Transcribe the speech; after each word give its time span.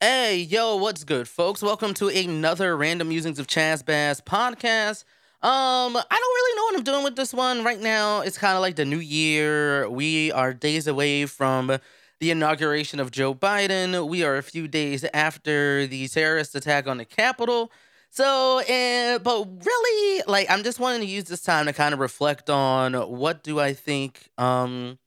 Hey, 0.00 0.36
yo, 0.36 0.76
what's 0.76 1.02
good, 1.02 1.26
folks? 1.26 1.60
Welcome 1.60 1.92
to 1.94 2.06
another 2.06 2.76
Random 2.76 3.08
Musings 3.08 3.40
of 3.40 3.48
Chaz 3.48 3.82
Bazz 3.82 4.22
podcast. 4.22 5.02
Um, 5.42 5.96
I 5.96 6.04
don't 6.08 6.34
really 6.36 6.56
know 6.56 6.64
what 6.66 6.76
I'm 6.76 6.84
doing 6.84 7.02
with 7.02 7.16
this 7.16 7.34
one 7.34 7.64
right 7.64 7.80
now. 7.80 8.20
It's 8.20 8.38
kind 8.38 8.54
of 8.54 8.60
like 8.60 8.76
the 8.76 8.84
new 8.84 9.00
year. 9.00 9.90
We 9.90 10.30
are 10.30 10.54
days 10.54 10.86
away 10.86 11.26
from 11.26 11.78
the 12.20 12.30
inauguration 12.30 13.00
of 13.00 13.10
Joe 13.10 13.34
Biden. 13.34 14.06
We 14.06 14.22
are 14.22 14.36
a 14.36 14.42
few 14.44 14.68
days 14.68 15.04
after 15.12 15.84
the 15.88 16.06
terrorist 16.06 16.54
attack 16.54 16.86
on 16.86 16.98
the 16.98 17.04
Capitol. 17.04 17.72
So, 18.10 18.60
uh, 18.60 19.18
but 19.18 19.48
really, 19.66 20.22
like, 20.28 20.48
I'm 20.48 20.62
just 20.62 20.78
wanting 20.78 21.00
to 21.00 21.06
use 21.06 21.24
this 21.24 21.42
time 21.42 21.66
to 21.66 21.72
kind 21.72 21.92
of 21.92 21.98
reflect 21.98 22.48
on 22.48 22.94
what 22.94 23.42
do 23.42 23.58
I 23.58 23.72
think, 23.72 24.28
um, 24.38 25.00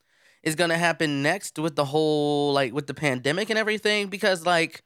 is 0.44 0.56
going 0.56 0.70
to 0.70 0.78
happen 0.78 1.22
next 1.22 1.60
with 1.60 1.76
the 1.76 1.86
whole 1.86 2.54
like 2.54 2.74
with 2.74 2.88
the 2.88 2.94
pandemic 2.94 3.50
and 3.50 3.60
everything 3.60 4.08
because 4.08 4.46
like 4.46 4.84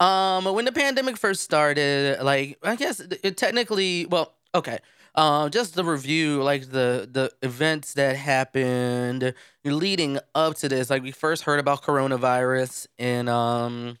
um 0.00 0.44
when 0.44 0.64
the 0.64 0.72
pandemic 0.72 1.16
first 1.16 1.42
started 1.42 2.20
like 2.22 2.58
i 2.62 2.76
guess 2.76 3.00
it 3.00 3.36
technically 3.36 4.06
well 4.06 4.34
okay 4.54 4.78
uh, 5.14 5.48
just 5.48 5.74
the 5.74 5.84
review 5.84 6.42
like 6.42 6.70
the 6.70 7.08
the 7.10 7.30
events 7.42 7.94
that 7.94 8.16
happened 8.16 9.34
leading 9.64 10.18
up 10.34 10.54
to 10.54 10.68
this 10.68 10.88
like 10.88 11.02
we 11.02 11.10
first 11.10 11.42
heard 11.42 11.58
about 11.58 11.82
coronavirus 11.82 12.86
in 12.96 13.28
um 13.28 13.98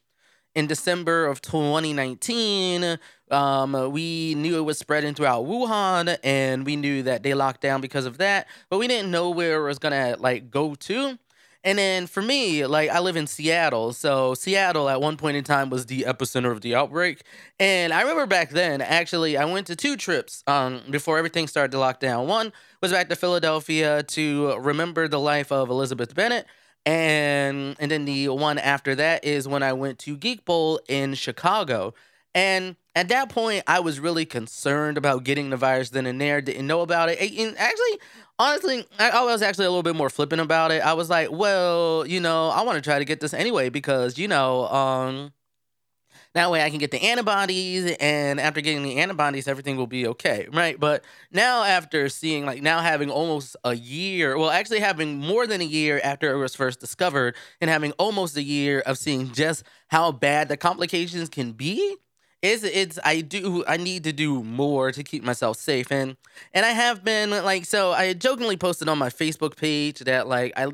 in 0.54 0.66
December 0.66 1.26
of 1.26 1.40
2019, 1.40 2.98
um, 3.30 3.92
we 3.92 4.34
knew 4.34 4.56
it 4.58 4.62
was 4.62 4.78
spreading 4.78 5.14
throughout 5.14 5.44
Wuhan, 5.44 6.18
and 6.24 6.66
we 6.66 6.76
knew 6.76 7.02
that 7.04 7.22
they 7.22 7.34
locked 7.34 7.60
down 7.60 7.80
because 7.80 8.04
of 8.06 8.18
that, 8.18 8.48
but 8.68 8.78
we 8.78 8.88
didn't 8.88 9.10
know 9.10 9.30
where 9.30 9.64
it 9.64 9.68
was 9.68 9.78
gonna 9.78 10.16
like 10.18 10.50
go 10.50 10.74
to. 10.74 11.18
And 11.62 11.78
then 11.78 12.06
for 12.06 12.22
me, 12.22 12.64
like 12.64 12.88
I 12.88 13.00
live 13.00 13.16
in 13.16 13.26
Seattle, 13.26 13.92
so 13.92 14.32
Seattle 14.34 14.88
at 14.88 15.00
one 15.00 15.18
point 15.18 15.36
in 15.36 15.44
time 15.44 15.68
was 15.68 15.86
the 15.86 16.02
epicenter 16.08 16.50
of 16.50 16.62
the 16.62 16.74
outbreak. 16.74 17.22
And 17.58 17.92
I 17.92 18.00
remember 18.00 18.26
back 18.26 18.50
then, 18.50 18.80
actually, 18.80 19.36
I 19.36 19.44
went 19.44 19.66
to 19.66 19.76
two 19.76 19.96
trips 19.96 20.42
um, 20.46 20.80
before 20.90 21.18
everything 21.18 21.46
started 21.48 21.72
to 21.72 21.78
lock 21.78 22.00
down. 22.00 22.26
One 22.26 22.52
was 22.80 22.92
back 22.92 23.10
to 23.10 23.16
Philadelphia 23.16 24.02
to 24.04 24.56
remember 24.58 25.06
the 25.06 25.20
life 25.20 25.52
of 25.52 25.68
Elizabeth 25.68 26.14
Bennet, 26.14 26.46
and 26.86 27.76
and 27.78 27.90
then 27.90 28.04
the 28.04 28.28
one 28.28 28.58
after 28.58 28.94
that 28.94 29.24
is 29.24 29.46
when 29.46 29.62
I 29.62 29.72
went 29.72 29.98
to 30.00 30.16
Geek 30.16 30.44
Bowl 30.44 30.80
in 30.88 31.14
Chicago. 31.14 31.94
And 32.34 32.76
at 32.94 33.08
that 33.08 33.28
point, 33.28 33.64
I 33.66 33.80
was 33.80 33.98
really 33.98 34.24
concerned 34.24 34.96
about 34.96 35.24
getting 35.24 35.50
the 35.50 35.56
virus 35.56 35.90
then 35.90 36.06
and 36.06 36.20
there. 36.20 36.40
Didn't 36.40 36.66
know 36.66 36.80
about 36.80 37.08
it. 37.08 37.20
And 37.20 37.58
actually, 37.58 38.00
honestly, 38.38 38.84
I 38.98 39.24
was 39.24 39.42
actually 39.42 39.66
a 39.66 39.70
little 39.70 39.82
bit 39.82 39.96
more 39.96 40.10
flippant 40.10 40.40
about 40.40 40.70
it. 40.70 40.82
I 40.84 40.92
was 40.92 41.10
like, 41.10 41.30
well, 41.30 42.06
you 42.06 42.20
know, 42.20 42.48
I 42.48 42.62
want 42.62 42.76
to 42.76 42.82
try 42.82 42.98
to 42.98 43.04
get 43.04 43.20
this 43.20 43.34
anyway 43.34 43.68
because 43.68 44.18
you 44.18 44.28
know, 44.28 44.68
um, 44.68 45.32
that 46.34 46.50
way 46.50 46.62
I 46.62 46.70
can 46.70 46.78
get 46.78 46.90
the 46.92 47.02
antibodies, 47.02 47.96
and 47.98 48.38
after 48.38 48.60
getting 48.60 48.82
the 48.82 48.98
antibodies, 48.98 49.48
everything 49.48 49.76
will 49.76 49.88
be 49.88 50.06
okay, 50.08 50.46
right? 50.52 50.78
But 50.78 51.04
now, 51.32 51.64
after 51.64 52.08
seeing, 52.08 52.46
like, 52.46 52.62
now 52.62 52.80
having 52.80 53.10
almost 53.10 53.56
a 53.64 53.74
year, 53.74 54.38
well, 54.38 54.50
actually 54.50 54.80
having 54.80 55.18
more 55.18 55.46
than 55.46 55.60
a 55.60 55.64
year 55.64 56.00
after 56.04 56.32
it 56.32 56.38
was 56.38 56.54
first 56.54 56.78
discovered, 56.78 57.34
and 57.60 57.68
having 57.68 57.92
almost 57.92 58.36
a 58.36 58.42
year 58.42 58.80
of 58.80 58.96
seeing 58.96 59.32
just 59.32 59.64
how 59.88 60.12
bad 60.12 60.48
the 60.48 60.56
complications 60.56 61.28
can 61.28 61.52
be, 61.52 61.96
is 62.42 62.64
it's 62.64 62.98
I 63.04 63.20
do 63.20 63.64
I 63.66 63.76
need 63.76 64.04
to 64.04 64.12
do 64.12 64.42
more 64.42 64.92
to 64.92 65.02
keep 65.02 65.22
myself 65.22 65.58
safe 65.58 65.92
and 65.92 66.16
and 66.54 66.64
I 66.64 66.70
have 66.70 67.04
been 67.04 67.30
like 67.30 67.66
so 67.66 67.92
I 67.92 68.14
jokingly 68.14 68.56
posted 68.56 68.88
on 68.88 68.96
my 68.96 69.10
Facebook 69.10 69.56
page 69.56 69.98
that 70.00 70.26
like 70.26 70.54
I 70.56 70.68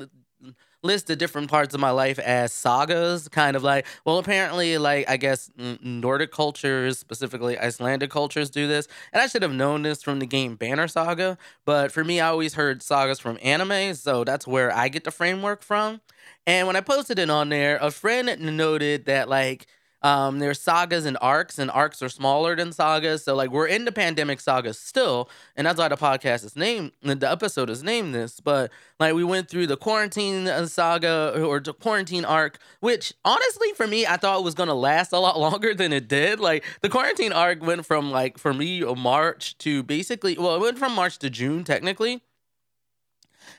list 0.83 1.07
the 1.07 1.15
different 1.15 1.49
parts 1.49 1.73
of 1.73 1.79
my 1.79 1.89
life 1.89 2.19
as 2.19 2.53
sagas, 2.53 3.27
kind 3.29 3.55
of 3.55 3.63
like, 3.63 3.85
well, 4.05 4.17
apparently, 4.19 4.77
like, 4.77 5.09
I 5.09 5.17
guess 5.17 5.49
Nordic 5.81 6.31
cultures, 6.31 6.99
specifically 6.99 7.57
Icelandic 7.57 8.09
cultures, 8.11 8.49
do 8.49 8.67
this. 8.67 8.87
And 9.11 9.21
I 9.21 9.27
should 9.27 9.41
have 9.41 9.53
known 9.53 9.81
this 9.83 10.01
from 10.03 10.19
the 10.19 10.25
game 10.25 10.55
Banner 10.55 10.87
Saga, 10.87 11.37
but 11.65 11.91
for 11.91 12.03
me, 12.03 12.19
I 12.19 12.27
always 12.27 12.53
heard 12.53 12.81
sagas 12.83 13.19
from 13.19 13.37
anime, 13.41 13.93
so 13.95 14.23
that's 14.23 14.47
where 14.47 14.73
I 14.75 14.87
get 14.89 15.03
the 15.03 15.11
framework 15.11 15.61
from. 15.63 16.01
And 16.45 16.67
when 16.67 16.75
I 16.75 16.81
posted 16.81 17.19
it 17.19 17.29
on 17.29 17.49
there, 17.49 17.77
a 17.81 17.91
friend 17.91 18.39
noted 18.57 19.05
that, 19.05 19.27
like, 19.29 19.67
um, 20.03 20.37
there's 20.39 20.59
sagas 20.59 21.05
and 21.05 21.17
arcs, 21.21 21.57
and 21.57 21.71
arcs 21.71 22.01
are 22.03 22.09
smaller 22.09 22.55
than 22.55 22.71
sagas. 22.71 23.23
So 23.23 23.35
like 23.35 23.49
we're 23.49 23.67
in 23.67 23.85
the 23.85 23.91
pandemic 23.91 24.39
sagas 24.39 24.79
still, 24.79 25.29
and 25.55 25.65
that's 25.65 25.79
why 25.79 25.87
the 25.87 25.97
podcast 25.97 26.45
is 26.45 26.55
named 26.55 26.91
the 27.01 27.29
episode 27.29 27.69
is 27.69 27.83
named 27.83 28.13
this. 28.13 28.39
But 28.39 28.71
like 28.99 29.15
we 29.15 29.23
went 29.23 29.49
through 29.49 29.67
the 29.67 29.77
quarantine 29.77 30.47
uh, 30.47 30.67
saga 30.67 31.41
or 31.43 31.59
the 31.59 31.73
quarantine 31.73 32.25
arc, 32.25 32.59
which 32.79 33.13
honestly 33.25 33.73
for 33.73 33.87
me 33.87 34.05
I 34.05 34.17
thought 34.17 34.43
was 34.43 34.53
gonna 34.53 34.75
last 34.75 35.13
a 35.13 35.19
lot 35.19 35.39
longer 35.47 35.73
than 35.73 35.91
it 35.91 36.07
did. 36.07 36.39
Like 36.39 36.63
the 36.81 36.89
quarantine 36.89 37.33
arc 37.33 37.63
went 37.63 37.85
from 37.85 38.11
like 38.11 38.37
for 38.37 38.53
me 38.53 38.81
March 38.81 39.57
to 39.59 39.81
basically 39.81 40.37
well 40.37 40.55
it 40.55 40.61
went 40.61 40.77
from 40.77 40.93
March 40.93 41.17
to 41.19 41.29
June 41.29 41.63
technically. 41.63 42.21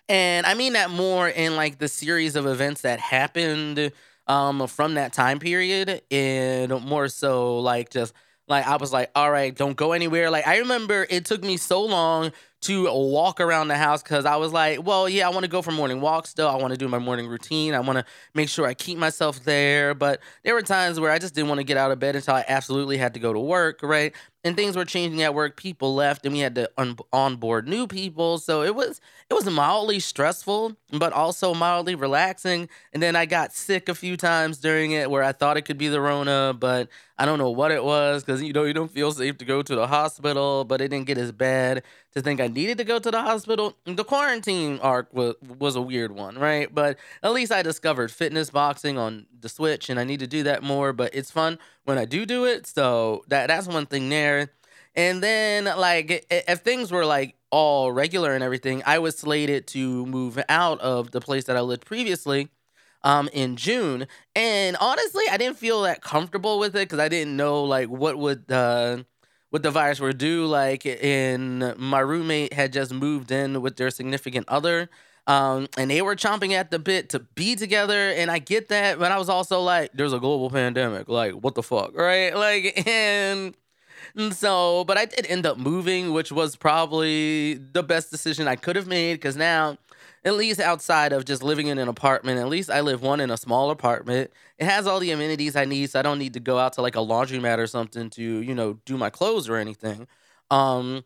And 0.08 0.46
I 0.46 0.54
mean 0.54 0.74
that 0.74 0.90
more 0.90 1.28
in 1.28 1.56
like 1.56 1.78
the 1.78 1.88
series 1.88 2.36
of 2.36 2.46
events 2.46 2.82
that 2.82 3.00
happened 3.00 3.92
um 4.28 4.66
from 4.66 4.94
that 4.94 5.12
time 5.12 5.38
period 5.38 6.02
and 6.10 6.70
more 6.84 7.08
so 7.08 7.58
like 7.58 7.90
just 7.90 8.12
like 8.48 8.66
I 8.66 8.76
was 8.76 8.92
like, 8.92 9.10
all 9.14 9.30
right, 9.30 9.54
don't 9.54 9.76
go 9.76 9.92
anywhere. 9.92 10.30
Like 10.30 10.46
I 10.46 10.58
remember 10.58 11.06
it 11.10 11.24
took 11.26 11.42
me 11.44 11.56
so 11.58 11.84
long 11.84 12.32
to 12.62 12.84
walk 12.92 13.40
around 13.40 13.68
the 13.68 13.76
house 13.76 14.02
because 14.02 14.24
I 14.24 14.36
was 14.36 14.52
like, 14.52 14.84
well, 14.84 15.08
yeah, 15.08 15.26
I 15.28 15.30
want 15.30 15.44
to 15.44 15.50
go 15.50 15.62
for 15.62 15.70
morning 15.70 16.00
walks 16.00 16.30
still. 16.30 16.48
I 16.48 16.56
want 16.56 16.72
to 16.72 16.78
do 16.78 16.88
my 16.88 16.98
morning 16.98 17.28
routine. 17.28 17.74
I 17.74 17.80
want 17.80 17.98
to 17.98 18.04
make 18.34 18.48
sure 18.48 18.66
I 18.66 18.74
keep 18.74 18.98
myself 18.98 19.44
there. 19.44 19.94
But 19.94 20.20
there 20.44 20.54
were 20.54 20.62
times 20.62 20.98
where 20.98 21.12
I 21.12 21.18
just 21.18 21.34
didn't 21.34 21.48
want 21.48 21.58
to 21.58 21.64
get 21.64 21.76
out 21.76 21.92
of 21.92 21.98
bed 22.00 22.16
until 22.16 22.34
I 22.34 22.44
absolutely 22.48 22.96
had 22.96 23.14
to 23.14 23.20
go 23.20 23.32
to 23.32 23.38
work, 23.38 23.80
right? 23.82 24.12
And 24.44 24.54
things 24.56 24.76
were 24.76 24.84
changing 24.84 25.20
at 25.22 25.34
work. 25.34 25.56
People 25.56 25.94
left, 25.96 26.24
and 26.24 26.32
we 26.32 26.38
had 26.40 26.54
to 26.54 26.70
un- 26.78 26.96
onboard 27.12 27.66
new 27.66 27.88
people. 27.88 28.38
So 28.38 28.62
it 28.62 28.74
was 28.74 29.00
it 29.28 29.34
was 29.34 29.44
mildly 29.46 29.98
stressful, 29.98 30.76
but 30.92 31.12
also 31.12 31.54
mildly 31.54 31.96
relaxing. 31.96 32.68
And 32.92 33.02
then 33.02 33.16
I 33.16 33.26
got 33.26 33.52
sick 33.52 33.88
a 33.88 33.94
few 33.96 34.16
times 34.16 34.58
during 34.58 34.92
it, 34.92 35.10
where 35.10 35.24
I 35.24 35.32
thought 35.32 35.56
it 35.56 35.62
could 35.62 35.76
be 35.76 35.88
the 35.88 36.00
Rona, 36.00 36.54
but 36.58 36.88
I 37.18 37.24
don't 37.26 37.38
know 37.38 37.50
what 37.50 37.72
it 37.72 37.82
was 37.82 38.22
because 38.22 38.40
you 38.40 38.52
know 38.52 38.62
you 38.62 38.72
don't 38.72 38.90
feel 38.90 39.10
safe 39.10 39.38
to 39.38 39.44
go 39.44 39.60
to 39.60 39.74
the 39.74 39.88
hospital, 39.88 40.64
but 40.64 40.80
it 40.80 40.88
didn't 40.88 41.06
get 41.08 41.18
as 41.18 41.32
bad 41.32 41.82
to 42.14 42.22
think 42.22 42.40
I 42.40 42.46
needed 42.46 42.78
to 42.78 42.84
go 42.84 42.98
to 42.98 43.10
the 43.10 43.20
hospital. 43.20 43.76
The 43.84 44.04
quarantine 44.04 44.78
arc 44.80 45.12
was 45.12 45.34
was 45.58 45.74
a 45.76 45.82
weird 45.82 46.12
one, 46.12 46.38
right? 46.38 46.72
But 46.72 46.96
at 47.22 47.32
least 47.32 47.52
I 47.52 47.62
discovered 47.62 48.10
fitness 48.10 48.50
boxing 48.50 48.98
on 48.98 49.26
the 49.40 49.48
Switch, 49.48 49.90
and 49.90 49.98
I 49.98 50.04
need 50.04 50.20
to 50.20 50.26
do 50.26 50.44
that 50.44 50.62
more. 50.62 50.92
But 50.92 51.14
it's 51.14 51.30
fun 51.30 51.58
when 51.88 51.98
I 51.98 52.04
do 52.04 52.26
do 52.26 52.44
it, 52.44 52.66
so 52.66 53.24
that 53.28 53.48
that's 53.48 53.66
one 53.66 53.86
thing 53.86 54.08
there. 54.10 54.50
And 54.94 55.22
then 55.22 55.64
like 55.64 56.26
if 56.30 56.60
things 56.60 56.92
were 56.92 57.06
like 57.06 57.36
all 57.50 57.92
regular 57.92 58.34
and 58.34 58.44
everything, 58.44 58.82
I 58.86 58.98
was 58.98 59.16
slated 59.16 59.66
to 59.68 60.06
move 60.06 60.38
out 60.48 60.80
of 60.80 61.12
the 61.12 61.20
place 61.20 61.44
that 61.44 61.56
I 61.56 61.60
lived 61.62 61.86
previously 61.86 62.48
um 63.04 63.28
in 63.32 63.56
June. 63.56 64.06
And 64.34 64.76
honestly, 64.80 65.24
I 65.30 65.36
didn't 65.36 65.58
feel 65.58 65.82
that 65.82 66.02
comfortable 66.02 66.58
with 66.58 66.74
it 66.76 66.80
because 66.88 66.98
I 66.98 67.08
didn't 67.08 67.36
know 67.36 67.64
like 67.64 67.88
what 67.88 68.18
would 68.18 68.44
what 69.50 69.62
the 69.62 69.70
virus 69.70 70.00
would 70.00 70.18
do. 70.18 70.46
Like, 70.46 70.84
in 70.86 71.74
my 71.78 72.00
roommate 72.00 72.52
had 72.52 72.72
just 72.72 72.92
moved 72.92 73.30
in 73.30 73.62
with 73.62 73.76
their 73.76 73.90
significant 73.90 74.48
other. 74.48 74.90
Um, 75.28 75.68
and 75.78 75.90
they 75.90 76.02
were 76.02 76.16
chomping 76.16 76.54
at 76.54 76.72
the 76.72 76.80
bit 76.80 77.10
to 77.10 77.20
be 77.20 77.56
together, 77.56 78.10
and 78.12 78.30
I 78.32 78.40
get 78.40 78.70
that, 78.70 78.98
but 78.98 79.12
I 79.12 79.18
was 79.18 79.28
also 79.28 79.60
like, 79.60 79.92
"There's 79.94 80.14
a 80.14 80.20
global 80.20 80.50
pandemic, 80.50 81.08
like, 81.08 81.34
what 81.34 81.54
the 81.54 81.62
fuck, 81.62 81.96
right?" 81.96 82.34
Like, 82.36 82.86
and, 82.88 83.54
and 84.16 84.34
so, 84.34 84.84
but 84.84 84.98
I 84.98 85.04
did 85.06 85.26
end 85.26 85.46
up 85.46 85.58
moving, 85.58 86.12
which 86.12 86.32
was 86.32 86.56
probably 86.56 87.54
the 87.54 87.82
best 87.82 88.10
decision 88.10 88.48
I 88.48 88.56
could 88.56 88.76
have 88.76 88.86
made 88.86 89.14
because 89.14 89.36
now 89.36 89.78
at 90.24 90.34
least 90.34 90.60
outside 90.60 91.12
of 91.12 91.24
just 91.24 91.42
living 91.42 91.68
in 91.68 91.78
an 91.78 91.88
apartment, 91.88 92.40
at 92.40 92.48
least 92.48 92.70
I 92.70 92.80
live 92.80 93.02
one 93.02 93.20
in 93.20 93.30
a 93.30 93.36
small 93.36 93.70
apartment. 93.70 94.30
It 94.58 94.64
has 94.66 94.86
all 94.86 94.98
the 95.00 95.10
amenities 95.12 95.56
I 95.56 95.64
need, 95.64 95.90
so 95.90 95.98
I 96.00 96.02
don't 96.02 96.18
need 96.18 96.34
to 96.34 96.40
go 96.40 96.58
out 96.58 96.72
to 96.74 96.82
like 96.82 96.96
a 96.96 97.00
laundromat 97.00 97.58
or 97.58 97.66
something 97.66 98.10
to, 98.10 98.22
you 98.22 98.54
know, 98.54 98.74
do 98.84 98.96
my 98.96 99.10
clothes 99.10 99.48
or 99.48 99.56
anything. 99.56 100.06
Um 100.50 101.04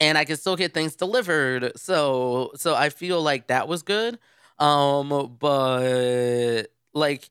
and 0.00 0.18
I 0.18 0.24
can 0.24 0.36
still 0.36 0.56
get 0.56 0.74
things 0.74 0.96
delivered. 0.96 1.72
So 1.76 2.52
so 2.56 2.74
I 2.74 2.88
feel 2.90 3.22
like 3.22 3.48
that 3.48 3.68
was 3.68 3.82
good. 3.82 4.18
Um 4.58 5.36
but 5.38 6.64
like 6.94 7.28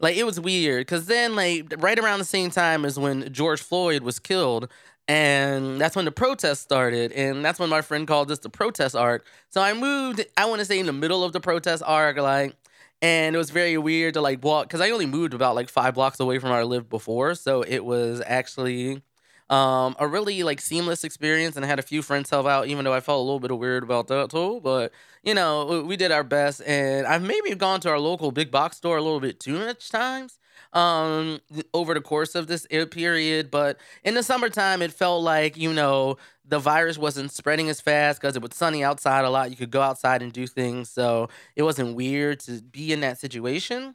like 0.00 0.16
it 0.16 0.24
was 0.24 0.40
weird 0.40 0.86
cuz 0.86 1.06
then 1.06 1.36
like 1.36 1.72
right 1.78 1.98
around 1.98 2.18
the 2.18 2.24
same 2.24 2.50
time 2.50 2.84
as 2.84 2.98
when 2.98 3.32
George 3.32 3.62
Floyd 3.62 4.02
was 4.02 4.18
killed, 4.18 4.68
and 5.08 5.80
that's 5.80 5.96
when 5.96 6.04
the 6.04 6.12
protest 6.12 6.62
started 6.62 7.12
and 7.12 7.44
that's 7.44 7.58
when 7.58 7.68
my 7.68 7.82
friend 7.82 8.08
called 8.08 8.26
this 8.28 8.38
the 8.38 8.48
protest 8.48 8.96
arc 8.96 9.26
so 9.50 9.60
i 9.60 9.74
moved 9.74 10.24
i 10.38 10.46
want 10.46 10.60
to 10.60 10.64
say 10.64 10.78
in 10.78 10.86
the 10.86 10.92
middle 10.94 11.22
of 11.22 11.32
the 11.34 11.40
protest 11.40 11.82
arc 11.84 12.16
like 12.16 12.56
and 13.02 13.34
it 13.34 13.38
was 13.38 13.50
very 13.50 13.76
weird 13.76 14.14
to 14.14 14.20
like 14.22 14.42
walk 14.42 14.66
because 14.66 14.80
i 14.80 14.88
only 14.90 15.04
moved 15.04 15.34
about 15.34 15.54
like 15.54 15.68
five 15.68 15.92
blocks 15.94 16.18
away 16.20 16.38
from 16.38 16.48
where 16.50 16.60
i 16.60 16.62
lived 16.62 16.88
before 16.88 17.34
so 17.34 17.60
it 17.62 17.84
was 17.84 18.22
actually 18.26 19.02
Um, 19.50 19.94
a 19.98 20.06
really 20.08 20.42
like 20.42 20.60
seamless 20.60 21.04
experience, 21.04 21.56
and 21.56 21.64
I 21.64 21.68
had 21.68 21.78
a 21.78 21.82
few 21.82 22.02
friends 22.02 22.30
help 22.30 22.46
out, 22.46 22.66
even 22.66 22.84
though 22.84 22.94
I 22.94 23.00
felt 23.00 23.18
a 23.18 23.22
little 23.22 23.40
bit 23.40 23.56
weird 23.56 23.82
about 23.82 24.08
that 24.08 24.30
too. 24.30 24.60
But 24.62 24.92
you 25.22 25.34
know, 25.34 25.82
we 25.86 25.96
did 25.96 26.12
our 26.12 26.24
best, 26.24 26.62
and 26.66 27.06
I've 27.06 27.22
maybe 27.22 27.54
gone 27.54 27.80
to 27.80 27.90
our 27.90 27.98
local 28.00 28.32
big 28.32 28.50
box 28.50 28.78
store 28.78 28.96
a 28.96 29.02
little 29.02 29.20
bit 29.20 29.40
too 29.40 29.58
much 29.58 29.90
times 29.90 30.38
um 30.72 31.40
over 31.72 31.94
the 31.94 32.00
course 32.00 32.34
of 32.34 32.46
this 32.46 32.66
period 32.90 33.50
but 33.50 33.78
in 34.04 34.14
the 34.14 34.22
summertime 34.22 34.82
it 34.82 34.92
felt 34.92 35.22
like 35.22 35.56
you 35.56 35.72
know 35.72 36.16
the 36.46 36.58
virus 36.58 36.98
wasn't 36.98 37.30
spreading 37.30 37.68
as 37.68 37.80
fast 37.80 38.20
because 38.20 38.36
it 38.36 38.42
was 38.42 38.54
sunny 38.54 38.82
outside 38.84 39.24
a 39.24 39.30
lot 39.30 39.50
you 39.50 39.56
could 39.56 39.70
go 39.70 39.80
outside 39.80 40.22
and 40.22 40.32
do 40.32 40.46
things 40.46 40.88
so 40.90 41.28
it 41.56 41.62
wasn't 41.62 41.94
weird 41.94 42.40
to 42.40 42.60
be 42.62 42.92
in 42.92 43.00
that 43.00 43.18
situation 43.18 43.94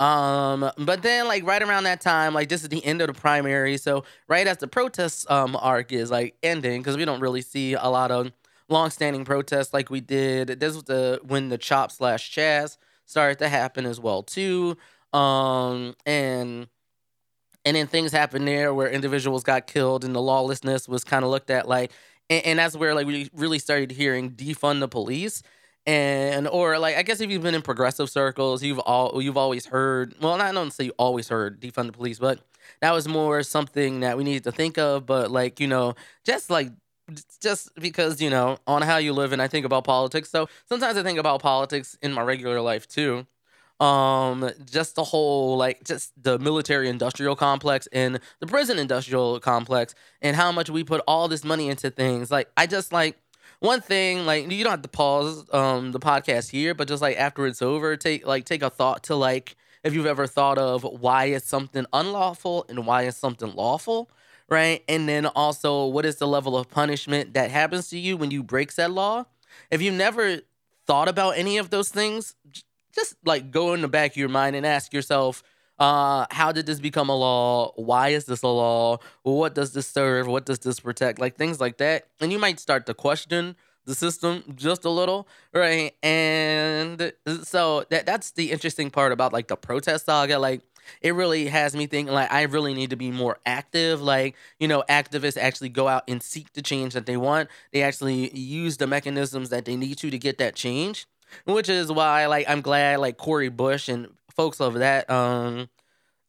um, 0.00 0.70
but 0.78 1.02
then 1.02 1.28
like 1.28 1.44
right 1.46 1.62
around 1.62 1.84
that 1.84 2.00
time, 2.00 2.32
like 2.34 2.48
this 2.48 2.62
is 2.62 2.70
the 2.70 2.84
end 2.84 3.02
of 3.02 3.06
the 3.08 3.12
primary. 3.12 3.76
So 3.76 4.04
right 4.28 4.46
as 4.46 4.56
the 4.56 4.66
protest 4.66 5.30
um 5.30 5.56
arc 5.60 5.92
is 5.92 6.10
like 6.10 6.36
ending, 6.42 6.80
because 6.80 6.96
we 6.96 7.04
don't 7.04 7.20
really 7.20 7.42
see 7.42 7.74
a 7.74 7.88
lot 7.88 8.10
of 8.10 8.32
long-standing 8.68 9.24
protests 9.24 9.74
like 9.74 9.90
we 9.90 10.00
did. 10.00 10.58
This 10.58 10.74
was 10.74 10.84
the 10.84 11.20
when 11.22 11.50
the 11.50 11.58
chop 11.58 11.92
slash 11.92 12.34
chaz 12.34 12.78
started 13.04 13.38
to 13.40 13.48
happen 13.48 13.84
as 13.84 14.00
well 14.00 14.22
too. 14.22 14.76
Um, 15.12 15.94
and 16.06 16.68
and 17.64 17.76
then 17.76 17.86
things 17.86 18.12
happened 18.12 18.48
there 18.48 18.72
where 18.72 18.88
individuals 18.88 19.42
got 19.42 19.66
killed 19.66 20.04
and 20.04 20.14
the 20.14 20.22
lawlessness 20.22 20.88
was 20.88 21.04
kind 21.04 21.24
of 21.24 21.30
looked 21.30 21.50
at 21.50 21.68
like 21.68 21.92
and, 22.30 22.46
and, 22.46 22.58
that's 22.58 22.76
where 22.76 22.94
like 22.94 23.06
we 23.06 23.28
really 23.34 23.58
started 23.58 23.90
hearing 23.90 24.30
defund 24.30 24.80
the 24.80 24.88
police 24.88 25.42
and 25.86 26.46
or 26.48 26.78
like 26.78 26.96
I 26.96 27.02
guess 27.02 27.20
if 27.20 27.30
you've 27.30 27.42
been 27.42 27.54
in 27.54 27.62
progressive 27.62 28.10
circles, 28.10 28.62
you've 28.62 28.78
all 28.80 29.20
you've 29.22 29.36
always 29.36 29.66
heard. 29.66 30.14
Well, 30.20 30.36
not 30.36 30.52
don't 30.54 30.72
say 30.72 30.84
you 30.84 30.92
always 30.98 31.28
heard 31.28 31.60
defund 31.60 31.86
the 31.86 31.92
police, 31.92 32.18
but 32.18 32.40
that 32.80 32.92
was 32.92 33.08
more 33.08 33.42
something 33.42 34.00
that 34.00 34.16
we 34.16 34.24
needed 34.24 34.44
to 34.44 34.52
think 34.52 34.78
of. 34.78 35.06
But 35.06 35.30
like 35.30 35.60
you 35.60 35.66
know, 35.66 35.94
just 36.24 36.50
like 36.50 36.70
just 37.40 37.74
because 37.76 38.20
you 38.20 38.30
know 38.30 38.58
on 38.66 38.82
how 38.82 38.98
you 38.98 39.12
live, 39.12 39.32
and 39.32 39.42
I 39.42 39.48
think 39.48 39.66
about 39.66 39.84
politics. 39.84 40.30
So 40.30 40.48
sometimes 40.68 40.96
I 40.96 41.02
think 41.02 41.18
about 41.18 41.40
politics 41.42 41.96
in 42.02 42.12
my 42.12 42.22
regular 42.22 42.60
life 42.60 42.86
too 42.86 43.26
um 43.80 44.50
just 44.70 44.94
the 44.94 45.02
whole 45.02 45.56
like 45.56 45.82
just 45.84 46.12
the 46.22 46.38
military 46.38 46.88
industrial 46.88 47.34
complex 47.34 47.88
and 47.92 48.20
the 48.38 48.46
prison 48.46 48.78
industrial 48.78 49.40
complex 49.40 49.94
and 50.20 50.36
how 50.36 50.52
much 50.52 50.68
we 50.68 50.84
put 50.84 51.02
all 51.08 51.28
this 51.28 51.44
money 51.44 51.68
into 51.70 51.90
things 51.90 52.30
like 52.30 52.48
i 52.58 52.66
just 52.66 52.92
like 52.92 53.16
one 53.60 53.80
thing 53.80 54.26
like 54.26 54.50
you 54.50 54.64
don't 54.64 54.70
have 54.72 54.82
to 54.82 54.88
pause 54.88 55.44
um 55.52 55.92
the 55.92 56.00
podcast 56.00 56.50
here 56.50 56.74
but 56.74 56.88
just 56.88 57.02
like 57.02 57.16
after 57.16 57.46
it's 57.46 57.62
over 57.62 57.96
take 57.96 58.26
like 58.26 58.44
take 58.44 58.62
a 58.62 58.70
thought 58.70 59.04
to 59.04 59.14
like 59.14 59.56
if 59.84 59.94
you've 59.94 60.06
ever 60.06 60.26
thought 60.26 60.58
of 60.58 60.82
why 60.82 61.26
is 61.26 61.44
something 61.44 61.86
unlawful 61.92 62.66
and 62.68 62.86
why 62.86 63.02
is 63.02 63.16
something 63.16 63.54
lawful 63.54 64.10
right? 64.50 64.82
And 64.88 65.08
then 65.08 65.26
also 65.26 65.86
what 65.86 66.04
is 66.04 66.16
the 66.16 66.26
level 66.26 66.56
of 66.58 66.68
punishment 66.68 67.34
that 67.34 67.50
happens 67.50 67.88
to 67.90 67.98
you 67.98 68.16
when 68.16 68.30
you 68.30 68.42
break 68.42 68.74
that 68.74 68.90
law? 68.90 69.24
If 69.70 69.80
you've 69.80 69.94
never 69.94 70.40
thought 70.86 71.08
about 71.08 71.38
any 71.38 71.56
of 71.58 71.70
those 71.70 71.88
things 71.88 72.34
just 72.92 73.16
like 73.24 73.50
go 73.52 73.72
in 73.74 73.82
the 73.82 73.88
back 73.88 74.12
of 74.12 74.16
your 74.16 74.28
mind 74.28 74.56
and 74.56 74.66
ask 74.66 74.92
yourself, 74.92 75.42
uh, 75.80 76.26
how 76.30 76.52
did 76.52 76.66
this 76.66 76.78
become 76.78 77.08
a 77.08 77.16
law? 77.16 77.72
Why 77.74 78.10
is 78.10 78.26
this 78.26 78.42
a 78.42 78.48
law? 78.48 78.98
What 79.22 79.54
does 79.54 79.72
this 79.72 79.86
serve? 79.86 80.26
What 80.26 80.44
does 80.44 80.58
this 80.58 80.78
protect? 80.78 81.18
Like 81.18 81.36
things 81.36 81.58
like 81.58 81.78
that. 81.78 82.06
And 82.20 82.30
you 82.30 82.38
might 82.38 82.60
start 82.60 82.84
to 82.86 82.94
question 82.94 83.56
the 83.86 83.94
system 83.94 84.44
just 84.54 84.84
a 84.84 84.90
little, 84.90 85.26
right? 85.54 85.92
And 86.02 87.12
so 87.42 87.84
that 87.88 88.04
that's 88.04 88.32
the 88.32 88.52
interesting 88.52 88.90
part 88.90 89.10
about 89.10 89.32
like 89.32 89.48
the 89.48 89.56
protest 89.56 90.04
saga. 90.04 90.38
Like 90.38 90.60
it 91.00 91.14
really 91.14 91.46
has 91.46 91.74
me 91.74 91.86
thinking 91.86 92.12
like 92.12 92.30
I 92.30 92.42
really 92.42 92.74
need 92.74 92.90
to 92.90 92.96
be 92.96 93.10
more 93.10 93.38
active. 93.46 94.02
Like, 94.02 94.36
you 94.58 94.68
know, 94.68 94.84
activists 94.86 95.38
actually 95.38 95.70
go 95.70 95.88
out 95.88 96.04
and 96.06 96.22
seek 96.22 96.52
the 96.52 96.60
change 96.62 96.92
that 96.92 97.06
they 97.06 97.16
want. 97.16 97.48
They 97.72 97.80
actually 97.82 98.36
use 98.38 98.76
the 98.76 98.86
mechanisms 98.86 99.48
that 99.48 99.64
they 99.64 99.76
need 99.76 99.96
to 99.98 100.10
to 100.10 100.18
get 100.18 100.36
that 100.38 100.54
change 100.54 101.06
which 101.44 101.68
is 101.68 101.90
why 101.92 102.26
like 102.26 102.48
I'm 102.48 102.60
glad 102.60 102.98
like 102.98 103.16
Cori 103.16 103.48
Bush 103.48 103.88
and 103.88 104.08
folks 104.30 104.60
of 104.60 104.74
that 104.74 105.08
um 105.10 105.68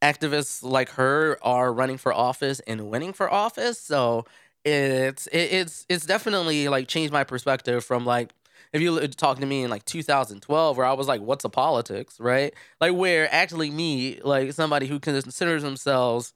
activists 0.02 0.64
like 0.64 0.90
her 0.92 1.38
are 1.44 1.74
running 1.74 1.98
for 1.98 2.14
office 2.14 2.60
and 2.62 2.90
winning 2.90 3.14
for 3.14 3.32
office. 3.32 3.80
So 3.80 4.26
it's 4.66 5.28
it, 5.28 5.54
it's 5.54 5.86
it's 5.90 6.06
definitely 6.06 6.68
like 6.70 6.88
changed 6.88 7.14
my 7.14 7.24
perspective 7.24 7.84
from 7.84 8.06
like 8.06 8.32
if 8.74 8.82
you 8.82 9.08
talk 9.10 9.40
to 9.40 9.46
me 9.46 9.64
in 9.64 9.70
like 9.70 9.86
2012 9.86 10.78
where 10.78 10.86
I 10.86 10.94
was 10.94 11.08
like 11.08 11.22
what's 11.22 11.46
a 11.46 11.50
politics, 11.50 12.20
right? 12.20 12.54
Like 12.80 12.94
where 12.94 13.32
actually 13.34 13.72
me 13.72 14.20
like 14.24 14.54
somebody 14.54 14.88
who 14.88 15.00
considers 15.00 15.64
themselves 15.64 16.34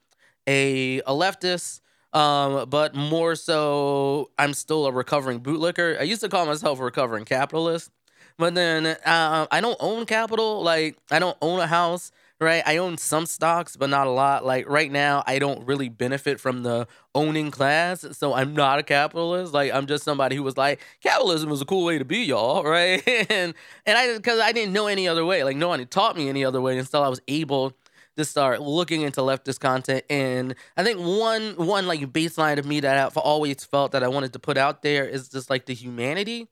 a 0.48 1.00
a 1.00 1.12
leftist 1.12 1.82
um, 2.14 2.70
but 2.70 2.96
more 2.96 3.36
so, 3.36 4.32
I'm 4.38 4.54
still 4.54 4.86
a 4.86 4.92
recovering 4.94 5.42
bootlicker. 5.42 6.00
I 6.00 6.04
used 6.04 6.22
to 6.22 6.30
call 6.30 6.46
myself 6.46 6.80
a 6.80 6.84
recovering 6.84 7.26
capitalist 7.26 7.92
but 8.38 8.56
then 8.56 8.86
uh, 8.86 9.48
I 9.50 9.62
don't 9.62 9.78
own 9.80 10.06
capital. 10.06 10.62
Like 10.64 10.98
I 11.12 11.20
don't 11.20 11.38
own 11.42 11.60
a 11.60 11.68
house, 11.68 12.12
right? 12.40 12.64
I 12.66 12.78
own 12.78 12.98
some 12.98 13.26
stocks, 13.26 13.78
but 13.78 13.90
not 13.90 14.08
a 14.08 14.10
lot. 14.12 14.46
Like 14.46 14.68
right 14.68 14.92
now, 14.92 15.24
I 15.26 15.40
don't 15.40 15.66
really 15.66 15.90
benefit 15.90 16.40
from 16.40 16.64
the 16.64 16.88
owning 17.14 17.52
class, 17.52 18.06
so 18.12 18.34
I'm 18.34 18.54
not 18.54 18.80
a 18.80 18.84
capitalist. 18.84 19.54
Like 19.54 19.72
I'm 19.74 19.88
just 19.88 20.04
somebody 20.04 20.36
who 20.36 20.44
was 20.44 20.58
like, 20.58 20.82
capitalism 21.02 21.52
is 21.52 21.62
a 21.62 21.66
cool 21.66 21.86
way 21.86 21.98
to 21.98 22.06
be, 22.06 22.20
y'all, 22.20 22.64
right? 22.66 23.02
and 23.08 23.54
and 23.86 23.98
I 23.98 24.16
because 24.16 24.40
I 24.40 24.52
didn't 24.52 24.74
know 24.74 24.88
any 24.88 25.08
other 25.08 25.26
way. 25.26 25.44
Like 25.44 25.58
no 25.58 25.70
one 25.70 25.86
taught 25.88 26.18
me 26.18 26.30
any 26.30 26.44
other 26.44 26.62
way, 26.62 26.78
until 26.78 27.04
I 27.04 27.10
was 27.10 27.22
able 27.28 27.74
to 28.18 28.26
start 28.26 28.62
looking 28.62 29.02
into 29.02 29.22
leftist 29.22 29.60
content. 29.60 30.04
And 30.10 30.56
I 30.78 30.84
think 30.84 31.00
one 31.00 31.56
one 31.56 31.88
like 31.88 32.02
baseline 32.12 32.58
of 32.60 32.66
me 32.66 32.80
that 32.82 32.98
I've 32.98 33.18
always 33.18 33.64
felt 33.64 33.92
that 33.94 34.04
I 34.04 34.08
wanted 34.08 34.34
to 34.34 34.40
put 34.40 34.58
out 34.58 34.82
there 34.82 35.06
is 35.06 35.30
just 35.30 35.50
like 35.50 35.66
the 35.66 35.74
humanity 35.74 36.48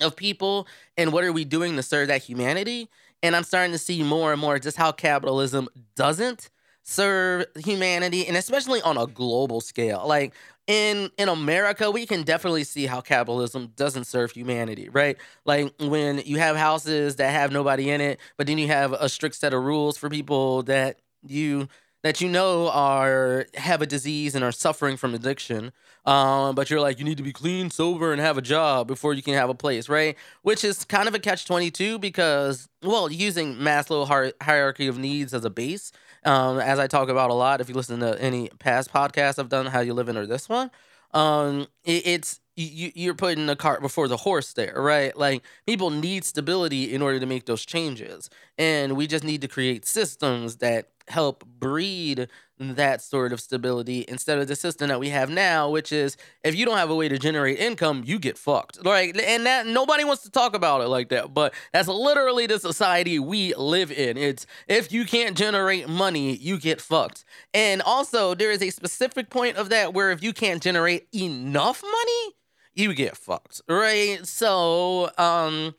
of 0.00 0.16
people 0.16 0.66
and 0.96 1.12
what 1.12 1.24
are 1.24 1.32
we 1.32 1.44
doing 1.44 1.76
to 1.76 1.82
serve 1.82 2.08
that 2.08 2.22
humanity. 2.22 2.88
And 3.22 3.34
i'm 3.34 3.44
starting 3.44 3.72
to 3.72 3.78
see 3.78 4.02
more 4.02 4.32
and 4.32 4.40
more 4.40 4.58
just 4.58 4.76
how 4.76 4.92
capitalism 4.92 5.68
doesn't 5.94 6.50
serve 6.82 7.46
humanity 7.56 8.26
and 8.26 8.36
especially 8.36 8.82
on 8.82 8.98
a 8.98 9.06
global 9.06 9.60
scale. 9.60 10.04
Like 10.06 10.34
in 10.66 11.10
in 11.18 11.28
america 11.28 11.90
we 11.90 12.06
can 12.06 12.22
definitely 12.22 12.64
see 12.64 12.86
how 12.86 13.02
capitalism 13.02 13.72
doesn't 13.76 14.04
serve 14.04 14.30
humanity 14.30 14.88
right? 14.88 15.16
Like 15.44 15.74
when 15.78 16.22
you 16.24 16.38
have 16.38 16.56
houses 16.56 17.16
that 17.16 17.30
have 17.30 17.52
nobody 17.52 17.90
in 17.90 18.00
it 18.00 18.18
but 18.36 18.46
then 18.46 18.58
you 18.58 18.68
have 18.68 18.92
a 18.92 19.08
strict 19.08 19.36
set 19.36 19.54
of 19.54 19.62
rules 19.62 19.96
for 19.96 20.08
people 20.08 20.62
that 20.64 21.00
you 21.22 21.68
that 22.04 22.20
you 22.20 22.28
know 22.28 22.68
are 22.68 23.46
have 23.54 23.82
a 23.82 23.86
disease 23.86 24.34
and 24.36 24.44
are 24.44 24.52
suffering 24.52 24.96
from 24.96 25.14
addiction 25.14 25.72
um, 26.06 26.54
but 26.54 26.68
you're 26.70 26.80
like 26.80 26.98
you 26.98 27.04
need 27.04 27.16
to 27.16 27.24
be 27.24 27.32
clean 27.32 27.70
sober 27.70 28.12
and 28.12 28.20
have 28.20 28.38
a 28.38 28.42
job 28.42 28.86
before 28.86 29.14
you 29.14 29.22
can 29.22 29.34
have 29.34 29.50
a 29.50 29.54
place 29.54 29.88
right 29.88 30.16
which 30.42 30.62
is 30.62 30.84
kind 30.84 31.08
of 31.08 31.14
a 31.14 31.18
catch 31.18 31.46
22 31.46 31.98
because 31.98 32.68
well 32.82 33.10
using 33.10 33.56
maslow 33.56 34.06
hierarchy 34.40 34.86
of 34.86 34.98
needs 34.98 35.34
as 35.34 35.44
a 35.44 35.50
base 35.50 35.90
um, 36.24 36.60
as 36.60 36.78
i 36.78 36.86
talk 36.86 37.08
about 37.08 37.30
a 37.30 37.34
lot 37.34 37.60
if 37.60 37.68
you 37.68 37.74
listen 37.74 37.98
to 37.98 38.20
any 38.22 38.48
past 38.60 38.92
podcasts 38.92 39.38
i've 39.38 39.48
done 39.48 39.66
how 39.66 39.80
you 39.80 39.94
live 39.94 40.08
in 40.08 40.16
or 40.16 40.26
this 40.26 40.48
one 40.48 40.70
um, 41.14 41.68
it, 41.84 42.06
it's 42.06 42.40
you, 42.56 42.92
you're 42.94 43.14
putting 43.14 43.46
the 43.46 43.56
cart 43.56 43.80
before 43.80 44.08
the 44.08 44.16
horse 44.16 44.52
there, 44.52 44.74
right? 44.76 45.16
Like 45.16 45.42
people 45.66 45.90
need 45.90 46.24
stability 46.24 46.92
in 46.94 47.02
order 47.02 47.18
to 47.18 47.26
make 47.26 47.46
those 47.46 47.64
changes. 47.64 48.30
And 48.58 48.96
we 48.96 49.06
just 49.06 49.24
need 49.24 49.40
to 49.40 49.48
create 49.48 49.86
systems 49.86 50.56
that 50.56 50.88
help 51.08 51.44
breed 51.44 52.28
that 52.58 53.02
sort 53.02 53.32
of 53.32 53.40
stability 53.40 54.04
instead 54.06 54.38
of 54.38 54.46
the 54.46 54.54
system 54.54 54.88
that 54.88 55.00
we 55.00 55.08
have 55.08 55.28
now, 55.28 55.68
which 55.68 55.92
is 55.92 56.16
if 56.44 56.54
you 56.54 56.64
don't 56.64 56.76
have 56.76 56.90
a 56.90 56.94
way 56.94 57.08
to 57.08 57.18
generate 57.18 57.58
income, 57.58 58.02
you 58.06 58.18
get 58.18 58.38
fucked. 58.38 58.84
Like, 58.84 59.20
and 59.20 59.44
that 59.46 59.66
nobody 59.66 60.04
wants 60.04 60.22
to 60.22 60.30
talk 60.30 60.54
about 60.54 60.80
it 60.80 60.88
like 60.88 61.08
that, 61.08 61.34
but 61.34 61.52
that's 61.72 61.88
literally 61.88 62.46
the 62.46 62.58
society 62.58 63.18
we 63.18 63.54
live 63.54 63.90
in. 63.90 64.16
It's 64.16 64.46
if 64.68 64.92
you 64.92 65.04
can't 65.04 65.36
generate 65.36 65.88
money, 65.88 66.36
you 66.36 66.58
get 66.58 66.80
fucked. 66.80 67.24
And 67.52 67.82
also, 67.82 68.34
there 68.34 68.52
is 68.52 68.62
a 68.62 68.70
specific 68.70 69.30
point 69.30 69.56
of 69.56 69.68
that 69.70 69.92
where 69.92 70.10
if 70.12 70.22
you 70.22 70.32
can't 70.32 70.62
generate 70.62 71.08
enough 71.12 71.82
money, 71.82 72.34
you 72.74 72.94
get 72.94 73.16
fucked, 73.16 73.62
right? 73.68 74.24
So, 74.26 75.10
um, 75.18 75.74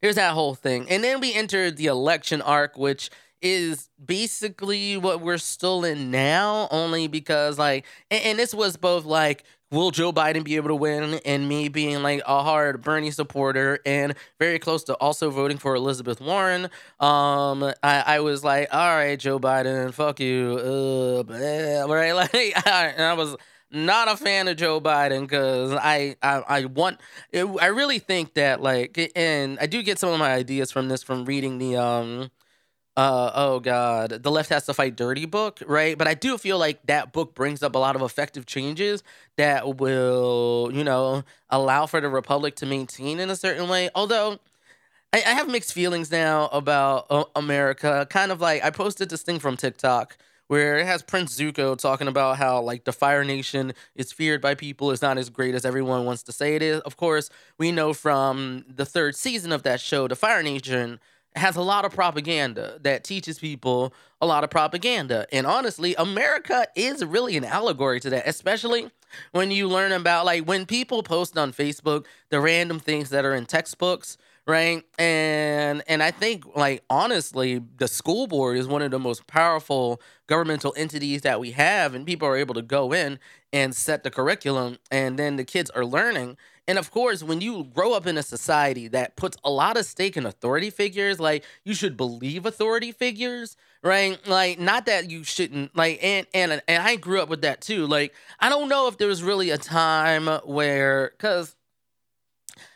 here's 0.00 0.16
that 0.16 0.34
whole 0.34 0.54
thing. 0.54 0.88
And 0.88 1.02
then 1.02 1.20
we 1.20 1.34
entered 1.34 1.76
the 1.76 1.86
election 1.86 2.42
arc, 2.42 2.76
which 2.76 3.10
is 3.42 3.88
basically 4.04 4.96
what 4.96 5.20
we're 5.20 5.38
still 5.38 5.84
in 5.84 6.10
now, 6.10 6.68
only 6.70 7.06
because, 7.08 7.58
like, 7.58 7.84
and, 8.10 8.22
and 8.24 8.38
this 8.38 8.54
was 8.54 8.76
both 8.76 9.04
like, 9.04 9.44
will 9.70 9.90
Joe 9.90 10.12
Biden 10.12 10.44
be 10.44 10.56
able 10.56 10.68
to 10.68 10.74
win? 10.74 11.20
And 11.24 11.48
me 11.48 11.68
being 11.68 12.02
like 12.02 12.22
a 12.26 12.42
hard 12.42 12.82
Bernie 12.82 13.10
supporter 13.10 13.80
and 13.84 14.14
very 14.38 14.58
close 14.58 14.84
to 14.84 14.94
also 14.94 15.30
voting 15.30 15.58
for 15.58 15.74
Elizabeth 15.74 16.20
Warren. 16.20 16.64
Um, 17.00 17.62
I, 17.82 18.02
I 18.06 18.20
was 18.20 18.44
like, 18.44 18.68
all 18.72 18.94
right, 18.96 19.18
Joe 19.18 19.38
Biden, 19.38 19.92
fuck 19.92 20.20
you. 20.20 21.24
Uh, 21.28 21.86
right? 21.88 22.12
Like, 22.16 22.32
I, 22.66 22.94
I 22.98 23.12
was 23.14 23.36
not 23.70 24.08
a 24.08 24.16
fan 24.16 24.48
of 24.48 24.56
Joe 24.56 24.80
Biden 24.80 25.22
because 25.22 25.72
I, 25.72 26.16
I 26.22 26.42
I 26.48 26.64
want 26.66 27.00
I 27.34 27.66
really 27.66 27.98
think 27.98 28.34
that 28.34 28.62
like 28.62 29.12
and 29.16 29.58
I 29.60 29.66
do 29.66 29.82
get 29.82 29.98
some 29.98 30.10
of 30.10 30.18
my 30.18 30.32
ideas 30.32 30.70
from 30.70 30.88
this 30.88 31.02
from 31.02 31.24
reading 31.24 31.58
the 31.58 31.76
um 31.76 32.30
uh, 32.96 33.30
oh 33.34 33.60
god, 33.60 34.22
the 34.22 34.30
left 34.30 34.48
has 34.50 34.66
to 34.66 34.74
fight 34.74 34.96
dirty 34.96 35.26
book, 35.26 35.60
right? 35.66 35.98
But 35.98 36.08
I 36.08 36.14
do 36.14 36.38
feel 36.38 36.58
like 36.58 36.84
that 36.86 37.12
book 37.12 37.34
brings 37.34 37.62
up 37.62 37.74
a 37.74 37.78
lot 37.78 37.94
of 37.96 38.02
effective 38.02 38.46
changes 38.46 39.02
that 39.36 39.78
will, 39.78 40.70
you 40.72 40.82
know, 40.84 41.22
allow 41.50 41.86
for 41.86 42.00
the 42.00 42.08
republic 42.08 42.56
to 42.56 42.66
maintain 42.66 43.20
in 43.20 43.28
a 43.30 43.36
certain 43.36 43.68
way. 43.68 43.90
Although 43.94 44.38
I, 45.12 45.18
I 45.18 45.30
have 45.34 45.48
mixed 45.48 45.72
feelings 45.72 46.10
now 46.10 46.48
about 46.48 47.06
uh, 47.10 47.24
America. 47.34 48.06
Kind 48.10 48.32
of 48.32 48.40
like 48.40 48.64
I 48.64 48.70
posted 48.70 49.08
this 49.10 49.22
thing 49.22 49.38
from 49.38 49.56
TikTok 49.56 50.16
where 50.48 50.78
it 50.78 50.86
has 50.86 51.02
Prince 51.02 51.38
Zuko 51.38 51.76
talking 51.76 52.08
about 52.08 52.36
how 52.36 52.60
like 52.60 52.84
the 52.84 52.92
Fire 52.92 53.24
Nation 53.24 53.72
is 53.94 54.12
feared 54.12 54.40
by 54.40 54.54
people 54.54 54.90
it's 54.92 55.02
not 55.02 55.18
as 55.18 55.28
great 55.30 55.54
as 55.54 55.64
everyone 55.64 56.04
wants 56.04 56.22
to 56.24 56.32
say 56.32 56.54
it 56.54 56.62
is. 56.62 56.80
Of 56.80 56.96
course, 56.96 57.30
we 57.58 57.72
know 57.72 57.92
from 57.92 58.64
the 58.68 58.84
third 58.86 59.16
season 59.16 59.52
of 59.52 59.62
that 59.64 59.80
show, 59.80 60.08
the 60.08 60.16
Fire 60.16 60.42
Nation 60.42 61.00
has 61.36 61.56
a 61.56 61.62
lot 61.62 61.84
of 61.84 61.92
propaganda 61.92 62.78
that 62.82 63.04
teaches 63.04 63.38
people 63.38 63.92
a 64.20 64.26
lot 64.26 64.42
of 64.44 64.50
propaganda. 64.50 65.26
And 65.32 65.46
honestly, 65.46 65.94
America 65.96 66.66
is 66.74 67.04
really 67.04 67.36
an 67.36 67.44
allegory 67.44 68.00
to 68.00 68.10
that, 68.10 68.26
especially 68.26 68.90
when 69.32 69.50
you 69.50 69.68
learn 69.68 69.92
about 69.92 70.24
like 70.24 70.44
when 70.44 70.66
people 70.66 71.02
post 71.02 71.36
on 71.36 71.52
Facebook 71.52 72.06
the 72.30 72.40
random 72.40 72.78
things 72.80 73.10
that 73.10 73.24
are 73.24 73.34
in 73.34 73.46
textbooks, 73.46 74.16
right? 74.46 74.82
And 74.98 75.82
and 75.86 76.02
I 76.02 76.10
think 76.10 76.44
like 76.56 76.82
honestly, 76.88 77.62
the 77.76 77.88
school 77.88 78.26
board 78.26 78.56
is 78.56 78.66
one 78.66 78.82
of 78.82 78.90
the 78.90 78.98
most 78.98 79.26
powerful 79.26 80.00
governmental 80.26 80.74
entities 80.76 81.22
that 81.22 81.38
we 81.38 81.52
have 81.52 81.94
and 81.94 82.06
people 82.06 82.26
are 82.26 82.36
able 82.36 82.54
to 82.54 82.62
go 82.62 82.92
in 82.92 83.18
and 83.52 83.74
set 83.74 84.02
the 84.02 84.10
curriculum 84.10 84.78
and 84.90 85.18
then 85.18 85.36
the 85.36 85.44
kids 85.44 85.70
are 85.70 85.84
learning 85.84 86.36
and 86.68 86.78
of 86.78 86.90
course, 86.90 87.22
when 87.22 87.40
you 87.40 87.64
grow 87.64 87.92
up 87.92 88.06
in 88.06 88.18
a 88.18 88.22
society 88.22 88.88
that 88.88 89.16
puts 89.16 89.36
a 89.44 89.50
lot 89.50 89.76
of 89.76 89.86
stake 89.86 90.16
in 90.16 90.26
authority 90.26 90.70
figures, 90.70 91.20
like 91.20 91.44
you 91.64 91.74
should 91.74 91.96
believe 91.96 92.44
authority 92.44 92.90
figures, 92.92 93.56
right? 93.82 94.18
Like 94.26 94.58
not 94.58 94.86
that 94.86 95.10
you 95.10 95.22
shouldn't 95.24 95.76
like 95.76 96.02
and 96.02 96.26
and 96.34 96.62
and 96.66 96.82
I 96.82 96.96
grew 96.96 97.20
up 97.20 97.28
with 97.28 97.42
that 97.42 97.60
too. 97.60 97.86
Like 97.86 98.14
I 98.40 98.48
don't 98.48 98.68
know 98.68 98.88
if 98.88 98.98
there 98.98 99.08
was 99.08 99.22
really 99.22 99.50
a 99.50 99.58
time 99.58 100.26
where 100.44 101.10
cuz 101.18 101.54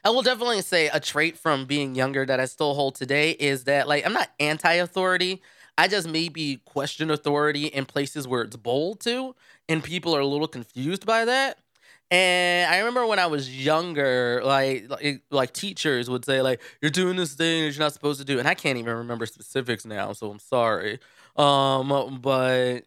I 0.04 0.10
will 0.10 0.22
definitely 0.22 0.62
say 0.62 0.88
a 0.88 1.00
trait 1.00 1.38
from 1.38 1.66
being 1.66 1.94
younger 1.94 2.26
that 2.26 2.40
I 2.40 2.46
still 2.46 2.74
hold 2.74 2.94
today 2.94 3.32
is 3.32 3.64
that 3.64 3.88
like 3.88 4.04
I'm 4.06 4.12
not 4.12 4.30
anti-authority. 4.38 5.42
I 5.78 5.88
just 5.88 6.08
maybe 6.08 6.56
question 6.64 7.10
authority 7.10 7.66
in 7.66 7.86
places 7.86 8.28
where 8.28 8.42
it's 8.42 8.56
bold 8.56 9.00
to 9.00 9.34
and 9.68 9.82
people 9.82 10.14
are 10.14 10.20
a 10.20 10.26
little 10.26 10.48
confused 10.48 11.06
by 11.06 11.24
that. 11.24 11.58
And 12.10 12.68
I 12.72 12.78
remember 12.78 13.06
when 13.06 13.20
I 13.20 13.26
was 13.26 13.48
younger, 13.64 14.40
like, 14.44 14.90
like 14.90 15.22
like 15.30 15.52
teachers 15.52 16.10
would 16.10 16.24
say 16.24 16.42
like 16.42 16.60
you're 16.82 16.90
doing 16.90 17.16
this 17.16 17.34
thing 17.34 17.64
that 17.64 17.70
you're 17.70 17.78
not 17.84 17.92
supposed 17.92 18.18
to 18.18 18.24
do, 18.24 18.38
and 18.40 18.48
I 18.48 18.54
can't 18.54 18.78
even 18.78 18.96
remember 18.96 19.26
specifics 19.26 19.84
now, 19.84 20.12
so 20.12 20.30
I'm 20.30 20.40
sorry. 20.40 20.98
Um, 21.36 22.18
but 22.20 22.80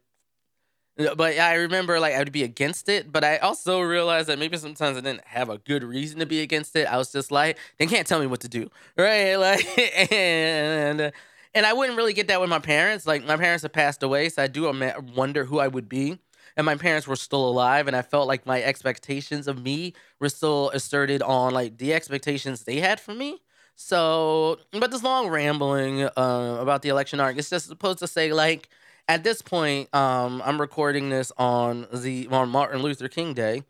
but 1.16 1.40
I 1.40 1.56
remember 1.56 2.00
like 2.00 2.14
I 2.14 2.20
would 2.20 2.32
be 2.32 2.44
against 2.44 2.88
it, 2.88 3.12
but 3.12 3.24
I 3.24 3.38
also 3.38 3.82
realized 3.82 4.30
that 4.30 4.38
maybe 4.38 4.58
sometimes 4.58 4.96
I 4.98 5.02
didn't 5.02 5.26
have 5.26 5.50
a 5.50 5.58
good 5.58 5.84
reason 5.84 6.20
to 6.20 6.26
be 6.28 6.42
against 6.42 6.76
it. 6.76 6.86
I 6.88 6.98
was 6.98 7.12
just 7.12 7.32
like, 7.32 7.58
they 7.80 7.88
can't 7.88 8.06
tell 8.06 8.20
me 8.20 8.28
what 8.28 8.42
to 8.42 8.50
do, 8.50 8.70
right? 8.98 9.36
Like, 9.36 10.12
and 10.12 11.12
and 11.56 11.66
I 11.66 11.74
wouldn't 11.74 11.98
really 11.98 12.14
get 12.14 12.28
that 12.28 12.40
with 12.42 12.50
my 12.50 12.60
parents. 12.60 13.08
Like 13.08 13.26
my 13.26 13.38
parents 13.38 13.64
have 13.64 13.74
passed 13.74 14.04
away, 14.04 14.30
so 14.30 14.44
I 14.44 14.48
do 14.48 14.72
wonder 15.16 15.46
who 15.46 15.60
I 15.60 15.68
would 15.68 15.90
be 15.90 16.20
and 16.56 16.66
my 16.66 16.76
parents 16.76 17.08
were 17.08 17.16
still 17.16 17.48
alive 17.48 17.88
and 17.88 17.96
I 17.96 18.02
felt 18.02 18.28
like 18.28 18.46
my 18.46 18.62
expectations 18.62 19.48
of 19.48 19.64
me 19.64 19.94
were 20.20 20.30
still 20.30 20.70
asserted 20.72 21.22
on 21.22 21.54
like 21.54 21.78
the 21.78 21.94
expectations 21.94 22.64
they 22.64 22.80
had 22.80 23.00
for 23.00 23.14
me. 23.14 23.40
So, 23.76 24.60
but 24.72 24.92
this 24.92 25.04
long 25.04 25.30
rambling 25.30 26.04
uh, 26.04 26.58
about 26.60 26.84
the 26.84 26.90
election 26.90 27.20
arc, 27.20 27.38
it's 27.38 27.50
just 27.50 27.68
supposed 27.68 28.00
to 28.00 28.08
say 28.08 28.32
like 28.32 28.70
at 29.08 29.24
this 29.24 29.42
point, 29.42 29.94
um, 29.94 30.42
I'm 30.46 30.60
recording 30.60 31.10
this 31.10 31.32
on 31.38 31.88
the 31.92 32.28
on 32.32 32.50
Martin 32.50 32.82
Luther 32.82 33.08
King 33.08 33.34
Day, 33.34 33.64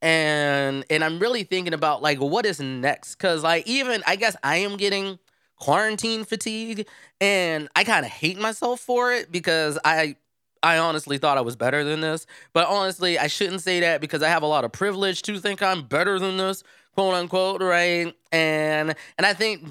and 0.00 0.84
and 0.90 1.02
I'm 1.02 1.18
really 1.18 1.44
thinking 1.44 1.74
about 1.74 2.02
like 2.02 2.18
what 2.20 2.46
is 2.46 2.60
next 2.60 3.16
because 3.16 3.42
like 3.42 3.66
even 3.66 4.02
I 4.06 4.16
guess 4.16 4.36
I 4.42 4.58
am 4.58 4.76
getting 4.76 5.18
quarantine 5.56 6.24
fatigue, 6.24 6.86
and 7.20 7.68
I 7.74 7.84
kind 7.84 8.06
of 8.06 8.12
hate 8.12 8.38
myself 8.38 8.80
for 8.80 9.12
it 9.12 9.32
because 9.32 9.78
I 9.84 10.16
I 10.62 10.78
honestly 10.78 11.18
thought 11.18 11.38
I 11.38 11.42
was 11.42 11.56
better 11.56 11.84
than 11.84 12.00
this. 12.00 12.26
But 12.52 12.68
honestly, 12.68 13.18
I 13.18 13.26
shouldn't 13.26 13.62
say 13.62 13.80
that 13.80 14.00
because 14.00 14.22
I 14.22 14.28
have 14.28 14.42
a 14.42 14.46
lot 14.46 14.64
of 14.64 14.72
privilege 14.72 15.22
to 15.22 15.38
think 15.38 15.62
I'm 15.62 15.84
better 15.84 16.18
than 16.18 16.36
this, 16.36 16.62
quote 16.94 17.14
unquote, 17.14 17.62
right? 17.62 18.14
And 18.32 18.94
and 19.16 19.26
I 19.26 19.34
think 19.34 19.66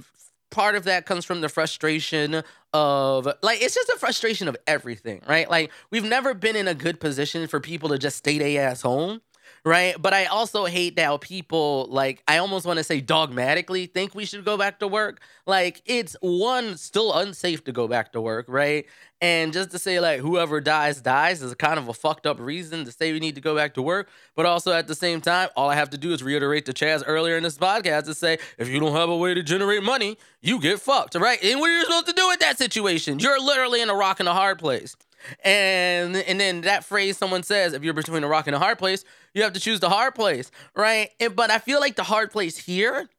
part 0.50 0.75
of 0.75 0.86
that 0.86 1.06
comes 1.06 1.25
from 1.25 1.41
the 1.41 1.50
frustration 1.50 2.44
of 2.74 3.27
like 3.41 3.62
it's 3.62 3.75
just 3.75 3.89
a 3.89 3.98
frustration 4.00 4.48
of 4.48 4.58
everything, 4.65 5.22
right? 5.27 5.50
Like 5.50 5.72
we've 5.91 6.03
never 6.03 6.34
been 6.34 6.56
in 6.56 6.67
a 6.67 6.74
good 6.74 7.00
position 7.00 7.48
for 7.48 7.60
people 7.60 7.89
to 7.89 7.98
just 7.98 8.17
stay 8.17 8.38
their 8.38 8.70
ass 8.70 8.82
home 8.82 9.22
right? 9.68 10.02
But 10.02 10.14
I 10.14 10.26
also 10.26 10.66
hate 10.66 10.98
how 10.98 11.18
people 11.18 11.88
like 11.90 12.24
I 12.28 12.38
almost 12.38 12.66
want 12.66 12.78
to 12.78 12.84
say 12.84 13.02
dogmatically 13.02 13.86
think 13.86 14.16
we 14.16 14.26
should 14.26 14.46
go 14.46 14.58
back 14.58 14.80
to 14.80 14.88
work. 14.88 15.20
Like 15.46 15.82
it's 15.86 16.16
one 16.22 16.78
still 16.78 17.14
unsafe 17.14 17.64
to 17.66 17.72
go 17.72 17.88
back 17.88 18.14
to 18.14 18.22
work, 18.22 18.46
right? 18.48 18.86
And 19.20 19.52
just 19.52 19.72
to 19.72 19.80
say 19.80 20.00
like 20.00 20.22
whoever 20.22 20.62
dies 20.62 21.02
dies 21.02 21.42
is 21.42 21.54
kind 21.56 21.78
of 21.78 21.90
a 21.90 21.94
fucked 21.94 22.26
up 22.26 22.40
reason 22.40 22.86
to 22.86 22.92
say 22.92 23.12
we 23.12 23.20
need 23.20 23.36
to 23.36 23.42
go 23.42 23.56
back 23.56 23.74
to 23.74 23.82
work. 23.82 24.10
But 24.36 24.46
also 24.46 24.72
at 24.72 24.88
the 24.88 24.96
same 24.96 25.22
time, 25.22 25.50
all 25.56 25.70
I 25.70 25.76
have 25.76 25.90
to 25.90 25.98
do 25.98 26.14
is 26.14 26.24
reiterate 26.24 26.66
to 26.68 26.74
Chaz 26.74 27.04
earlier 27.06 27.36
in 27.36 27.44
this 27.44 27.58
podcast 27.58 28.06
to 28.06 28.14
say 28.14 28.38
if 28.58 28.70
you 28.70 28.80
don't 28.80 28.94
have 28.94 29.10
a 29.10 29.18
way 29.18 29.34
to 29.34 29.44
generate 29.44 29.84
money, 29.84 30.18
you 30.42 30.60
get 30.60 30.80
fucked, 30.80 31.16
right? 31.16 31.44
And 31.44 31.60
what 31.60 31.70
are 31.70 31.78
you 31.78 31.84
supposed 31.84 32.08
to 32.08 32.14
do 32.14 32.28
with 32.28 32.40
that 32.40 32.58
situation? 32.58 33.20
You're 33.20 33.40
literally 33.42 33.82
in 33.82 33.90
a 33.90 33.96
rock 33.96 34.20
and 34.20 34.30
a 34.30 34.34
hard 34.34 34.60
place. 34.60 34.96
And 35.44 36.16
and 36.16 36.40
then 36.40 36.62
that 36.62 36.84
phrase 36.84 37.18
someone 37.18 37.44
says, 37.44 37.74
if 37.74 37.84
you're 37.84 37.94
between 37.94 38.24
a 38.24 38.28
rock 38.28 38.48
and 38.48 38.56
a 38.56 38.60
hard 38.60 38.78
place, 38.78 39.04
you 39.34 39.44
have 39.44 39.54
to 39.54 39.60
choose 39.60 39.80
the 39.80 39.90
hard 39.90 40.16
place, 40.16 40.52
right? 40.76 41.10
And, 41.20 41.36
but 41.36 41.52
I 41.52 41.60
feel 41.60 41.80
like 41.80 41.96
the 41.96 42.04
hard 42.04 42.32
place 42.32 42.58
here, 42.58 43.10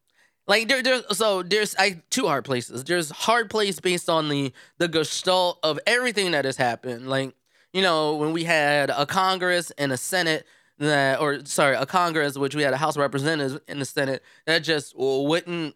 like 0.46 0.68
there, 0.68 0.82
there's 0.82 1.16
so 1.16 1.42
there's 1.42 1.74
I 1.78 2.02
two 2.10 2.26
hard 2.26 2.44
places. 2.44 2.84
There's 2.84 3.10
hard 3.10 3.50
place 3.50 3.80
based 3.80 4.08
on 4.08 4.28
the 4.28 4.52
the 4.78 4.88
gestalt 4.88 5.58
of 5.62 5.78
everything 5.86 6.32
that 6.32 6.44
has 6.44 6.56
happened. 6.56 7.08
Like 7.08 7.34
you 7.72 7.82
know 7.82 8.16
when 8.16 8.32
we 8.32 8.44
had 8.44 8.90
a 8.90 9.06
Congress 9.06 9.70
and 9.78 9.92
a 9.92 9.96
Senate 9.96 10.46
that, 10.78 11.20
or 11.20 11.44
sorry, 11.44 11.76
a 11.76 11.86
Congress 11.86 12.38
which 12.38 12.54
we 12.54 12.62
had 12.62 12.72
a 12.72 12.76
House 12.76 12.96
of 12.96 13.00
Representatives 13.00 13.58
in 13.68 13.78
the 13.78 13.84
Senate 13.84 14.22
that 14.46 14.60
just 14.60 14.94
wouldn't 14.96 15.74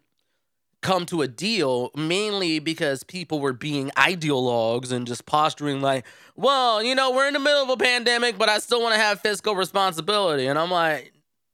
come 0.83 1.05
to 1.07 1.23
a 1.23 1.27
deal 1.27 1.89
mainly 1.95 2.59
because 2.59 3.03
people 3.03 3.39
were 3.39 3.53
being 3.53 3.89
ideologues 3.91 4.91
and 4.91 5.07
just 5.07 5.25
posturing 5.25 5.81
like, 5.81 6.05
well, 6.35 6.83
you 6.83 6.93
know, 6.93 7.11
we're 7.11 7.27
in 7.27 7.33
the 7.33 7.39
middle 7.39 7.63
of 7.63 7.69
a 7.69 7.77
pandemic, 7.77 8.37
but 8.37 8.49
I 8.49 8.59
still 8.59 8.81
want 8.81 8.93
to 8.93 8.99
have 8.99 9.21
fiscal 9.21 9.55
responsibility. 9.55 10.45
And 10.45 10.59
I'm 10.59 10.69
like, 10.69 11.13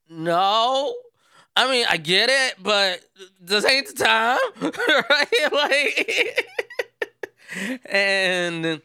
no. 0.09 0.93
I 1.55 1.69
mean, 1.69 1.85
I 1.89 1.97
get 1.97 2.29
it, 2.29 2.55
but 2.61 3.01
this 3.39 3.65
ain't 3.65 3.87
the 3.87 4.03
time, 4.03 4.39
right? 5.09 5.27
Like, 5.51 6.45
and 7.85 8.81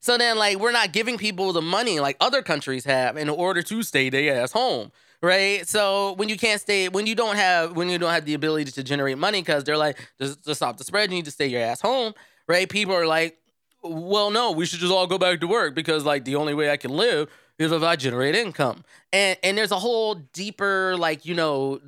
so 0.00 0.16
then, 0.16 0.38
like, 0.38 0.58
we're 0.58 0.72
not 0.72 0.92
giving 0.92 1.18
people 1.18 1.52
the 1.52 1.60
money 1.62 1.98
like 1.98 2.16
other 2.20 2.40
countries 2.42 2.84
have 2.84 3.16
in 3.16 3.28
order 3.28 3.62
to 3.62 3.82
stay 3.82 4.10
their 4.10 4.40
ass 4.40 4.52
home 4.52 4.92
right? 5.22 5.66
So 5.68 6.12
when 6.14 6.28
you 6.28 6.36
can't 6.36 6.60
stay, 6.60 6.88
when 6.88 7.06
you 7.06 7.14
don't 7.14 7.36
have, 7.36 7.76
when 7.76 7.88
you 7.88 7.98
don't 7.98 8.12
have 8.12 8.24
the 8.24 8.34
ability 8.34 8.70
to 8.72 8.82
generate 8.82 9.18
money, 9.18 9.40
because 9.40 9.64
they're 9.64 9.76
like, 9.76 9.98
just 10.20 10.44
to 10.44 10.54
stop 10.54 10.76
the 10.76 10.84
spread, 10.84 11.10
you 11.10 11.16
need 11.16 11.24
to 11.24 11.30
stay 11.30 11.46
your 11.46 11.62
ass 11.62 11.80
home, 11.80 12.14
right? 12.46 12.68
People 12.68 12.94
are 12.94 13.06
like, 13.06 13.38
well, 13.82 14.30
no, 14.30 14.52
we 14.52 14.66
should 14.66 14.80
just 14.80 14.92
all 14.92 15.06
go 15.06 15.18
back 15.18 15.40
to 15.40 15.46
work 15.46 15.74
because 15.74 16.04
like 16.04 16.24
the 16.24 16.36
only 16.36 16.54
way 16.54 16.70
I 16.70 16.76
can 16.76 16.90
live 16.90 17.28
is 17.58 17.72
if 17.72 17.82
I 17.82 17.96
generate 17.96 18.34
income, 18.34 18.84
and 19.12 19.36
and 19.42 19.58
there's 19.58 19.72
a 19.72 19.78
whole 19.78 20.14
deeper 20.14 20.96
like 20.96 21.26
you 21.26 21.34
know 21.34 21.80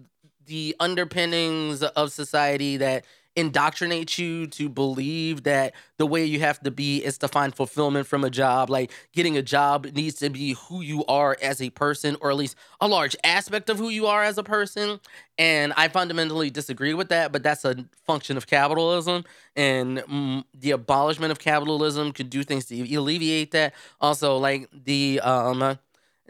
the 0.46 0.74
underpinnings 0.80 1.82
of 1.82 2.10
society 2.12 2.76
that 2.78 3.04
indoctrinate 3.36 4.18
you 4.18 4.46
to 4.48 4.68
believe 4.68 5.44
that 5.44 5.74
the 5.98 6.06
way 6.06 6.24
you 6.24 6.40
have 6.40 6.60
to 6.60 6.70
be 6.70 6.98
is 7.04 7.18
to 7.18 7.28
find 7.28 7.54
fulfillment 7.54 8.06
from 8.06 8.24
a 8.24 8.30
job. 8.30 8.70
Like 8.70 8.90
getting 9.12 9.36
a 9.36 9.42
job 9.42 9.86
needs 9.94 10.16
to 10.16 10.30
be 10.30 10.54
who 10.68 10.80
you 10.80 11.04
are 11.06 11.36
as 11.40 11.62
a 11.62 11.70
person, 11.70 12.16
or 12.20 12.30
at 12.30 12.36
least 12.36 12.56
a 12.80 12.88
large 12.88 13.16
aspect 13.22 13.70
of 13.70 13.78
who 13.78 13.88
you 13.88 14.06
are 14.06 14.24
as 14.24 14.36
a 14.36 14.42
person. 14.42 15.00
And 15.38 15.72
I 15.76 15.88
fundamentally 15.88 16.50
disagree 16.50 16.92
with 16.94 17.08
that, 17.10 17.32
but 17.32 17.42
that's 17.42 17.64
a 17.64 17.84
function 18.06 18.36
of 18.36 18.46
capitalism. 18.46 19.24
And 19.56 19.98
mm, 19.98 20.44
the 20.52 20.72
abolishment 20.72 21.30
of 21.32 21.38
capitalism 21.38 22.12
could 22.12 22.30
do 22.30 22.42
things 22.42 22.66
to 22.66 22.96
alleviate 22.96 23.52
that. 23.52 23.74
Also, 24.00 24.36
like 24.38 24.68
the 24.72 25.20
um, 25.20 25.78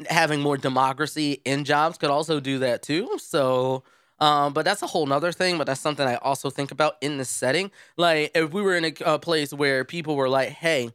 having 0.09 0.41
more 0.41 0.57
democracy 0.57 1.41
in 1.45 1.65
jobs 1.65 1.99
could 1.99 2.11
also 2.11 2.41
do 2.41 2.59
that 2.61 2.83
too. 2.83 3.19
So, 3.19 3.85
um, 4.21 4.53
but 4.53 4.65
that's 4.65 4.83
a 4.83 4.87
whole 4.87 5.07
nother 5.07 5.33
thing. 5.33 5.59
But 5.59 5.67
that's 5.67 5.81
something 5.81 6.07
I 6.07 6.17
also 6.17 6.51
think 6.51 6.71
about 6.71 6.97
in 7.01 7.19
this 7.19 7.29
setting. 7.31 7.71
Like 7.97 8.33
if 8.35 8.53
we 8.53 8.63
were 8.63 8.77
in 8.77 8.85
a, 8.87 8.93
a 9.05 9.19
place 9.19 9.53
where 9.53 9.85
people 9.85 10.17
were 10.17 10.29
like, 10.29 10.51
"Hey, 10.51 10.91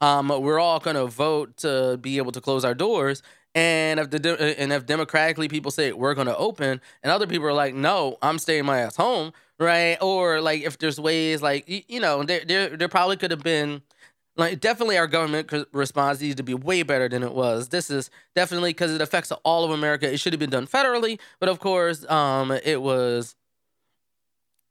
um, 0.00 0.28
we're 0.28 0.58
all 0.58 0.80
gonna 0.80 1.06
vote 1.06 1.56
to 1.58 1.98
be 2.00 2.18
able 2.18 2.32
to 2.32 2.40
close 2.40 2.64
our 2.64 2.74
doors," 2.74 3.22
and 3.54 4.00
if 4.00 4.10
the 4.10 4.18
de- 4.18 4.60
and 4.60 4.72
if 4.72 4.86
democratically 4.86 5.48
people 5.48 5.70
say 5.70 5.92
we're 5.92 6.14
gonna 6.14 6.34
open, 6.36 6.80
and 7.02 7.12
other 7.12 7.26
people 7.26 7.46
are 7.46 7.52
like, 7.52 7.74
"No, 7.74 8.18
I'm 8.22 8.38
staying 8.38 8.64
my 8.66 8.80
ass 8.80 8.96
home," 8.96 9.32
right? 9.58 9.96
Or 10.02 10.40
like 10.40 10.62
if 10.62 10.78
there's 10.78 11.00
ways 11.00 11.42
like 11.42 11.64
you 11.88 12.00
know 12.00 12.22
there 12.24 12.44
there 12.44 12.76
there 12.76 12.88
probably 12.88 13.16
could 13.16 13.30
have 13.30 13.42
been 13.42 13.82
like 14.36 14.60
definitely 14.60 14.98
our 14.98 15.06
government 15.06 15.52
response 15.72 16.20
needs 16.20 16.36
to 16.36 16.42
be 16.42 16.54
way 16.54 16.82
better 16.82 17.08
than 17.08 17.22
it 17.22 17.32
was. 17.32 17.68
This 17.68 17.90
is 17.90 18.10
definitely 18.34 18.70
because 18.70 18.92
it 18.92 19.00
affects 19.00 19.30
all 19.44 19.64
of 19.64 19.70
America. 19.70 20.12
It 20.12 20.18
should 20.18 20.32
have 20.32 20.40
been 20.40 20.50
done 20.50 20.66
federally, 20.66 21.20
but 21.40 21.48
of 21.48 21.60
course, 21.60 22.08
um, 22.10 22.50
it 22.50 22.82
was 22.82 23.36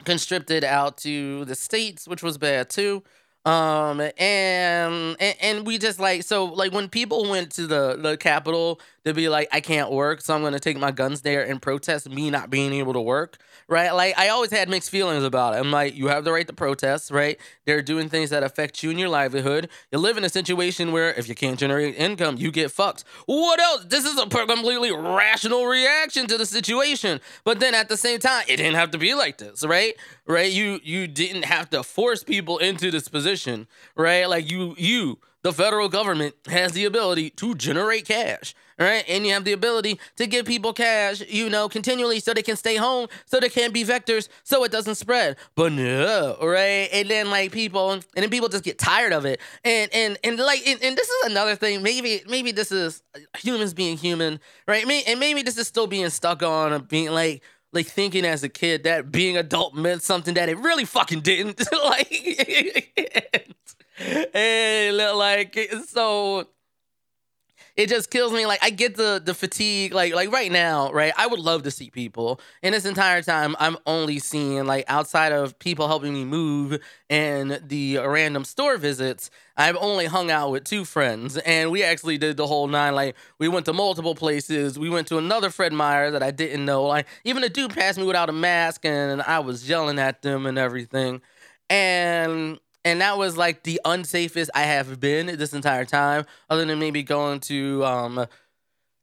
constricted 0.05 0.63
out 0.63 0.97
to 0.97 1.45
the 1.45 1.55
states, 1.55 2.07
which 2.07 2.23
was 2.23 2.37
bad 2.37 2.69
too. 2.69 3.03
Um, 3.45 3.99
and, 3.99 5.17
and 5.19 5.35
and 5.41 5.67
we 5.67 5.77
just 5.77 5.99
like 5.99 6.23
so 6.23 6.45
like 6.45 6.71
when 6.71 6.87
people 6.87 7.29
went 7.29 7.51
to 7.53 7.67
the 7.67 7.97
the 7.99 8.15
Capitol 8.15 8.79
to 9.03 9.13
be 9.13 9.27
like, 9.27 9.49
I 9.51 9.59
can't 9.59 9.91
work, 9.91 10.21
so 10.21 10.33
I'm 10.33 10.41
gonna 10.43 10.61
take 10.61 10.77
my 10.77 10.91
guns 10.91 11.21
there 11.21 11.43
and 11.43 11.61
protest 11.61 12.09
me 12.09 12.29
not 12.29 12.49
being 12.49 12.71
able 12.71 12.93
to 12.93 13.01
work 13.01 13.37
right? 13.67 13.91
Like 13.91 14.17
I 14.17 14.29
always 14.29 14.51
had 14.51 14.69
mixed 14.69 14.89
feelings 14.89 15.23
about 15.23 15.53
it. 15.53 15.57
I'm 15.57 15.71
like, 15.71 15.95
you 15.95 16.07
have 16.07 16.23
the 16.23 16.31
right 16.31 16.47
to 16.47 16.53
protest, 16.53 17.11
right? 17.11 17.39
They're 17.65 17.81
doing 17.81 18.09
things 18.09 18.29
that 18.31 18.43
affect 18.43 18.83
you 18.83 18.89
and 18.89 18.99
your 18.99 19.09
livelihood. 19.09 19.69
You 19.91 19.99
live 19.99 20.17
in 20.17 20.23
a 20.23 20.29
situation 20.29 20.91
where 20.91 21.13
if 21.13 21.27
you 21.27 21.35
can't 21.35 21.59
generate 21.59 21.95
income, 21.95 22.37
you 22.37 22.51
get 22.51 22.71
fucked. 22.71 23.03
What 23.25 23.59
else? 23.59 23.85
This 23.85 24.05
is 24.05 24.19
a 24.19 24.27
completely 24.27 24.91
rational 24.91 25.65
reaction 25.65 26.27
to 26.27 26.37
the 26.37 26.45
situation. 26.45 27.19
But 27.43 27.59
then 27.59 27.73
at 27.75 27.89
the 27.89 27.97
same 27.97 28.19
time, 28.19 28.45
it 28.47 28.57
didn't 28.57 28.75
have 28.75 28.91
to 28.91 28.97
be 28.97 29.13
like 29.13 29.37
this, 29.37 29.65
right? 29.65 29.95
Right? 30.25 30.51
You 30.51 30.79
you 30.83 31.07
didn't 31.07 31.45
have 31.45 31.69
to 31.71 31.83
force 31.83 32.23
people 32.23 32.57
into 32.57 32.91
this 32.91 33.07
position, 33.07 33.67
right? 33.95 34.25
Like 34.25 34.49
you 34.49 34.75
you 34.77 35.19
the 35.43 35.53
federal 35.53 35.89
government 35.89 36.35
has 36.47 36.71
the 36.71 36.85
ability 36.85 37.29
to 37.31 37.53
generate 37.55 38.05
cash, 38.05 38.55
right? 38.79 39.03
And 39.07 39.25
you 39.25 39.33
have 39.33 39.43
the 39.43 39.51
ability 39.51 39.99
to 40.15 40.25
give 40.25 40.45
people 40.45 40.73
cash, 40.73 41.21
you 41.27 41.49
know, 41.49 41.67
continually 41.69 42.19
so 42.21 42.33
they 42.33 42.41
can 42.41 42.55
stay 42.55 42.77
home, 42.77 43.07
so 43.25 43.39
they 43.39 43.49
can't 43.49 43.73
be 43.73 43.83
vectors, 43.83 44.29
so 44.43 44.63
it 44.63 44.71
doesn't 44.71 44.95
spread. 44.95 45.35
But 45.55 45.73
no, 45.73 46.37
right? 46.41 46.89
And 46.91 47.09
then 47.09 47.29
like 47.29 47.51
people, 47.51 47.91
and 47.91 48.05
then 48.15 48.29
people 48.29 48.47
just 48.47 48.63
get 48.63 48.79
tired 48.79 49.11
of 49.13 49.25
it. 49.25 49.39
And 49.65 49.93
and 49.93 50.17
and 50.23 50.39
like, 50.39 50.65
and, 50.65 50.81
and 50.81 50.97
this 50.97 51.09
is 51.09 51.31
another 51.31 51.55
thing. 51.55 51.83
Maybe 51.83 52.23
maybe 52.27 52.51
this 52.51 52.71
is 52.71 53.03
humans 53.37 53.73
being 53.73 53.97
human, 53.97 54.39
right? 54.67 54.89
And 55.07 55.19
maybe 55.19 55.43
this 55.43 55.57
is 55.57 55.67
still 55.67 55.87
being 55.87 56.09
stuck 56.09 56.41
on 56.41 56.83
being 56.85 57.11
like 57.11 57.43
like 57.73 57.87
thinking 57.87 58.23
as 58.23 58.43
a 58.43 58.49
kid 58.49 58.83
that 58.83 59.11
being 59.11 59.35
adult 59.35 59.75
meant 59.75 60.03
something 60.03 60.35
that 60.35 60.47
it 60.47 60.57
really 60.59 60.85
fucking 60.85 61.21
didn't. 61.21 61.61
like 61.83 63.49
and 64.33 64.97
like 64.97 65.57
so 65.87 66.47
it 67.75 67.89
just 67.89 68.11
kills 68.11 68.31
me. 68.31 68.45
Like 68.45 68.63
I 68.63 68.69
get 68.69 68.95
the 68.95 69.21
the 69.23 69.33
fatigue. 69.33 69.93
Like 69.93 70.13
like 70.13 70.31
right 70.31 70.51
now, 70.51 70.91
right? 70.91 71.13
I 71.17 71.27
would 71.27 71.39
love 71.39 71.63
to 71.63 71.71
see 71.71 71.89
people. 71.89 72.39
And 72.61 72.75
this 72.75 72.85
entire 72.85 73.21
time, 73.21 73.55
I'm 73.59 73.77
only 73.85 74.19
seeing 74.19 74.65
like 74.65 74.85
outside 74.87 75.31
of 75.31 75.57
people 75.59 75.87
helping 75.87 76.13
me 76.13 76.23
move 76.25 76.79
and 77.09 77.59
the 77.65 77.97
random 77.97 78.45
store 78.45 78.77
visits. 78.77 79.29
I've 79.57 79.77
only 79.77 80.05
hung 80.05 80.31
out 80.31 80.51
with 80.51 80.63
two 80.63 80.83
friends, 80.85 81.37
and 81.37 81.71
we 81.71 81.83
actually 81.83 82.17
did 82.17 82.37
the 82.37 82.47
whole 82.47 82.67
nine. 82.67 82.95
Like 82.95 83.15
we 83.39 83.47
went 83.47 83.65
to 83.65 83.73
multiple 83.73 84.15
places. 84.15 84.77
We 84.77 84.89
went 84.89 85.07
to 85.07 85.17
another 85.17 85.49
Fred 85.49 85.73
Meyer 85.73 86.11
that 86.11 86.23
I 86.23 86.31
didn't 86.31 86.65
know. 86.65 86.83
Like 86.83 87.07
even 87.23 87.43
a 87.43 87.49
dude 87.49 87.73
passed 87.73 87.97
me 87.97 88.05
without 88.05 88.29
a 88.29 88.33
mask, 88.33 88.85
and 88.85 89.21
I 89.21 89.39
was 89.39 89.67
yelling 89.67 89.99
at 89.99 90.21
them 90.21 90.45
and 90.45 90.57
everything. 90.59 91.21
And 91.69 92.59
and 92.85 93.01
that 93.01 93.17
was 93.17 93.37
like 93.37 93.63
the 93.63 93.79
unsafest 93.85 94.49
I 94.53 94.63
have 94.63 94.99
been 94.99 95.27
this 95.37 95.53
entire 95.53 95.85
time, 95.85 96.25
other 96.49 96.65
than 96.65 96.79
maybe 96.79 97.03
going 97.03 97.39
to 97.41 97.83
um 97.85 98.25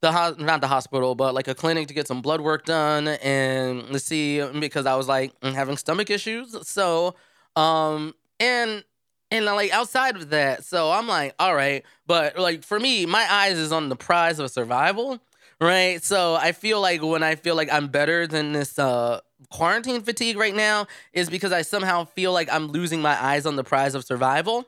the 0.03 0.13
ho- 0.13 0.35
not 0.39 0.61
the 0.61 0.67
hospital, 0.67 1.15
but 1.15 1.35
like 1.35 1.49
a 1.49 1.55
clinic 1.55 1.89
to 1.89 1.95
get 1.95 2.07
some 2.09 2.23
blood 2.23 2.41
work 2.41 2.65
done 2.65 3.09
and 3.09 3.87
to 3.89 3.99
see 3.99 4.43
because 4.59 4.87
I 4.87 4.97
was 4.97 5.09
like 5.09 5.33
having 5.43 5.77
stomach 5.77 6.11
issues. 6.11 6.57
So 6.67 7.15
um 7.57 8.15
and 8.39 8.85
and 9.31 9.45
like 9.45 9.73
outside 9.73 10.17
of 10.17 10.31
that, 10.31 10.65
so 10.65 10.91
I'm 10.91 11.07
like, 11.07 11.35
all 11.39 11.55
right, 11.55 11.85
but 12.07 12.39
like 12.39 12.65
for 12.65 12.81
me, 12.81 13.07
my 13.07 13.27
eyes 13.31 13.59
is 13.59 13.73
on 13.73 13.89
the 13.89 13.97
prize 13.97 14.39
of 14.39 14.51
survival, 14.51 15.21
right? 15.61 16.03
So 16.03 16.35
I 16.35 16.53
feel 16.53 16.81
like 16.81 17.03
when 17.03 17.23
I 17.23 17.35
feel 17.37 17.55
like 17.55 17.73
I'm 17.73 17.89
better 17.89 18.27
than 18.27 18.53
this 18.53 18.79
uh 18.79 19.21
quarantine 19.49 20.03
fatigue 20.03 20.37
right 20.37 20.55
now 20.55 20.87
is 21.13 21.31
because 21.31 21.53
I 21.53 21.63
somehow 21.63 22.05
feel 22.05 22.33
like 22.33 22.53
I'm 22.53 22.69
losing 22.69 23.01
my 23.01 23.23
eyes 23.23 23.47
on 23.47 23.57
the 23.57 23.65
prize 23.65 23.95
of 23.95 24.05
survival. 24.05 24.67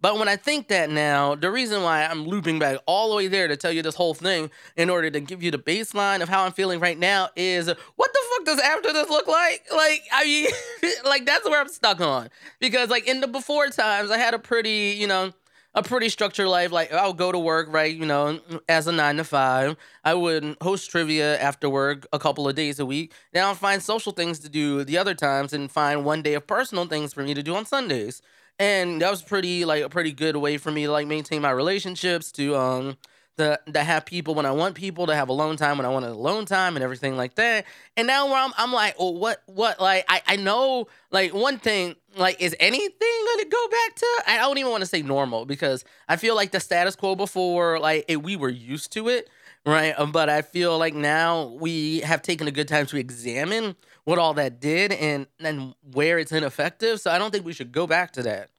But 0.00 0.18
when 0.18 0.28
I 0.28 0.36
think 0.36 0.68
that 0.68 0.90
now, 0.90 1.34
the 1.34 1.50
reason 1.50 1.82
why 1.82 2.04
I'm 2.04 2.26
looping 2.26 2.58
back 2.58 2.78
all 2.86 3.08
the 3.08 3.16
way 3.16 3.26
there 3.26 3.48
to 3.48 3.56
tell 3.56 3.72
you 3.72 3.80
this 3.80 3.94
whole 3.94 4.12
thing 4.12 4.50
in 4.76 4.90
order 4.90 5.10
to 5.10 5.20
give 5.20 5.42
you 5.42 5.50
the 5.50 5.58
baseline 5.58 6.20
of 6.20 6.28
how 6.28 6.44
I'm 6.44 6.52
feeling 6.52 6.78
right 6.78 6.98
now 6.98 7.30
is 7.36 7.68
what 7.68 8.12
the 8.12 8.18
fuck 8.36 8.44
does 8.44 8.60
after 8.60 8.92
this 8.92 9.08
look 9.08 9.26
like? 9.26 9.64
Like, 9.74 10.02
I 10.12 10.24
mean, 10.24 10.48
like 11.06 11.24
that's 11.24 11.48
where 11.48 11.60
I'm 11.60 11.68
stuck 11.68 12.02
on. 12.02 12.28
Because 12.60 12.90
like 12.90 13.08
in 13.08 13.20
the 13.20 13.28
before 13.28 13.68
times, 13.68 14.10
I 14.10 14.18
had 14.18 14.34
a 14.34 14.38
pretty, 14.38 14.94
you 14.98 15.06
know, 15.06 15.32
a 15.74 15.82
pretty 15.82 16.08
structured 16.08 16.46
life. 16.46 16.70
Like 16.72 16.92
I'll 16.92 17.12
go 17.12 17.32
to 17.32 17.38
work, 17.38 17.68
right? 17.70 17.94
You 17.94 18.06
know, 18.06 18.40
as 18.68 18.86
a 18.86 18.92
nine 18.92 19.16
to 19.16 19.24
five. 19.24 19.76
I 20.04 20.14
would 20.14 20.56
host 20.62 20.90
trivia 20.90 21.38
after 21.40 21.68
work 21.68 22.06
a 22.12 22.18
couple 22.18 22.48
of 22.48 22.54
days 22.54 22.78
a 22.78 22.86
week. 22.86 23.12
Then 23.32 23.44
I'll 23.44 23.54
find 23.54 23.82
social 23.82 24.12
things 24.12 24.38
to 24.40 24.48
do 24.48 24.84
the 24.84 24.98
other 24.98 25.14
times 25.14 25.52
and 25.52 25.70
find 25.70 26.04
one 26.04 26.22
day 26.22 26.34
of 26.34 26.46
personal 26.46 26.86
things 26.86 27.12
for 27.12 27.22
me 27.22 27.34
to 27.34 27.42
do 27.42 27.54
on 27.56 27.66
Sundays. 27.66 28.22
And 28.58 29.02
that 29.02 29.10
was 29.10 29.22
pretty 29.22 29.64
like 29.64 29.82
a 29.82 29.88
pretty 29.88 30.12
good 30.12 30.36
way 30.36 30.58
for 30.58 30.70
me 30.70 30.86
to 30.86 30.92
like 30.92 31.08
maintain 31.08 31.42
my 31.42 31.50
relationships 31.50 32.30
to 32.32 32.54
um 32.56 32.96
to, 33.38 33.58
to 33.72 33.82
have 33.82 34.06
people 34.06 34.34
when 34.34 34.46
I 34.46 34.52
want 34.52 34.74
people 34.74 35.06
to 35.06 35.14
have 35.14 35.28
alone 35.28 35.56
time 35.56 35.76
when 35.76 35.86
I 35.86 35.88
want 35.88 36.04
alone 36.04 36.46
time 36.46 36.76
and 36.76 36.82
everything 36.82 37.16
like 37.16 37.34
that. 37.34 37.64
And 37.96 38.06
now 38.06 38.26
where 38.26 38.36
I'm, 38.36 38.52
I'm 38.56 38.72
like, 38.72 38.98
well, 38.98 39.14
what, 39.14 39.42
what, 39.46 39.80
like, 39.80 40.04
I, 40.08 40.22
I 40.26 40.36
know, 40.36 40.86
like, 41.10 41.34
one 41.34 41.58
thing, 41.58 41.96
like, 42.16 42.40
is 42.40 42.54
anything 42.60 43.24
gonna 43.34 43.48
go 43.48 43.68
back 43.68 43.94
to? 43.96 44.06
I 44.28 44.38
don't 44.38 44.58
even 44.58 44.70
want 44.70 44.82
to 44.82 44.86
say 44.88 45.02
normal 45.02 45.46
because 45.46 45.84
I 46.08 46.16
feel 46.16 46.36
like 46.36 46.52
the 46.52 46.60
status 46.60 46.94
quo 46.96 47.16
before, 47.16 47.80
like, 47.80 48.04
it, 48.08 48.22
we 48.22 48.36
were 48.36 48.50
used 48.50 48.92
to 48.92 49.08
it, 49.08 49.28
right? 49.66 49.94
Um, 49.98 50.12
but 50.12 50.28
I 50.28 50.42
feel 50.42 50.78
like 50.78 50.94
now 50.94 51.46
we 51.58 52.00
have 52.00 52.22
taken 52.22 52.46
a 52.46 52.52
good 52.52 52.68
time 52.68 52.86
to 52.86 52.96
examine 52.96 53.76
what 54.04 54.18
all 54.18 54.34
that 54.34 54.60
did 54.60 54.92
and 54.92 55.26
and 55.40 55.74
where 55.92 56.18
it's 56.18 56.32
ineffective. 56.32 57.00
So 57.00 57.10
I 57.10 57.18
don't 57.18 57.30
think 57.30 57.44
we 57.44 57.52
should 57.52 57.72
go 57.72 57.86
back 57.86 58.12
to 58.12 58.22
that. 58.22 58.50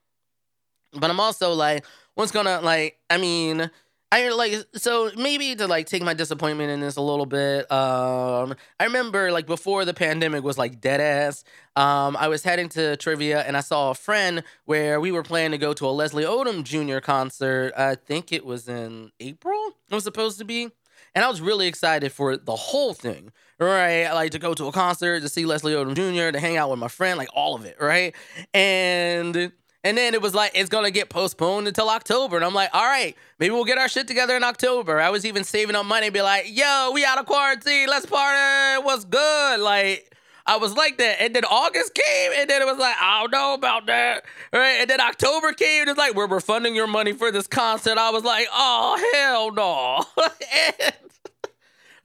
But 0.93 1.09
I'm 1.09 1.19
also 1.19 1.53
like, 1.53 1.85
what's 2.15 2.31
gonna 2.31 2.61
like? 2.61 2.97
I 3.09 3.17
mean 3.17 3.69
I 4.11 4.29
like 4.29 4.65
so 4.75 5.11
maybe 5.17 5.55
to 5.55 5.67
like 5.67 5.87
take 5.87 6.03
my 6.03 6.13
disappointment 6.13 6.69
in 6.71 6.79
this 6.79 6.95
a 6.95 7.01
little 7.01 7.25
bit. 7.25 7.69
Um, 7.71 8.55
I 8.79 8.85
remember 8.85 9.31
like 9.31 9.47
before 9.47 9.83
the 9.83 9.93
pandemic 9.93 10.43
was 10.43 10.57
like 10.57 10.79
dead 10.79 11.01
ass. 11.01 11.43
Um, 11.75 12.15
I 12.15 12.27
was 12.27 12.43
heading 12.43 12.69
to 12.69 12.95
trivia 12.97 13.41
and 13.41 13.57
I 13.57 13.61
saw 13.61 13.91
a 13.91 13.95
friend 13.95 14.43
where 14.65 14.99
we 15.01 15.11
were 15.11 15.23
planning 15.23 15.51
to 15.51 15.57
go 15.57 15.73
to 15.73 15.87
a 15.87 15.89
Leslie 15.89 16.23
Odom 16.23 16.63
Jr. 16.63 16.99
concert. 16.99 17.73
I 17.75 17.95
think 17.95 18.31
it 18.31 18.45
was 18.45 18.69
in 18.69 19.11
April. 19.19 19.71
It 19.89 19.95
was 19.95 20.03
supposed 20.03 20.37
to 20.39 20.45
be, 20.45 20.69
and 21.13 21.25
I 21.25 21.29
was 21.29 21.41
really 21.41 21.67
excited 21.67 22.11
for 22.11 22.37
the 22.37 22.55
whole 22.55 22.93
thing. 22.93 23.31
Right, 23.57 24.11
like 24.11 24.31
to 24.31 24.39
go 24.39 24.53
to 24.53 24.67
a 24.67 24.71
concert 24.73 25.21
to 25.21 25.29
see 25.29 25.45
Leslie 25.45 25.73
Odom 25.73 25.95
Jr. 25.95 26.31
to 26.31 26.39
hang 26.41 26.57
out 26.57 26.69
with 26.69 26.79
my 26.79 26.89
friend, 26.89 27.17
like 27.17 27.29
all 27.33 27.55
of 27.55 27.63
it. 27.63 27.77
Right, 27.79 28.13
and 28.53 29.51
and 29.85 29.95
then 29.95 30.15
it 30.15 30.21
was 30.21 30.33
like, 30.33 30.51
it's 30.55 30.67
going 30.67 30.83
to 30.83 30.89
get 30.89 31.09
postponed 31.09 31.67
until 31.67 31.91
October. 31.91 32.37
And 32.37 32.43
I'm 32.43 32.55
like, 32.55 32.71
all 32.73 32.83
right, 32.83 33.15
maybe 33.37 33.53
we'll 33.53 33.65
get 33.65 33.77
our 33.77 33.87
shit 33.87 34.07
together 34.07 34.35
in 34.35 34.43
October. 34.43 34.99
I 34.99 35.11
was 35.11 35.27
even 35.27 35.43
saving 35.43 35.75
up 35.75 35.85
money, 35.85 36.09
be 36.09 36.23
like, 36.23 36.45
yo, 36.49 36.89
we 36.91 37.05
out 37.05 37.19
of 37.19 37.27
quarantine. 37.27 37.87
Let's 37.87 38.07
party. 38.07 38.83
What's 38.83 39.05
good? 39.05 39.59
Like, 39.59 40.11
I 40.47 40.57
was 40.57 40.73
like 40.73 40.97
that. 40.97 41.21
And 41.21 41.35
then 41.35 41.45
August 41.45 41.93
came, 41.93 42.31
and 42.35 42.49
then 42.49 42.63
it 42.63 42.65
was 42.65 42.79
like, 42.79 42.95
I 42.99 43.21
don't 43.21 43.31
know 43.31 43.53
about 43.53 43.85
that. 43.85 44.25
Right? 44.51 44.77
And 44.79 44.89
then 44.89 44.99
October 44.99 45.53
came, 45.53 45.81
and 45.81 45.89
it's 45.91 45.99
like, 45.99 46.15
we're 46.15 46.27
refunding 46.27 46.73
your 46.73 46.87
money 46.87 47.13
for 47.13 47.31
this 47.31 47.45
concert. 47.45 47.99
I 47.99 48.09
was 48.09 48.23
like, 48.23 48.47
oh, 48.51 49.11
hell 49.13 49.51
no. 49.51 50.03
and? 50.79 50.93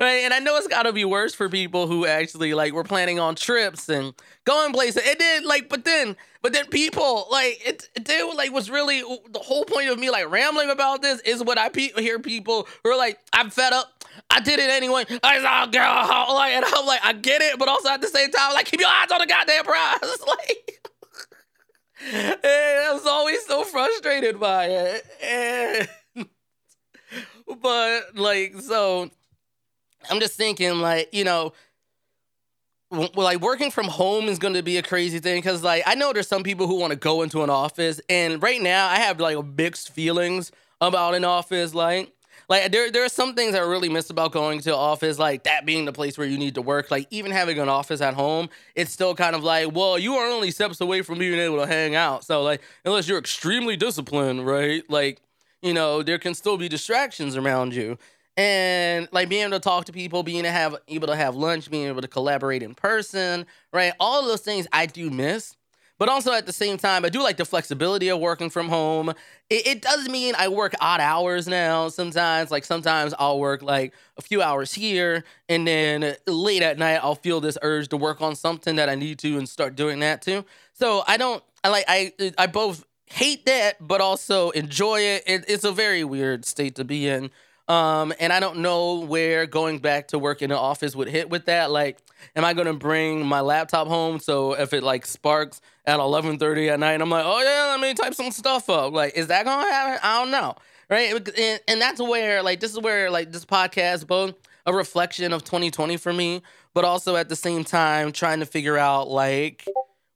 And 0.00 0.32
I 0.32 0.38
know 0.38 0.56
it's 0.56 0.66
got 0.66 0.84
to 0.84 0.92
be 0.92 1.04
worse 1.04 1.34
for 1.34 1.48
people 1.48 1.86
who 1.86 2.06
actually, 2.06 2.54
like, 2.54 2.72
were 2.72 2.84
planning 2.84 3.18
on 3.18 3.34
trips 3.34 3.88
and 3.88 4.14
going 4.44 4.72
places. 4.72 5.02
It 5.04 5.18
did, 5.18 5.44
like, 5.44 5.68
but 5.68 5.84
then 5.84 6.16
but 6.42 6.52
then 6.52 6.66
people 6.66 7.26
like 7.30 7.60
it, 7.66 7.88
it 7.94 8.36
like 8.36 8.52
was 8.52 8.70
really 8.70 9.00
the 9.00 9.38
whole 9.40 9.64
point 9.64 9.90
of 9.90 9.98
me 9.98 10.10
like 10.10 10.30
rambling 10.30 10.70
about 10.70 11.02
this 11.02 11.20
is 11.20 11.44
what 11.44 11.58
I 11.58 11.68
pe- 11.68 11.92
hear 12.00 12.18
people 12.18 12.66
who 12.82 12.90
are 12.90 12.96
like, 12.96 13.18
I'm 13.32 13.50
fed 13.50 13.72
up. 13.72 14.04
I 14.30 14.40
did 14.40 14.58
it 14.58 14.70
anyway. 14.70 15.04
I 15.22 15.36
was 15.36 15.44
like, 15.44 15.72
girl, 15.72 15.82
like, 16.34 16.52
and 16.52 16.64
I'm 16.64 16.86
like, 16.86 17.00
I 17.04 17.12
get 17.12 17.42
it, 17.42 17.58
but 17.58 17.68
also 17.68 17.90
at 17.90 18.00
the 18.00 18.08
same 18.08 18.30
time, 18.30 18.54
like, 18.54 18.66
keep 18.66 18.80
your 18.80 18.88
eyes 18.88 19.10
on 19.12 19.20
the 19.20 19.26
goddamn 19.26 19.64
prize. 19.64 20.00
like, 20.26 20.88
and 22.12 22.38
I 22.44 22.90
was 22.92 23.06
always 23.06 23.44
so 23.44 23.64
frustrated 23.64 24.40
by 24.40 24.66
it. 24.66 25.06
And, 25.22 25.88
but 27.60 28.16
like, 28.16 28.54
so 28.60 29.10
I'm 30.08 30.20
just 30.20 30.34
thinking, 30.34 30.80
like, 30.80 31.08
you 31.12 31.24
know, 31.24 31.52
like 32.90 33.40
working 33.40 33.70
from 33.70 33.86
home 33.86 34.26
is 34.28 34.38
going 34.38 34.54
to 34.54 34.62
be 34.62 34.76
a 34.76 34.82
crazy 34.82 35.20
thing 35.20 35.38
because 35.38 35.62
like 35.62 35.84
i 35.86 35.94
know 35.94 36.12
there's 36.12 36.26
some 36.26 36.42
people 36.42 36.66
who 36.66 36.74
want 36.74 36.90
to 36.90 36.96
go 36.98 37.22
into 37.22 37.44
an 37.44 37.48
office 37.48 38.00
and 38.08 38.42
right 38.42 38.60
now 38.60 38.88
i 38.88 38.96
have 38.96 39.20
like 39.20 39.38
mixed 39.56 39.92
feelings 39.92 40.50
about 40.80 41.14
an 41.14 41.24
office 41.24 41.72
like 41.72 42.12
like 42.48 42.72
there 42.72 42.90
there 42.90 43.04
are 43.04 43.08
some 43.08 43.34
things 43.36 43.54
I 43.54 43.60
really 43.60 43.88
miss 43.88 44.10
about 44.10 44.32
going 44.32 44.58
to 44.62 44.74
office, 44.74 45.20
like 45.20 45.44
that 45.44 45.64
being 45.64 45.84
the 45.84 45.92
place 45.92 46.18
where 46.18 46.26
you 46.26 46.36
need 46.36 46.56
to 46.56 46.62
work. 46.62 46.90
Like 46.90 47.06
even 47.10 47.30
having 47.30 47.60
an 47.60 47.68
office 47.68 48.00
at 48.00 48.14
home, 48.14 48.50
it's 48.74 48.90
still 48.92 49.14
kind 49.14 49.36
of 49.36 49.44
like, 49.44 49.72
well, 49.72 49.96
you 49.96 50.16
are 50.16 50.28
only 50.28 50.50
steps 50.50 50.80
away 50.80 51.02
from 51.02 51.18
being 51.18 51.38
able 51.38 51.58
to 51.58 51.66
hang 51.66 51.94
out. 51.94 52.24
So 52.24 52.42
like 52.42 52.60
unless 52.84 53.06
you're 53.06 53.18
extremely 53.20 53.76
disciplined, 53.76 54.44
right? 54.44 54.82
Like, 54.90 55.22
you 55.62 55.72
know, 55.72 56.02
there 56.02 56.18
can 56.18 56.34
still 56.34 56.56
be 56.56 56.68
distractions 56.68 57.36
around 57.36 57.72
you. 57.72 57.98
And 58.40 59.07
like 59.12 59.29
being 59.29 59.42
able 59.42 59.50
to 59.50 59.61
talk 59.61 59.85
to 59.85 59.92
people, 59.92 60.22
being 60.22 60.44
to 60.44 60.50
have 60.50 60.74
able 60.88 61.09
to 61.09 61.14
have 61.14 61.37
lunch, 61.37 61.70
being 61.70 61.88
able 61.88 62.00
to 62.00 62.09
collaborate 62.09 62.62
in 62.62 62.74
person, 62.74 63.44
right? 63.70 63.92
All 64.00 64.26
those 64.26 64.40
things 64.40 64.66
I 64.72 64.87
do 64.87 65.11
miss. 65.11 65.59
But 65.98 66.09
also 66.09 66.33
at 66.33 66.46
the 66.46 66.53
same 66.55 66.79
time, 66.79 67.05
I 67.05 67.11
do 67.11 67.22
like 67.22 67.37
the 67.37 67.44
flexibility 67.44 68.09
of 68.09 68.18
working 68.18 68.48
from 68.48 68.70
home. 68.70 69.11
It, 69.50 69.66
it, 69.66 69.83
does 69.83 70.09
mean 70.09 70.35
I 70.38 70.48
work 70.48 70.74
odd 70.81 71.03
hours 71.03 71.46
now 71.46 71.90
sometimes. 71.90 72.50
Like 72.50 72.64
sometimes 72.64 73.12
I'll 73.18 73.38
work 73.38 73.61
like 73.61 73.92
a 74.16 74.22
few 74.22 74.40
hours 74.40 74.72
here, 74.72 75.22
and 75.50 75.66
then 75.66 76.16
late 76.26 76.62
at 76.62 76.79
night 76.79 77.00
I'll 77.03 77.16
feel 77.16 77.42
this 77.42 77.59
urge 77.61 77.88
to 77.88 77.98
work 77.98 78.22
on 78.22 78.35
something 78.35 78.76
that 78.76 78.88
I 78.88 78.94
need 78.94 79.18
to 79.18 79.37
and 79.37 79.46
start 79.46 79.76
doing 79.76 80.00
that 80.00 80.22
too. 80.22 80.46
So 80.72 81.05
I 81.07 81.18
don't, 81.18 81.44
I 81.62 81.68
like, 81.68 81.85
I, 81.87 82.14
I 82.38 82.46
both 82.46 82.87
hate 83.05 83.44
that, 83.44 83.87
but 83.87 84.00
also 84.00 84.48
enjoy 84.50 85.00
it. 85.00 85.24
it 85.26 85.44
it's 85.46 85.64
a 85.64 85.72
very 85.72 86.05
weird 86.05 86.46
state 86.46 86.76
to 86.76 86.85
be 86.85 87.07
in. 87.07 87.31
Um, 87.70 88.12
and 88.18 88.33
I 88.33 88.40
don't 88.40 88.59
know 88.59 88.98
where 88.98 89.46
going 89.46 89.78
back 89.78 90.09
to 90.09 90.18
work 90.18 90.42
in 90.42 90.50
the 90.50 90.59
office 90.59 90.96
would 90.96 91.06
hit 91.06 91.30
with 91.30 91.44
that. 91.44 91.70
Like, 91.70 91.98
am 92.35 92.44
I 92.44 92.52
gonna 92.52 92.74
bring 92.74 93.24
my 93.24 93.40
laptop 93.42 93.87
home 93.87 94.18
so 94.18 94.54
if 94.54 94.72
it 94.72 94.83
like 94.83 95.06
sparks 95.06 95.61
at 95.87 96.00
eleven 96.00 96.37
thirty 96.37 96.68
at 96.68 96.80
night, 96.80 97.00
I'm 97.00 97.11
like, 97.11 97.24
oh 97.24 97.40
yeah, 97.40 97.70
let 97.70 97.80
me 97.80 97.94
type 97.94 98.14
some 98.14 98.33
stuff 98.33 98.68
up. 98.68 98.92
Like, 98.92 99.16
is 99.16 99.28
that 99.28 99.44
gonna 99.44 99.70
happen? 99.70 100.00
I 100.02 100.18
don't 100.20 100.33
know, 100.33 100.56
right? 100.88 101.28
And, 101.38 101.61
and 101.68 101.80
that's 101.80 102.00
where 102.00 102.42
like 102.42 102.59
this 102.59 102.72
is 102.72 102.80
where 102.80 103.09
like 103.09 103.30
this 103.30 103.44
podcast 103.44 104.09
both 104.09 104.35
a 104.66 104.74
reflection 104.74 105.33
of 105.33 105.44
2020 105.44 105.96
for 105.96 106.12
me, 106.12 106.42
but 106.74 106.85
also 106.85 107.14
at 107.14 107.28
the 107.28 107.37
same 107.37 107.62
time 107.62 108.11
trying 108.11 108.40
to 108.40 108.46
figure 108.46 108.78
out 108.78 109.09
like 109.09 109.64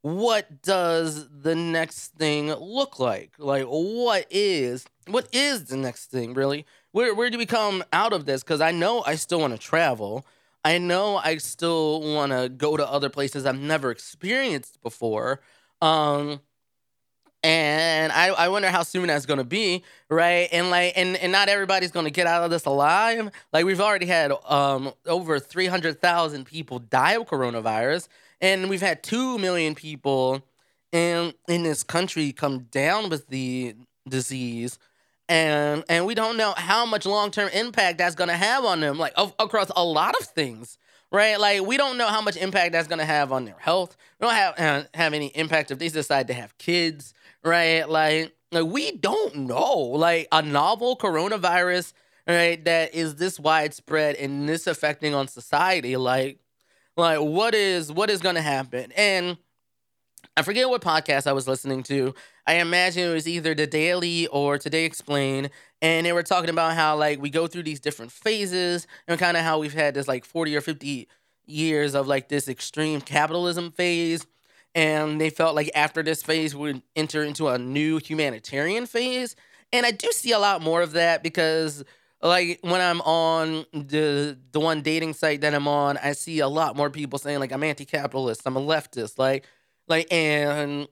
what 0.03 0.61
does 0.61 1.29
the 1.31 1.55
next 1.55 2.09
thing 2.17 2.53
look 2.53 2.99
like? 2.99 3.33
Like, 3.39 3.65
what 3.67 4.27
is 4.31 4.85
what 5.07 5.29
is 5.33 5.67
the 5.67 5.77
next 5.77 6.07
thing 6.11 6.35
really? 6.35 6.67
Where 6.95 7.13
where 7.13 7.29
do 7.29 7.39
we 7.39 7.45
come 7.45 7.83
out 7.93 8.13
of 8.13 8.25
this? 8.25 8.45
Because 8.45 8.61
I 8.61 8.71
know 8.71 9.03
I 9.05 9.17
still 9.17 9.41
want 9.41 9.53
to 9.53 9.59
travel. 9.59 10.25
I 10.65 10.79
know 10.79 11.17
I 11.17 11.39
still 11.39 12.01
want 12.01 12.31
to 12.31 12.49
go 12.49 12.77
to 12.77 12.89
other 12.89 13.11
places 13.11 13.45
I've 13.45 13.59
never 13.59 13.91
experienced 13.91 14.81
before. 14.81 15.41
Um, 15.83 16.41
and 17.43 18.13
I, 18.13 18.29
I 18.29 18.49
wonder 18.49 18.71
how 18.71 18.85
soon 18.85 19.09
that's 19.09 19.27
gonna 19.27 19.43
be, 19.43 19.83
right? 20.09 20.49
And 20.53 20.71
like, 20.71 20.93
and, 20.97 21.17
and 21.17 21.33
not 21.33 21.49
everybody's 21.49 21.91
gonna 21.91 22.11
get 22.11 22.29
out 22.29 22.45
of 22.45 22.53
this 22.53 22.65
alive. 22.65 23.29
Like 23.53 23.65
we've 23.65 23.81
already 23.81 24.07
had 24.07 24.33
um 24.49 24.93
over 25.05 25.41
three 25.41 25.67
hundred 25.67 26.01
thousand 26.01 26.45
people 26.45 26.79
die 26.79 27.15
of 27.15 27.27
coronavirus, 27.27 28.07
and 28.41 28.71
we've 28.71 28.81
had 28.81 29.03
two 29.03 29.37
million 29.39 29.75
people 29.75 30.47
in 30.93 31.35
in 31.49 31.65
this 31.65 31.83
country 31.83 32.33
come 32.33 32.61
down 32.71 33.11
with 33.11 33.27
the 33.27 33.75
disease 34.09 34.79
and 35.29 35.85
and 35.89 36.07
we 36.07 36.15
don't 36.15 36.37
know 36.37 36.55
how 36.57 36.85
much 36.85 37.07
long-term 37.07 37.49
impact 37.51 37.99
that's 37.99 38.15
going 38.15 38.29
to 38.29 38.37
have 38.37 38.65
on 38.65 38.81
them 38.81 38.99
like 38.99 39.13
of, 39.17 39.35
across 39.39 39.71
a 39.75 39.85
lot 39.85 40.15
of 40.21 40.27
things 40.27 40.79
right? 41.13 41.39
Like 41.39 41.63
we 41.63 41.77
don't 41.77 41.97
know 41.97 42.09
how 42.09 42.21
much 42.21 42.37
impact 42.37 42.73
that's 42.73 42.89
going 42.89 42.99
to 42.99 43.05
have 43.05 43.31
on 43.31 43.45
their 43.45 43.57
health. 43.59 43.97
We 44.19 44.27
don't 44.27 44.35
have 44.35 44.59
uh, 44.59 44.83
have 44.95 45.15
any 45.15 45.29
impact 45.29 45.71
if 45.71 45.79
they 45.79 45.89
decide 45.89 46.27
to 46.27 46.35
have 46.35 46.59
kids 46.59 47.15
right? 47.45 47.89
Like, 47.89 48.35
like 48.51 48.67
we 48.67 48.93
don't 48.93 49.37
know. 49.37 49.77
Like 49.77 50.29
a 50.33 50.43
novel 50.43 50.97
coronavirus 50.97 51.93
right 52.27 52.65
that 52.65 52.95
is 52.95 53.17
this 53.17 53.39
widespread 53.39 54.17
and 54.17 54.49
this 54.49 54.67
affecting 54.67 55.15
on 55.15 55.29
society 55.29 55.95
like 55.99 56.39
like 56.97 57.19
what 57.19 57.55
is 57.55 57.93
what 57.93 58.11
is 58.11 58.21
going 58.21 58.37
to 58.37 58.43
happen? 58.43 58.93
And 58.97 59.37
I 60.37 60.43
forget 60.43 60.69
what 60.69 60.83
podcast 60.83 61.27
I 61.27 61.33
was 61.33 61.47
listening 61.47 61.83
to. 61.85 62.15
I 62.47 62.55
imagine 62.55 63.11
it 63.11 63.15
was 63.15 63.29
either 63.29 63.55
The 63.55 63.67
Daily 63.67 64.27
or 64.29 64.59
Today 64.59 64.85
Explain. 64.85 65.51
And 65.81 66.07
they 66.07 66.13
were 66.13 66.23
talking 66.23 66.51
about 66.51 66.75
how, 66.75 66.97
like, 66.97 67.21
we 67.21 67.31
go 67.31 67.47
through 67.47 67.65
these 67.65 67.81
different 67.81 68.11
phases 68.11 68.87
and 69.07 69.19
kind 69.19 69.37
of 69.37 69.43
how 69.43 69.59
we've 69.59 69.75
had 69.75 69.95
this, 69.95 70.09
like, 70.09 70.25
40 70.25 70.57
or 70.57 70.61
50 70.61 71.09
years 71.47 71.95
of, 71.95 72.07
like, 72.07 72.29
this 72.29 72.49
extreme 72.49 73.01
capitalism 73.01 73.71
phase. 73.71 74.27
And 74.75 75.21
they 75.21 75.31
felt 75.31 75.55
like 75.55 75.71
after 75.75 76.03
this 76.03 76.23
phase, 76.23 76.55
we 76.55 76.73
would 76.73 76.83
enter 76.97 77.23
into 77.23 77.49
a 77.49 77.59
new 77.59 77.99
humanitarian 77.99 78.87
phase. 78.87 79.37
And 79.73 79.87
I 79.87 79.91
do 79.93 80.11
see 80.13 80.33
a 80.33 80.39
lot 80.39 80.63
more 80.63 80.83
of 80.83 80.93
that 80.93 81.23
because 81.23 81.85
like 82.23 82.59
when 82.63 82.81
I'm 82.81 83.01
on 83.03 83.67
the 83.73 84.39
the 84.53 84.61
one 84.61 84.83
dating 84.83 85.15
site 85.15 85.43
that 85.43 85.55
I'm 85.55 85.69
on, 85.69 85.99
I 85.99 86.13
see 86.13 86.41
a 86.41 86.49
lot 86.49 86.77
more 86.77 86.91
people 86.91 87.19
saying 87.19 87.39
like 87.39 87.53
I'm 87.53 87.63
anti-capitalist, 87.63 88.43
I'm 88.47 88.57
a 88.57 88.61
leftist, 88.61 89.19
like 89.19 89.45
like 89.89 90.13
and 90.13 90.89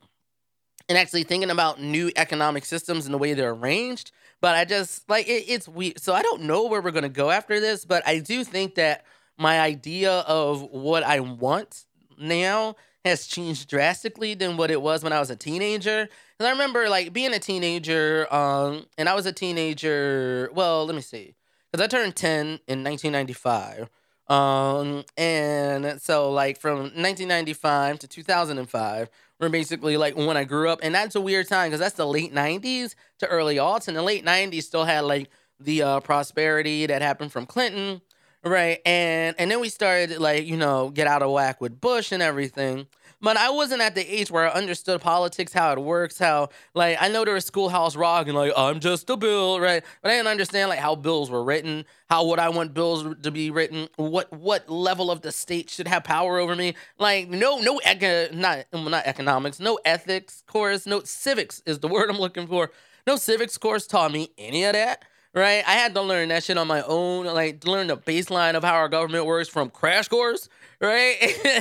and 0.89 0.99
actually 0.99 1.25
thinking 1.25 1.51
about 1.51 1.81
new 1.81 2.11
economic 2.17 2.65
systems 2.65 3.07
and 3.07 3.15
the 3.15 3.19
way 3.19 3.35
they're 3.35 3.51
arranged. 3.53 4.13
But 4.41 4.57
I 4.57 4.65
just 4.65 5.09
like 5.09 5.29
it, 5.29 5.45
it's 5.49 5.69
weird. 5.69 6.01
So 6.01 6.15
I 6.15 6.23
don't 6.23 6.43
know 6.43 6.67
where 6.67 6.81
we're 6.83 6.91
gonna 6.91 7.09
go 7.09 7.31
after 7.31 7.61
this, 7.61 7.85
but 7.85 8.07
I 8.07 8.19
do 8.19 8.45
think 8.45 8.75
that 8.75 9.05
my 9.39 9.61
idea 9.61 10.21
of 10.21 10.63
what 10.63 11.03
I 11.03 11.21
want 11.21 11.85
now 12.19 12.77
has 13.05 13.27
changed 13.27 13.69
drastically 13.69 14.35
than 14.35 14.57
what 14.57 14.71
it 14.71 14.81
was 14.81 15.03
when 15.03 15.13
I 15.13 15.19
was 15.21 15.31
a 15.31 15.37
teenager. 15.37 16.09
And 16.39 16.47
I 16.47 16.51
remember 16.51 16.89
like 16.89 17.13
being 17.13 17.33
a 17.33 17.39
teenager, 17.39 18.33
um, 18.33 18.87
and 18.99 19.09
I 19.09 19.15
was 19.15 19.27
a 19.27 19.33
teenager. 19.33 20.51
Well, 20.55 20.87
let 20.87 20.95
me 20.95 21.03
see, 21.03 21.35
because 21.71 21.85
I 21.85 21.89
turned 21.89 22.17
ten 22.17 22.61
in 22.69 22.85
1995. 22.85 23.89
Um, 24.33 25.05
and 25.19 26.01
so 26.01 26.31
like 26.31 26.59
from 26.59 26.79
1995 26.79 27.99
to 27.99 28.09
2005 28.09 29.11
were 29.39 29.49
basically 29.51 29.99
like 29.99 30.17
when 30.17 30.39
I 30.39 30.45
grew 30.45 30.71
up, 30.71 30.81
and 30.83 30.95
that's 30.95 31.15
a 31.15 31.21
weird 31.21 31.49
time 31.49 31.69
because 31.69 31.81
that's 31.81 31.97
the 31.97 32.07
late 32.07 32.33
90s 32.33 32.95
to 33.19 33.27
early 33.27 33.57
aughts, 33.57 33.89
and 33.89 33.97
the 33.97 34.03
late 34.03 34.25
90s 34.25 34.63
still 34.63 34.85
had 34.85 35.01
like 35.05 35.29
the 35.61 35.83
uh, 35.83 36.01
prosperity 36.01 36.87
that 36.87 37.03
happened 37.03 37.31
from 37.31 37.45
Clinton, 37.45 38.01
right? 38.45 38.81
And 38.85 39.37
and 39.39 39.51
then 39.51 39.61
we 39.61 39.69
started 39.69 40.19
like 40.19 40.47
you 40.47 40.57
know 40.57 40.91
get 40.91 41.07
out 41.07 41.23
of 41.23 41.31
whack 41.31 41.61
with 41.61 41.81
Bush 41.81 42.13
and 42.13 42.23
everything. 42.23 42.87
But 43.21 43.37
I 43.37 43.51
wasn't 43.51 43.83
at 43.83 43.95
the 43.95 44.03
age 44.03 44.33
where 44.33 44.49
I 44.49 44.53
understood 44.53 45.01
politics, 45.01 45.53
how 45.53 45.71
it 45.73 45.79
works, 45.79 46.19
how 46.19 46.49
like 46.75 46.99
I 47.01 47.07
know 47.07 47.25
there 47.25 47.35
was 47.35 47.45
Schoolhouse 47.45 47.95
Rock 47.95 48.27
and 48.27 48.37
like 48.37 48.53
I'm 48.57 48.81
just 48.81 49.09
a 49.11 49.17
bill, 49.17 49.61
right? 49.61 49.85
But 50.03 50.11
I 50.11 50.15
didn't 50.17 50.27
understand 50.27 50.71
like 50.71 50.81
how 50.81 50.97
bills 50.97 51.31
were 51.31 51.45
written, 51.45 51.85
how 52.11 52.27
would 52.27 52.41
I 52.41 52.49
want 52.49 52.75
bills 52.75 53.07
to 53.23 53.31
be 53.31 53.51
written, 53.51 53.89
what 53.97 54.33
what 54.33 54.69
level 54.69 55.09
of 55.11 55.21
the 55.21 55.31
state 55.31 55.71
should 55.71 55.87
have 55.87 56.03
power 56.03 56.39
over 56.39 56.57
me. 56.57 56.75
Like 56.99 57.29
no 57.29 57.59
no 57.61 57.81
eco- 57.85 58.35
not 58.35 58.67
not 58.73 59.07
economics, 59.07 59.61
no 59.61 59.79
ethics 59.85 60.43
course, 60.49 60.85
no 60.85 61.03
civics 61.05 61.63
is 61.65 61.79
the 61.79 61.89
word 61.95 62.11
I'm 62.11 62.19
looking 62.19 62.49
for. 62.49 62.73
No 63.07 63.17
civics 63.17 63.57
course 63.57 63.87
taught 63.87 64.13
me 64.13 64.31
any 64.37 64.65
of 64.65 64.73
that 64.73 65.05
right? 65.35 65.65
I 65.67 65.73
had 65.73 65.95
to 65.95 66.03
learn 66.03 66.29
that 66.29 66.45
shit 66.45 66.59
on 66.59 66.67
my 66.67 66.83
own, 66.83 67.27
like 67.27 67.65
learn 67.67 67.87
the 67.87 67.97
baseline 67.97 68.55
of 68.55 68.65
how 68.65 68.75
our 68.75 68.89
government 68.89 69.27
works 69.27 69.49
from 69.49 69.71
crash 69.71 70.09
course, 70.09 70.49
right? 70.81 71.17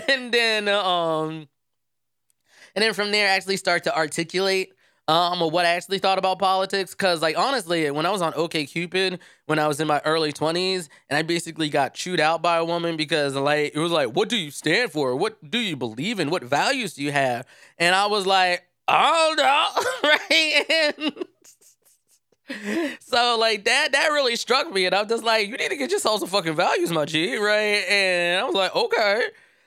and 0.09 0.33
then 0.33 0.67
um 0.67 1.47
and 2.75 2.83
then 2.83 2.93
from 2.93 3.11
there 3.11 3.27
I 3.27 3.31
actually 3.31 3.57
start 3.57 3.83
to 3.83 3.95
articulate 3.95 4.73
um 5.07 5.39
what 5.39 5.65
I 5.65 5.69
actually 5.69 5.99
thought 5.99 6.17
about 6.17 6.39
politics. 6.39 6.93
Cause 6.93 7.21
like 7.21 7.37
honestly, 7.37 7.89
when 7.91 8.05
I 8.05 8.11
was 8.11 8.21
on 8.21 8.33
OkCupid, 8.33 9.19
when 9.45 9.59
I 9.59 9.67
was 9.67 9.79
in 9.79 9.87
my 9.87 10.01
early 10.05 10.31
twenties, 10.33 10.89
and 11.09 11.17
I 11.17 11.21
basically 11.21 11.69
got 11.69 11.93
chewed 11.93 12.19
out 12.19 12.41
by 12.41 12.57
a 12.57 12.65
woman 12.65 12.97
because 12.97 13.35
like 13.35 13.73
it 13.73 13.79
was 13.79 13.91
like, 13.91 14.09
what 14.09 14.29
do 14.29 14.37
you 14.37 14.51
stand 14.51 14.91
for? 14.91 15.15
What 15.15 15.49
do 15.49 15.59
you 15.59 15.75
believe 15.75 16.19
in? 16.19 16.29
What 16.29 16.43
values 16.43 16.93
do 16.95 17.03
you 17.03 17.11
have? 17.11 17.45
And 17.77 17.95
I 17.95 18.07
was 18.07 18.25
like, 18.25 18.63
oh 18.87 19.35
right? 20.03 21.25
so 22.99 23.37
like 23.39 23.65
that 23.65 23.91
that 23.91 24.07
really 24.07 24.35
struck 24.35 24.71
me 24.71 24.85
and 24.85 24.95
i'm 24.95 25.07
just 25.07 25.23
like 25.23 25.47
you 25.47 25.57
need 25.57 25.69
to 25.69 25.75
get 25.75 25.91
yourself 25.91 26.19
some 26.19 26.29
fucking 26.29 26.55
values 26.55 26.91
my 26.91 27.05
g 27.05 27.37
right? 27.37 27.83
And 27.89 28.41
i 28.41 28.43
was 28.43 28.55
like 28.55 28.75
okay. 28.75 29.23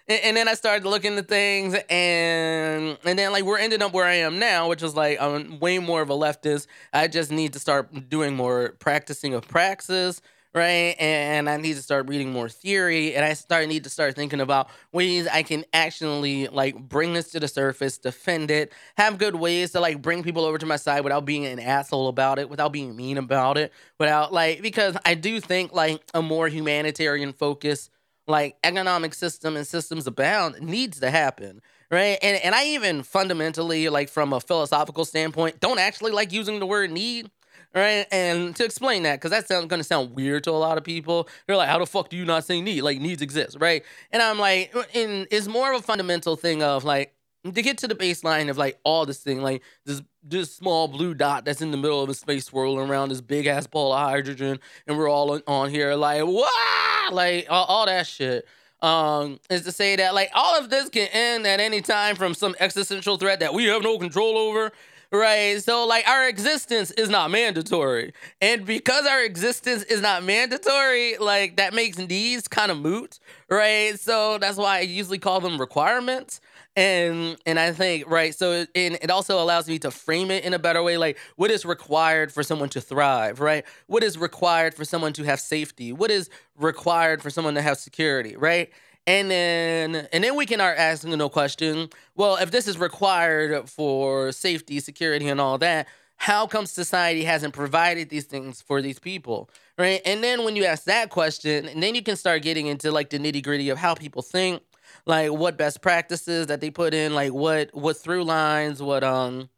And, 0.07 0.20
and, 0.23 0.37
then 0.37 0.49
i 0.49 0.55
started 0.55 0.87
looking 0.87 1.16
at 1.16 1.29
things 1.29 1.75
and 1.88 2.99
and 3.05 3.18
then 3.18 3.33
like 3.33 3.44
we're 3.44 3.59
ending 3.59 3.81
up 3.81 3.92
where 3.92 4.05
i 4.05 4.14
am 4.14 4.38
now 4.38 4.68
which 4.68 4.83
is 4.83 4.94
like 4.94 5.20
i'm 5.20 5.59
way 5.61 5.79
more 5.79 6.03
of 6.03 6.11
a 6.11 6.14
leftist. 6.14 6.66
I 6.92 7.09
just 7.09 7.31
need 7.31 7.55
to 7.55 7.59
start 7.59 8.09
doing 8.09 8.37
more 8.37 8.75
practicing 8.79 9.35
of 9.35 9.49
praxis 9.49 10.20
right? 10.55 10.95
And 11.01 11.51
I 11.51 11.57
need 11.57 11.75
to 11.75 11.83
start 11.83 12.09
reading 12.09 12.33
more 12.33 12.49
theory, 12.49 13.14
and 13.14 13.25
I 13.25 13.35
start 13.35 13.67
need 13.69 13.85
to 13.85 13.90
start 13.90 14.14
thinking 14.14 14.40
about 14.40 14.69
ways 14.93 15.27
I 15.27 15.43
can 15.43 15.64
actually 15.73 16.47
like 16.47 16.77
bring 16.88 17.12
this 17.12 17.33
to 17.33 17.40
the 17.40 17.49
surface, 17.49 17.99
defend 17.99 18.51
it, 18.51 18.73
have 18.97 19.19
good 19.19 19.35
ways 19.35 19.73
to 19.73 19.81
like 19.81 20.01
bring 20.01 20.23
people 20.23 20.45
over 20.45 20.59
to 20.59 20.67
my 20.67 20.77
side 20.77 21.03
without 21.03 21.25
being 21.25 21.45
an 21.45 21.59
asshole 21.59 22.09
about 22.09 22.38
it, 22.38 22.49
without 22.49 22.73
being 22.73 22.95
mean 22.95 23.19
about 23.19 23.59
it, 23.59 23.73
without 23.99 24.33
like 24.33 24.62
because 24.62 24.97
I 25.05 25.14
do 25.14 25.40
think 25.40 25.73
like 25.73 26.03
a 26.14 26.23
more 26.23 26.49
humanitarian 26.49 27.33
focus 27.33 27.90
like 28.27 28.57
economic 28.64 29.12
system 29.14 29.57
and 29.57 29.67
systems 29.67 30.07
abound 30.07 30.61
needs 30.61 31.01
to 31.01 31.11
happen 31.11 31.61
right 31.90 32.19
and 32.23 32.43
and 32.43 32.55
i 32.55 32.64
even 32.64 33.03
fundamentally 33.03 33.88
like 33.88 34.09
from 34.09 34.33
a 34.33 34.40
philosophical 34.40 35.05
standpoint 35.05 35.61
don't 35.61 35.79
actually 35.79 36.11
like 36.11 36.33
using 36.33 36.59
the 36.59 36.67
word 36.67 36.90
need 36.90 37.31
right? 37.74 38.06
And 38.12 38.54
to 38.56 38.64
explain 38.64 39.02
that, 39.02 39.20
because 39.20 39.30
that's 39.30 39.48
going 39.48 39.68
to 39.68 39.84
sound 39.84 40.14
weird 40.14 40.44
to 40.44 40.50
a 40.50 40.52
lot 40.52 40.78
of 40.78 40.84
people. 40.84 41.28
They're 41.46 41.56
like, 41.56 41.68
"How 41.68 41.78
the 41.78 41.87
fuck 41.87 42.08
do 42.08 42.16
you 42.16 42.24
not 42.24 42.44
say 42.44 42.60
need? 42.60 42.82
Like 42.82 43.00
needs 43.00 43.22
exist, 43.22 43.56
right?" 43.60 43.84
And 44.12 44.22
I'm 44.22 44.38
like, 44.38 44.74
and 44.94 45.26
it's 45.30 45.48
more 45.48 45.72
of 45.72 45.80
a 45.80 45.82
fundamental 45.82 46.37
thing 46.37 46.62
of 46.62 46.84
like 46.84 47.14
to 47.52 47.62
get 47.62 47.78
to 47.78 47.88
the 47.88 47.94
baseline 47.94 48.48
of 48.48 48.56
like 48.56 48.78
all 48.84 49.04
this 49.04 49.18
thing, 49.18 49.42
like 49.42 49.62
this 49.84 50.02
this 50.22 50.54
small 50.54 50.88
blue 50.88 51.14
dot 51.14 51.44
that's 51.44 51.60
in 51.60 51.70
the 51.70 51.76
middle 51.76 52.02
of 52.02 52.08
a 52.08 52.14
space 52.14 52.46
swirling 52.46 52.88
around 52.88 53.10
this 53.10 53.20
big 53.20 53.46
ass 53.46 53.66
ball 53.66 53.92
of 53.92 54.00
hydrogen, 54.00 54.58
and 54.87 54.96
we're 54.96 55.08
all 55.08 55.40
on, 55.46 55.70
here 55.70 55.94
like, 55.94 56.24
wow, 56.24 57.08
like 57.12 57.46
all, 57.50 57.64
all 57.66 57.87
that 57.87 58.06
shit 58.06 58.46
um, 58.80 59.38
is 59.50 59.62
to 59.62 59.72
say 59.72 59.96
that 59.96 60.14
like 60.14 60.30
all 60.34 60.58
of 60.58 60.70
this 60.70 60.88
can 60.88 61.08
end 61.12 61.46
at 61.46 61.60
any 61.60 61.80
time 61.80 62.16
from 62.16 62.34
some 62.34 62.54
existential 62.60 63.16
threat 63.16 63.40
that 63.40 63.52
we 63.52 63.64
have 63.64 63.82
no 63.82 63.98
control 63.98 64.38
over. 64.38 64.72
Right. 65.14 65.62
So 65.62 65.87
like 65.87 66.09
our 66.09 66.29
existence 66.29 66.90
is 66.90 67.09
not 67.09 67.31
mandatory. 67.31 68.12
And 68.40 68.66
because 68.66 69.07
our 69.07 69.22
existence 69.22 69.85
is 69.85 70.00
not 70.00 70.24
mandatory, 70.24 71.18
like 71.18 71.57
that 71.59 71.72
makes 71.72 71.96
these 71.98 72.48
kind 72.48 72.72
of 72.72 72.79
moot. 72.79 73.20
Right. 73.48 73.98
So 74.00 74.38
that's 74.38 74.57
why 74.57 74.79
I 74.79 74.81
usually 74.81 75.20
call 75.20 75.40
them 75.40 75.61
requirements 75.61 76.40
and 76.74 77.37
and 77.46 77.61
I 77.61 77.70
think 77.72 78.11
right, 78.11 78.35
so 78.35 78.66
and 78.74 78.98
it 79.00 79.09
also 79.09 79.40
allows 79.40 79.68
me 79.68 79.79
to 79.81 79.92
frame 79.92 80.33
it 80.33 80.44
in 80.44 80.55
a 80.55 80.59
better 80.59 80.83
way. 80.83 80.96
Like, 80.96 81.18
what 81.37 81.53
is 81.53 81.64
required 81.64 82.33
for 82.33 82.42
someone 82.42 82.68
to 82.70 82.81
thrive? 82.81 83.38
Right? 83.38 83.64
What 83.87 84.03
is 84.03 84.18
required 84.18 84.74
for 84.74 84.85
someone 84.85 85.12
to 85.12 85.22
have 85.22 85.38
safety? 85.38 85.92
What 85.92 86.11
is 86.11 86.31
required 86.59 87.22
for 87.22 87.31
someone 87.31 87.55
to 87.55 87.62
have 87.62 87.79
security? 87.79 88.37
Right? 88.37 88.72
And 89.07 89.31
then 89.31 90.09
and 90.12 90.25
then 90.25 90.35
we 90.37 90.47
can 90.47 90.59
start 90.59 90.79
asking 90.79 91.17
no 91.19 91.29
question. 91.29 91.90
Well, 92.14 92.37
if 92.37 92.51
this 92.51 92.67
is 92.67 92.79
required 92.79 93.69
for 93.69 94.33
safety, 94.33 94.81
security, 94.81 95.29
and 95.29 95.40
all 95.40 95.59
that, 95.59 95.88
how 96.17 96.47
come 96.47 96.64
society 96.64 97.25
hasn't 97.25 97.53
provided 97.53 98.09
these 98.09 98.25
things 98.25 98.62
for 98.62 98.81
these 98.81 98.99
people? 98.99 99.51
Right? 99.77 100.01
And 100.07 100.25
then 100.25 100.45
when 100.45 100.57
you 100.57 100.64
ask 100.64 100.85
that 100.85 101.11
question, 101.11 101.69
and 101.69 101.83
then 101.83 101.95
you 101.95 102.03
can 102.03 102.17
start 102.17 102.43
getting 102.43 102.67
into 102.67 102.90
like 102.90 103.11
the 103.11 103.19
nitty 103.19 103.43
gritty 103.43 103.69
of 103.69 103.79
how 103.79 103.95
people 103.95 104.23
think 104.23 104.62
like 105.07 105.31
what 105.31 105.57
best 105.57 105.81
practices 105.83 106.47
that 106.47 106.61
they 106.61 106.71
put 106.71 106.95
in, 106.95 107.14
like 107.14 107.33
what 107.33 107.75
what 107.75 107.97
through 107.97 108.25
lines, 108.25 108.83
what 108.83 109.05
um 109.05 109.49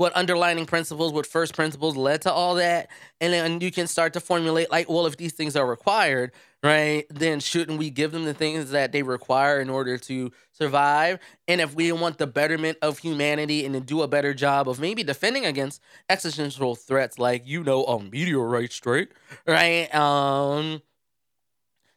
what 0.00 0.16
underlining 0.16 0.64
principles, 0.64 1.12
what 1.12 1.26
first 1.26 1.54
principles 1.54 1.94
led 1.94 2.22
to 2.22 2.32
all 2.32 2.54
that. 2.54 2.88
And 3.20 3.34
then 3.34 3.60
you 3.60 3.70
can 3.70 3.86
start 3.86 4.14
to 4.14 4.20
formulate 4.20 4.70
like, 4.70 4.88
well, 4.88 5.04
if 5.04 5.18
these 5.18 5.34
things 5.34 5.56
are 5.56 5.66
required, 5.66 6.32
right, 6.62 7.04
then 7.10 7.38
shouldn't 7.38 7.78
we 7.78 7.90
give 7.90 8.10
them 8.10 8.24
the 8.24 8.32
things 8.32 8.70
that 8.70 8.92
they 8.92 9.02
require 9.02 9.60
in 9.60 9.68
order 9.68 9.98
to 9.98 10.32
survive? 10.52 11.18
And 11.46 11.60
if 11.60 11.74
we 11.74 11.92
want 11.92 12.16
the 12.16 12.26
betterment 12.26 12.78
of 12.80 12.98
humanity 12.98 13.66
and 13.66 13.74
to 13.74 13.80
do 13.80 14.00
a 14.00 14.08
better 14.08 14.32
job 14.32 14.70
of 14.70 14.80
maybe 14.80 15.04
defending 15.04 15.44
against 15.44 15.82
existential 16.08 16.74
threats 16.74 17.18
like, 17.18 17.46
you 17.46 17.62
know, 17.62 17.84
a 17.84 18.02
meteorite 18.02 18.72
strike, 18.72 19.14
right? 19.46 19.94
Um 19.94 20.80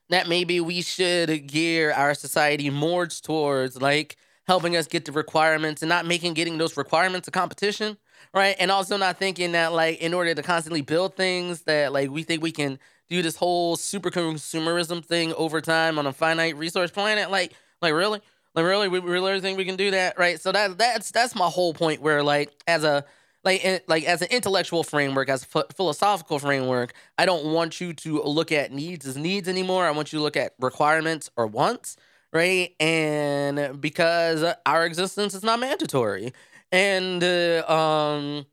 that 0.10 0.28
maybe 0.28 0.60
we 0.60 0.82
should 0.82 1.48
gear 1.48 1.92
our 1.94 2.14
society 2.14 2.70
more 2.70 3.08
towards 3.08 3.82
like 3.82 4.18
helping 4.48 4.76
us 4.76 4.88
get 4.88 5.06
the 5.06 5.12
requirements 5.12 5.82
and 5.82 5.90
not 5.90 6.06
making 6.06 6.34
getting 6.34 6.58
those 6.58 6.76
requirements 6.78 7.28
a 7.28 7.32
competition, 7.32 7.98
right? 8.34 8.56
And 8.60 8.72
also 8.72 8.98
not 8.98 9.18
thinking 9.18 9.54
that 9.54 9.74
like 9.74 10.00
in 10.00 10.14
order 10.14 10.34
to 10.34 10.44
constantly 10.44 10.82
build 10.82 11.16
things 11.16 11.62
that 11.62 11.94
like 11.94 12.10
we 12.10 12.24
think 12.24 12.44
we 12.44 12.52
can 12.52 12.80
do 13.10 13.22
this 13.22 13.36
whole 13.36 13.76
super 13.76 14.10
consumerism 14.10 15.04
thing 15.06 15.34
over 15.34 15.62
time 15.62 16.00
on 16.00 16.08
a 16.08 16.14
finite 16.14 16.58
resource 16.58 16.92
planet, 16.92 17.30
like 17.32 17.54
like 17.82 17.94
really, 17.94 18.22
like 18.56 18.66
really, 18.66 18.88
we 18.88 19.00
really 19.00 19.40
think 19.42 19.58
we 19.58 19.66
can 19.66 19.76
do 19.76 19.92
that, 19.92 20.18
right? 20.18 20.40
So 20.40 20.52
that 20.52 20.78
that's 20.78 21.12
that's 21.12 21.36
my 21.36 21.48
whole 21.48 21.74
point. 21.74 22.02
Where 22.02 22.24
like 22.24 22.52
as 22.68 22.84
a 22.84 23.06
like 23.44 23.84
like 23.88 24.04
as 24.06 24.22
an 24.22 24.30
intellectual 24.32 24.84
framework, 24.84 25.30
as 25.30 25.46
a 25.54 25.64
philosophical 25.74 26.40
framework, 26.40 26.94
I 27.18 27.26
don't 27.26 27.46
want 27.46 27.82
you 27.82 27.94
to 27.94 28.22
look 28.24 28.52
at 28.52 28.72
needs 28.72 29.06
as 29.06 29.18
needs 29.18 29.48
anymore. 29.48 29.86
I 29.86 29.92
want 29.92 30.14
you 30.14 30.20
to 30.20 30.24
look 30.24 30.38
at 30.38 30.54
requirements 30.60 31.30
or 31.36 31.46
wants, 31.48 31.98
right? 32.34 32.76
And 32.80 33.80
because 33.82 34.44
our 34.66 34.86
existence 34.86 35.34
is 35.34 35.44
not 35.44 35.60
mandatory, 35.60 36.34
and 36.72 37.24
uh, 37.24 37.66
um. 37.68 38.46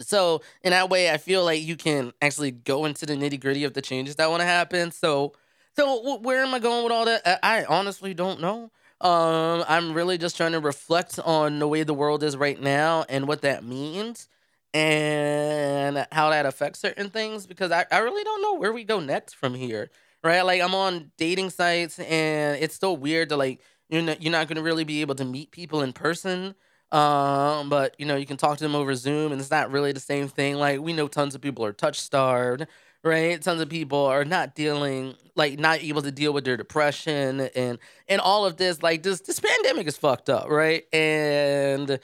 So 0.00 0.42
in 0.62 0.70
that 0.70 0.90
way, 0.90 1.10
I 1.10 1.18
feel 1.18 1.44
like 1.44 1.62
you 1.62 1.76
can 1.76 2.12
actually 2.20 2.50
go 2.50 2.84
into 2.84 3.06
the 3.06 3.14
nitty 3.14 3.40
gritty 3.40 3.64
of 3.64 3.74
the 3.74 3.82
changes 3.82 4.16
that 4.16 4.28
want 4.28 4.40
to 4.40 4.46
happen. 4.46 4.90
So, 4.90 5.34
so 5.76 6.18
where 6.18 6.42
am 6.42 6.52
I 6.54 6.58
going 6.58 6.82
with 6.84 6.92
all 6.92 7.04
that? 7.04 7.38
I 7.44 7.64
honestly 7.64 8.12
don't 8.12 8.40
know. 8.40 8.70
Um, 9.00 9.64
I'm 9.68 9.92
really 9.94 10.18
just 10.18 10.36
trying 10.36 10.52
to 10.52 10.60
reflect 10.60 11.18
on 11.20 11.58
the 11.58 11.68
way 11.68 11.82
the 11.82 11.94
world 11.94 12.22
is 12.22 12.36
right 12.36 12.60
now 12.60 13.04
and 13.08 13.28
what 13.28 13.42
that 13.42 13.64
means 13.64 14.28
and 14.72 16.06
how 16.10 16.30
that 16.30 16.46
affects 16.46 16.80
certain 16.80 17.10
things 17.10 17.46
because 17.46 17.70
I, 17.70 17.86
I 17.92 17.98
really 17.98 18.24
don't 18.24 18.42
know 18.42 18.54
where 18.54 18.72
we 18.72 18.82
go 18.84 18.98
next 19.00 19.34
from 19.34 19.54
here. 19.54 19.90
Right? 20.24 20.42
Like 20.42 20.62
I'm 20.62 20.74
on 20.74 21.12
dating 21.18 21.50
sites 21.50 21.98
and 21.98 22.56
it's 22.62 22.74
still 22.74 22.96
weird 22.96 23.28
to 23.28 23.36
like 23.36 23.60
you're 23.90 24.02
not, 24.02 24.22
you're 24.22 24.32
not 24.32 24.48
to 24.48 24.62
really 24.62 24.84
be 24.84 25.02
able 25.02 25.14
to 25.16 25.24
meet 25.24 25.50
people 25.50 25.82
in 25.82 25.92
person. 25.92 26.54
Um, 26.90 27.68
but 27.68 27.94
you 27.98 28.06
know, 28.06 28.16
you 28.16 28.26
can 28.26 28.38
talk 28.38 28.56
to 28.58 28.64
them 28.64 28.74
over 28.74 28.94
Zoom 28.94 29.32
and 29.32 29.40
it's 29.40 29.50
not 29.50 29.70
really 29.70 29.92
the 29.92 30.00
same 30.00 30.28
thing. 30.28 30.56
Like 30.56 30.80
we 30.80 30.94
know 30.94 31.08
tons 31.08 31.34
of 31.34 31.42
people 31.42 31.64
are 31.64 31.72
touch 31.72 32.00
starved 32.00 32.66
right? 33.04 33.40
Tons 33.40 33.60
of 33.60 33.68
people 33.68 34.06
are 34.06 34.24
not 34.24 34.54
dealing, 34.54 35.14
like, 35.36 35.58
not 35.58 35.82
able 35.82 36.02
to 36.02 36.10
deal 36.10 36.32
with 36.32 36.44
their 36.44 36.56
depression 36.56 37.40
and 37.54 37.78
and 38.08 38.20
all 38.20 38.46
of 38.46 38.56
this. 38.56 38.82
Like, 38.82 39.02
this 39.02 39.20
this 39.20 39.38
pandemic 39.40 39.86
is 39.86 39.96
fucked 39.96 40.30
up, 40.30 40.48
right? 40.48 40.84
And 40.92 42.00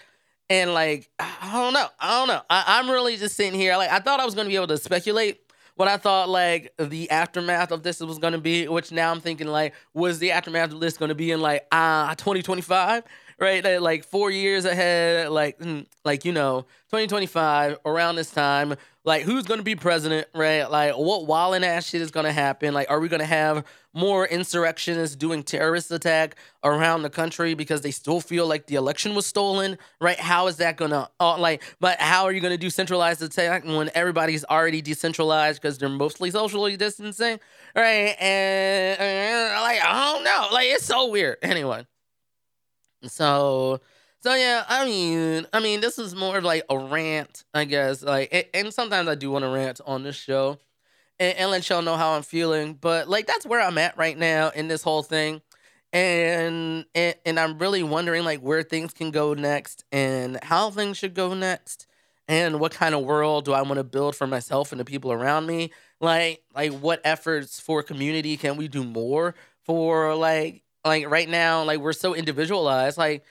and 0.51 0.75
like, 0.75 1.11
I 1.19 1.51
don't 1.53 1.73
know, 1.73 1.87
I 1.99 2.19
don't 2.19 2.29
know. 2.29 2.43
I, 2.51 2.65
I'm 2.79 2.91
really 2.91 3.17
just 3.17 3.35
sitting 3.37 3.59
here. 3.59 3.77
Like, 3.77 3.91
I 3.91 4.01
thought 4.01 4.21
I 4.21 4.25
was 4.27 4.35
gonna 4.35 4.49
be 4.49 4.57
able 4.57 4.69
to 4.69 4.79
speculate 4.79 5.41
what 5.81 5.89
I 5.89 5.97
thought 5.97 6.29
like 6.29 6.75
the 6.77 7.11
aftermath 7.11 7.73
of 7.73 7.83
this 7.83 8.01
was 8.01 8.19
gonna 8.19 8.37
be, 8.37 8.69
which 8.69 8.93
now 8.93 9.11
I'm 9.11 9.23
thinking 9.23 9.47
like, 9.47 9.73
was 9.95 10.19
the 10.19 10.31
aftermath 10.33 10.73
of 10.75 10.81
this 10.81 10.99
gonna 10.99 11.15
be 11.15 11.31
in 11.31 11.41
like 11.41 11.67
ah 11.73 12.11
uh, 12.11 12.15
2025? 12.17 13.03
Right? 13.41 13.81
Like 13.81 14.05
four 14.05 14.31
years 14.31 14.65
ahead, 14.65 15.31
like 15.31 15.59
mm, 15.59 15.87
like 16.05 16.25
you 16.25 16.33
know, 16.33 16.63
2025 16.91 17.79
around 17.87 18.17
this 18.17 18.31
time. 18.31 18.75
Like 19.03 19.23
who's 19.23 19.45
gonna 19.45 19.63
be 19.63 19.77
president, 19.77 20.29
right? 20.35 20.65
Like 20.65 20.95
what 20.95 21.27
wild 21.27 21.55
and 21.55 21.65
ass 21.65 21.89
shit 21.89 22.03
is 22.03 22.11
gonna 22.11 22.33
happen? 22.33 22.75
Like 22.75 22.91
are 22.91 23.01
we 23.01 23.09
gonna 23.09 23.25
have 23.25 23.65
more 23.95 24.27
insurrectionists 24.27 25.17
doing 25.17 25.43
terrorist 25.43 25.91
attack 25.91 26.37
around 26.63 27.03
the 27.03 27.09
country 27.11 27.55
because 27.55 27.81
they 27.81 27.91
still 27.91 28.21
feel 28.21 28.47
like 28.47 28.67
the 28.67 28.75
election 28.75 29.15
was 29.15 29.25
stolen, 29.25 29.79
right? 30.03 30.21
How 30.21 30.49
is 30.49 30.59
that 30.59 30.77
gonna 30.77 31.09
uh, 31.19 31.39
like? 31.39 31.63
But 31.81 31.99
how 31.99 32.25
are 32.25 32.33
you 32.33 32.43
gonna 32.43 32.59
do 32.59 32.69
centralized 32.69 33.23
attack 33.23 33.65
when 33.65 33.91
everybody's 33.95 34.45
already 34.45 34.83
decentralized 34.83 35.63
because 35.63 35.79
they're 35.79 35.89
mostly 35.89 36.31
socially 36.31 36.77
distancing, 36.77 37.41
right? 37.75 38.15
And, 38.21 39.01
and 39.01 39.63
like 39.63 39.83
I 39.83 40.13
don't 40.13 40.25
know, 40.25 40.49
like 40.53 40.69
it's 40.69 40.85
so 40.85 41.09
weird. 41.09 41.39
Anyway. 41.41 41.87
So, 43.05 43.81
so 44.21 44.35
yeah, 44.35 44.65
I 44.69 44.85
mean, 44.85 45.47
I 45.53 45.61
mean, 45.61 45.81
this 45.81 45.99
is 45.99 46.15
more 46.15 46.39
of 46.39 46.45
like 46.45 46.65
a 46.69 46.79
rant, 46.79 47.45
I 47.55 47.65
guess. 47.65 48.03
Like, 48.03 48.51
and 48.55 48.73
sometimes 48.73 49.09
I 49.09 49.15
do 49.15 49.31
want 49.31 49.45
to 49.45 49.49
rant 49.49 49.81
on 49.87 50.03
this 50.03 50.17
show, 50.17 50.59
and, 51.19 51.37
and 51.39 51.51
let 51.51 51.69
y'all 51.69 51.83
know 51.83 51.97
how 51.97 52.13
I'm 52.13 52.23
feeling. 52.23 52.75
But 52.75 53.09
like, 53.09 53.27
that's 53.27 53.47
where 53.47 53.61
I'm 53.61 53.79
at 53.79 53.97
right 53.99 54.19
now 54.19 54.51
in 54.51 54.69
this 54.69 54.83
whole 54.83 55.03
thing, 55.03 55.43
and 55.93 56.85
and, 56.95 57.15
and 57.27 57.41
I'm 57.41 57.59
really 57.59 57.83
wondering 57.83 58.25
like 58.25 58.41
where 58.41 58.63
things 58.63 58.93
can 58.93 59.11
go 59.11 59.35
next, 59.35 59.85
and 59.93 60.39
how 60.43 60.71
things 60.71 60.99
should 60.99 61.15
go 61.15 61.35
next, 61.35 61.87
and 62.29 62.61
what 62.61 62.73
kind 62.73 62.95
of 62.95 63.03
world 63.03 63.45
do 63.47 63.53
I 63.53 63.63
want 63.63 63.77
to 63.77 63.85
build 63.85 64.17
for 64.17 64.27
myself 64.27 64.73
and 64.73 64.81
the 64.81 64.85
people 64.85 65.13
around 65.13 65.47
me. 65.47 65.73
Like, 66.01 66.43
like 66.55 66.73
what 66.73 67.01
efforts 67.05 67.61
for 67.61 67.83
community 67.83 68.37
can 68.37 68.57
we 68.57 68.69
do 68.69 68.85
more 68.85 69.35
for 69.65 70.15
like 70.15 70.63
like 70.85 71.09
right 71.09 71.29
now, 71.29 71.63
like 71.65 71.81
we're 71.81 71.93
so 71.93 72.15
individualized. 72.15 72.99
Like 72.99 73.25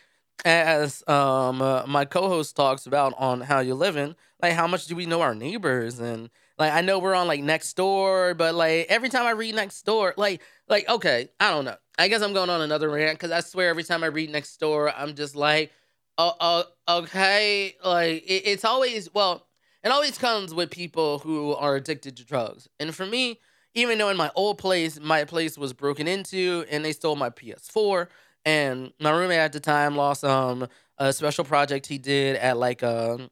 as 0.45 1.03
um 1.07 1.61
uh, 1.61 1.83
my 1.87 2.05
co-host 2.05 2.55
talks 2.55 2.85
about 2.85 3.13
on 3.17 3.41
how 3.41 3.59
you 3.59 3.75
living, 3.75 4.15
like 4.41 4.53
how 4.53 4.67
much 4.67 4.85
do 4.87 4.95
we 4.95 5.05
know 5.05 5.21
our 5.21 5.35
neighbors 5.35 5.99
and 5.99 6.29
like 6.57 6.73
I 6.73 6.81
know 6.81 6.99
we're 6.99 7.15
on 7.15 7.27
like 7.27 7.41
Nextdoor, 7.41 8.37
but 8.37 8.53
like 8.55 8.87
every 8.89 9.09
time 9.09 9.25
I 9.25 9.31
read 9.31 9.55
Nextdoor, 9.55 10.13
like 10.17 10.41
like 10.67 10.87
okay, 10.89 11.29
I 11.39 11.51
don't 11.51 11.65
know. 11.65 11.77
I 11.97 12.07
guess 12.07 12.21
I'm 12.21 12.33
going 12.33 12.49
on 12.49 12.61
another 12.61 12.89
rant 12.89 13.17
because 13.17 13.31
I 13.31 13.41
swear 13.41 13.69
every 13.69 13.83
time 13.83 14.03
I 14.03 14.07
read 14.07 14.31
Nextdoor, 14.31 14.93
I'm 14.95 15.15
just 15.15 15.35
like, 15.35 15.71
oh, 16.17 16.65
okay, 16.87 17.75
like 17.83 18.23
it, 18.23 18.43
it's 18.45 18.65
always 18.65 19.13
well, 19.13 19.47
it 19.83 19.89
always 19.89 20.17
comes 20.17 20.53
with 20.53 20.69
people 20.71 21.19
who 21.19 21.53
are 21.55 21.75
addicted 21.75 22.17
to 22.17 22.25
drugs, 22.25 22.67
and 22.79 22.93
for 22.93 23.05
me, 23.05 23.39
even 23.73 23.97
though 23.97 24.09
in 24.09 24.17
my 24.17 24.31
old 24.35 24.57
place, 24.57 24.99
my 24.99 25.23
place 25.23 25.57
was 25.57 25.73
broken 25.73 26.07
into 26.07 26.65
and 26.69 26.83
they 26.83 26.91
stole 26.91 27.15
my 27.15 27.29
PS4. 27.29 28.07
And 28.45 28.93
my 28.99 29.11
roommate 29.11 29.39
at 29.39 29.53
the 29.53 29.59
time 29.59 29.95
lost 29.95 30.23
um 30.23 30.67
a 30.97 31.13
special 31.13 31.45
project 31.45 31.87
he 31.87 31.97
did 31.97 32.35
at 32.35 32.57
like 32.57 32.83
a 32.83 33.13
um, 33.13 33.29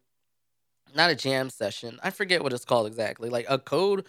not 0.95 1.11
a 1.11 1.15
jam 1.15 1.49
session. 1.49 1.99
I 2.01 2.09
forget 2.11 2.43
what 2.43 2.53
it's 2.53 2.65
called 2.65 2.87
exactly. 2.87 3.29
Like 3.29 3.45
a 3.49 3.59
code. 3.59 4.05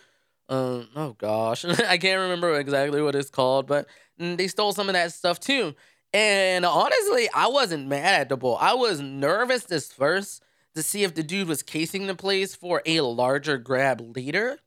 Um, 0.49 0.89
oh 0.97 1.15
gosh, 1.19 1.65
I 1.89 1.99
can't 1.99 2.21
remember 2.21 2.59
exactly 2.59 3.03
what 3.03 3.15
it's 3.15 3.31
called, 3.31 3.67
but 3.67 3.87
they 4.19 4.49
stole 4.49 4.73
some 4.73 4.89
of 4.89 4.95
that 4.95 5.13
stuff 5.13 5.39
too. 5.41 5.75
And 6.15 6.65
honestly, 6.65 7.29
I 7.35 7.49
wasn't 7.49 7.87
mad 7.87 8.23
at 8.23 8.29
the 8.31 8.37
bull. 8.37 8.57
I 8.59 8.75
was 8.75 9.01
nervous 9.01 9.65
this 9.65 9.93
first 9.93 10.43
to 10.75 10.83
see 10.83 11.05
if 11.05 11.15
the 11.15 11.23
dude 11.23 11.49
was 11.49 11.63
casing 11.63 12.07
the 12.07 12.15
place 12.15 12.55
for 12.55 12.83
a 12.87 13.01
larger 13.03 13.59
grab 13.59 14.01
later. 14.17 14.59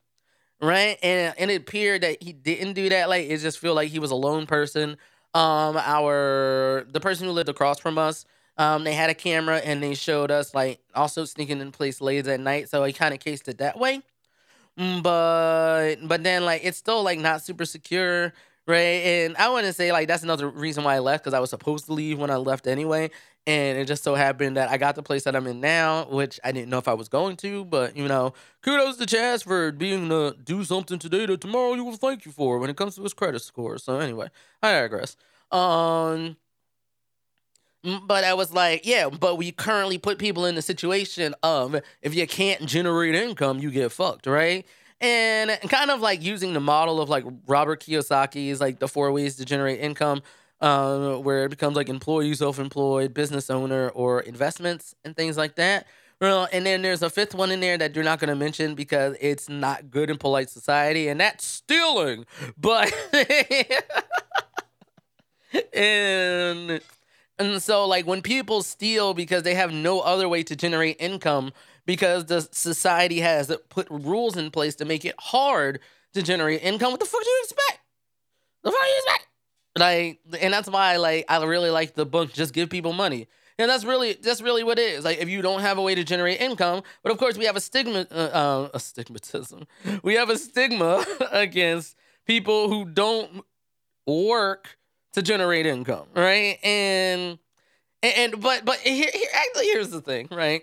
Right. 0.62 0.96
And, 1.02 1.34
and 1.38 1.50
it 1.50 1.56
appeared 1.60 2.02
that 2.02 2.22
he 2.22 2.32
didn't 2.32 2.74
do 2.74 2.88
that. 2.90 3.08
Like, 3.08 3.28
it 3.28 3.38
just 3.38 3.58
feel 3.58 3.74
like 3.74 3.88
he 3.90 3.98
was 3.98 4.12
a 4.12 4.14
lone 4.16 4.46
person. 4.46 4.96
Um, 5.34 5.76
our, 5.76 6.86
the 6.90 7.00
person 7.00 7.26
who 7.26 7.32
lived 7.32 7.48
across 7.48 7.80
from 7.80 7.98
us, 7.98 8.24
um, 8.58 8.84
they 8.84 8.92
had 8.92 9.10
a 9.10 9.14
camera 9.14 9.56
and 9.58 9.82
they 9.82 9.94
showed 9.94 10.30
us 10.30 10.54
like 10.54 10.78
also 10.94 11.24
sneaking 11.24 11.60
in 11.60 11.72
place 11.72 12.00
late 12.00 12.26
at 12.28 12.38
night. 12.38 12.68
So 12.68 12.84
he 12.84 12.92
kind 12.92 13.12
of 13.14 13.18
cased 13.18 13.48
it 13.48 13.58
that 13.58 13.78
way. 13.78 14.02
Mm, 14.78 15.02
but, 15.02 15.96
but 16.08 16.24
then 16.24 16.44
like, 16.44 16.62
it's 16.64 16.78
still 16.78 17.02
like 17.02 17.18
not 17.20 17.42
super 17.42 17.64
secure 17.66 18.32
right? 18.66 18.78
And 18.78 19.36
I 19.38 19.48
want 19.50 19.66
to 19.66 19.72
say 19.72 19.92
like 19.92 20.08
that's 20.08 20.22
another 20.22 20.48
reason 20.48 20.84
why 20.84 20.94
I 20.96 21.00
left 21.00 21.24
because 21.24 21.34
I 21.34 21.40
was 21.40 21.50
supposed 21.50 21.86
to 21.86 21.92
leave 21.94 22.18
when 22.18 22.30
I 22.30 22.36
left 22.36 22.66
anyway, 22.66 23.10
and 23.46 23.78
it 23.78 23.86
just 23.86 24.04
so 24.04 24.14
happened 24.14 24.56
that 24.56 24.70
I 24.70 24.76
got 24.76 24.94
the 24.94 25.02
place 25.02 25.24
that 25.24 25.34
I'm 25.34 25.46
in 25.46 25.60
now, 25.60 26.04
which 26.04 26.38
I 26.44 26.52
didn't 26.52 26.70
know 26.70 26.78
if 26.78 26.88
I 26.88 26.94
was 26.94 27.08
going 27.08 27.36
to, 27.38 27.64
but 27.64 27.96
you 27.96 28.06
know, 28.06 28.34
kudos 28.62 28.96
to 28.98 29.06
Chaz 29.06 29.44
for 29.44 29.72
being 29.72 30.08
to 30.08 30.36
do 30.42 30.64
something 30.64 30.98
today 30.98 31.26
that 31.26 31.40
tomorrow 31.40 31.74
you 31.74 31.84
will 31.84 31.96
thank 31.96 32.24
you 32.24 32.32
for 32.32 32.58
when 32.58 32.70
it 32.70 32.76
comes 32.76 32.96
to 32.96 33.02
his 33.02 33.14
credit 33.14 33.40
score. 33.40 33.78
So 33.78 33.98
anyway, 33.98 34.28
I 34.62 34.72
digress. 34.72 35.16
Um. 35.50 36.36
But 38.04 38.22
I 38.22 38.34
was 38.34 38.52
like, 38.52 38.86
yeah, 38.86 39.08
but 39.08 39.34
we 39.34 39.50
currently 39.50 39.98
put 39.98 40.20
people 40.20 40.46
in 40.46 40.54
the 40.54 40.62
situation 40.62 41.34
of 41.42 41.80
if 42.00 42.14
you 42.14 42.24
can't 42.28 42.64
generate 42.64 43.16
income, 43.16 43.58
you 43.58 43.72
get 43.72 43.90
fucked, 43.90 44.28
right? 44.28 44.64
and 45.02 45.58
kind 45.68 45.90
of 45.90 46.00
like 46.00 46.22
using 46.22 46.52
the 46.52 46.60
model 46.60 47.00
of 47.00 47.08
like 47.08 47.24
Robert 47.46 47.82
Kiyosaki's 47.82 48.60
like 48.60 48.78
the 48.78 48.86
four 48.86 49.10
ways 49.10 49.36
to 49.36 49.44
generate 49.44 49.80
income, 49.80 50.22
um, 50.62 51.22
where 51.24 51.44
it 51.44 51.50
becomes 51.50 51.76
like 51.76 51.88
employee, 51.90 52.34
self-employed, 52.34 53.12
business 53.14 53.50
owner, 53.50 53.88
or 53.90 54.20
investments 54.22 54.94
and 55.04 55.14
things 55.16 55.36
like 55.36 55.56
that. 55.56 55.86
Well, 56.20 56.46
and 56.52 56.64
then 56.64 56.82
there's 56.82 57.02
a 57.02 57.10
fifth 57.10 57.34
one 57.34 57.50
in 57.50 57.58
there 57.60 57.76
that 57.78 57.94
you're 57.96 58.04
not 58.04 58.20
going 58.20 58.28
to 58.28 58.36
mention 58.36 58.74
because 58.76 59.16
it's 59.20 59.48
not 59.48 59.90
good 59.90 60.08
in 60.08 60.18
polite 60.18 60.50
society, 60.50 61.08
and 61.08 61.20
that's 61.20 61.44
stealing. 61.44 62.26
But 62.56 62.92
and 65.74 66.80
and 67.38 67.62
so 67.62 67.86
like 67.86 68.06
when 68.06 68.22
people 68.22 68.62
steal 68.62 69.14
because 69.14 69.42
they 69.42 69.54
have 69.54 69.72
no 69.72 70.00
other 70.00 70.28
way 70.28 70.42
to 70.44 70.56
generate 70.56 70.96
income, 71.00 71.52
because 71.86 72.26
the 72.26 72.40
society 72.52 73.20
has 73.20 73.54
put 73.68 73.88
rules 73.90 74.36
in 74.36 74.50
place 74.50 74.74
to 74.76 74.84
make 74.84 75.04
it 75.04 75.14
hard 75.18 75.80
to 76.14 76.22
generate 76.22 76.62
income. 76.62 76.90
What 76.92 77.00
the 77.00 77.06
fuck 77.06 77.22
do 77.22 77.28
you 77.30 77.40
expect? 77.44 77.80
The 78.64 78.70
fuck 78.70 78.80
do 78.80 78.86
you 78.88 79.02
expect? 79.04 79.26
Like, 79.76 80.20
and 80.40 80.52
that's 80.52 80.68
why 80.68 80.96
like 80.96 81.24
I 81.28 81.42
really 81.44 81.70
like 81.70 81.94
the 81.94 82.06
book. 82.06 82.32
Just 82.32 82.52
give 82.52 82.70
people 82.70 82.92
money. 82.92 83.28
And 83.58 83.70
that's 83.70 83.84
really 83.84 84.14
that's 84.14 84.40
really 84.40 84.64
what 84.64 84.78
it 84.78 84.92
is. 84.92 85.04
Like 85.04 85.18
if 85.18 85.28
you 85.28 85.42
don't 85.42 85.60
have 85.60 85.78
a 85.78 85.82
way 85.82 85.94
to 85.94 86.04
generate 86.04 86.40
income, 86.40 86.82
but 87.02 87.12
of 87.12 87.18
course 87.18 87.36
we 87.36 87.44
have 87.44 87.56
a 87.56 87.60
stigma, 87.60 88.06
uh, 88.10 88.14
uh, 88.14 88.68
a 88.74 88.78
stigmatism. 88.78 89.66
We 90.02 90.14
have 90.14 90.30
a 90.30 90.38
stigma 90.38 91.04
against 91.32 91.96
people 92.26 92.68
who 92.68 92.84
don't 92.86 93.44
work 94.06 94.78
to 95.12 95.22
generate 95.22 95.66
income, 95.66 96.06
right? 96.14 96.58
And 96.64 97.38
and, 98.02 98.32
and 98.32 98.40
but 98.40 98.64
but 98.64 98.78
here, 98.78 99.10
here 99.12 99.28
actually 99.34 99.66
here's 99.66 99.90
the 99.90 100.00
thing, 100.00 100.28
right? 100.30 100.62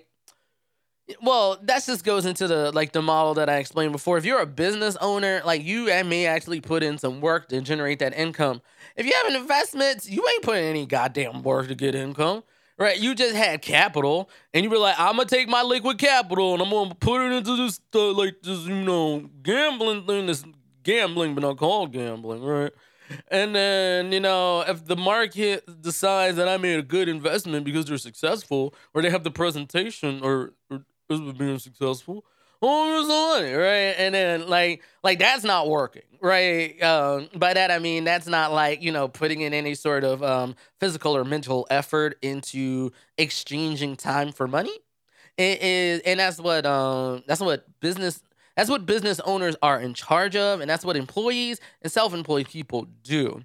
Well, 1.21 1.57
that 1.63 1.83
just 1.85 2.03
goes 2.03 2.25
into 2.25 2.47
the 2.47 2.71
like 2.71 2.91
the 2.91 3.01
model 3.01 3.33
that 3.35 3.49
I 3.49 3.57
explained 3.57 3.91
before. 3.93 4.17
If 4.17 4.25
you're 4.25 4.41
a 4.41 4.45
business 4.45 4.95
owner, 5.01 5.41
like 5.43 5.63
you 5.63 5.89
and 5.89 6.07
me 6.07 6.25
actually 6.27 6.61
put 6.61 6.83
in 6.83 6.97
some 6.97 7.19
work 7.19 7.49
to 7.49 7.61
generate 7.61 7.99
that 7.99 8.13
income. 8.13 8.61
If 8.95 9.05
you 9.05 9.13
have 9.23 9.27
an 9.33 9.35
investment, 9.35 10.05
you 10.07 10.23
ain't 10.27 10.43
putting 10.43 10.65
any 10.65 10.85
goddamn 10.85 11.41
work 11.43 11.67
to 11.69 11.75
get 11.75 11.95
income. 11.95 12.43
Right, 12.77 12.97
you 12.97 13.13
just 13.13 13.35
had 13.35 13.61
capital, 13.61 14.29
and 14.53 14.63
you 14.63 14.69
were 14.69 14.77
like, 14.77 14.95
"I'm 14.97 15.17
gonna 15.17 15.25
take 15.27 15.49
my 15.49 15.63
liquid 15.63 15.97
capital 15.97 16.53
and 16.53 16.61
I'm 16.61 16.69
gonna 16.69 16.95
put 16.95 17.21
it 17.21 17.33
into 17.33 17.57
this, 17.57 17.81
uh, 17.93 18.13
like 18.13 18.41
this, 18.41 18.59
you 18.67 18.83
know, 18.85 19.29
gambling 19.43 20.05
thing. 20.05 20.27
This 20.27 20.45
gambling, 20.83 21.35
but 21.35 21.41
not 21.41 21.57
called 21.57 21.91
gambling, 21.91 22.41
right?" 22.41 22.71
And 23.29 23.55
then, 23.55 24.11
you 24.11 24.19
know, 24.19 24.61
if 24.61 24.85
the 24.85 24.95
market 24.95 25.81
decides 25.81 26.37
that 26.37 26.47
I 26.47 26.57
made 26.57 26.79
a 26.79 26.83
good 26.83 27.09
investment 27.09 27.65
because 27.65 27.85
they're 27.85 27.97
successful 27.97 28.73
or 28.93 29.01
they 29.01 29.09
have 29.09 29.23
the 29.23 29.31
presentation 29.31 30.21
or, 30.23 30.53
or 30.69 30.85
this 31.09 31.19
was 31.19 31.33
being 31.33 31.59
successful. 31.59 32.23
Oh, 32.61 33.01
the 33.01 33.07
money, 33.41 33.53
right? 33.53 33.95
And 33.97 34.13
then 34.13 34.47
like 34.49 34.83
like 35.03 35.19
that's 35.19 35.43
not 35.43 35.69
working, 35.69 36.01
right? 36.21 36.81
Um, 36.83 37.29
by 37.35 37.53
that 37.53 37.71
I 37.71 37.79
mean 37.79 38.03
that's 38.03 38.27
not 38.27 38.51
like 38.51 38.81
you 38.81 38.91
know 38.91 39.07
putting 39.07 39.41
in 39.41 39.53
any 39.53 39.75
sort 39.75 40.03
of 40.03 40.21
um, 40.23 40.55
physical 40.79 41.15
or 41.15 41.23
mental 41.23 41.65
effort 41.69 42.17
into 42.21 42.91
exchanging 43.17 43.95
time 43.95 44.31
for 44.31 44.47
money. 44.47 44.77
It 45.37 45.61
is, 45.61 46.01
and 46.05 46.19
that's 46.19 46.39
what 46.39 46.65
um 46.65 47.23
that's 47.27 47.41
what 47.41 47.65
business 47.79 48.21
that's 48.57 48.69
what 48.69 48.85
business 48.85 49.19
owners 49.21 49.55
are 49.61 49.79
in 49.79 49.93
charge 49.93 50.35
of, 50.35 50.61
and 50.61 50.69
that's 50.69 50.83
what 50.85 50.97
employees 50.97 51.59
and 51.81 51.91
self-employed 51.91 52.47
people 52.49 52.87
do, 53.03 53.41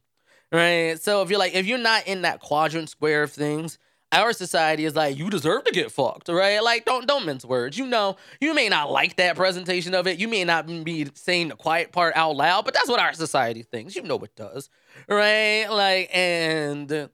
right? 0.52 1.00
So 1.00 1.22
if 1.22 1.30
you're 1.30 1.38
like 1.38 1.54
if 1.54 1.66
you're 1.66 1.78
not 1.78 2.06
in 2.06 2.22
that 2.22 2.40
quadrant 2.40 2.88
square 2.90 3.22
of 3.22 3.32
things, 3.32 3.78
our 4.14 4.32
society 4.32 4.84
is 4.84 4.94
like 4.94 5.18
you 5.18 5.28
deserve 5.28 5.64
to 5.64 5.72
get 5.72 5.90
fucked, 5.90 6.28
right? 6.28 6.62
Like 6.62 6.84
don't 6.84 7.06
don't 7.06 7.26
mince 7.26 7.44
words. 7.44 7.76
You 7.76 7.86
know, 7.86 8.16
you 8.40 8.54
may 8.54 8.68
not 8.68 8.90
like 8.90 9.16
that 9.16 9.36
presentation 9.36 9.94
of 9.94 10.06
it. 10.06 10.18
You 10.18 10.28
may 10.28 10.44
not 10.44 10.66
be 10.84 11.08
saying 11.14 11.48
the 11.48 11.56
quiet 11.56 11.92
part 11.92 12.16
out 12.16 12.36
loud, 12.36 12.64
but 12.64 12.74
that's 12.74 12.88
what 12.88 13.00
our 13.00 13.12
society 13.12 13.62
thinks. 13.62 13.96
You 13.96 14.02
know 14.02 14.18
it 14.18 14.36
does, 14.36 14.70
right? 15.08 15.66
Like 15.68 16.10
and 16.14 17.10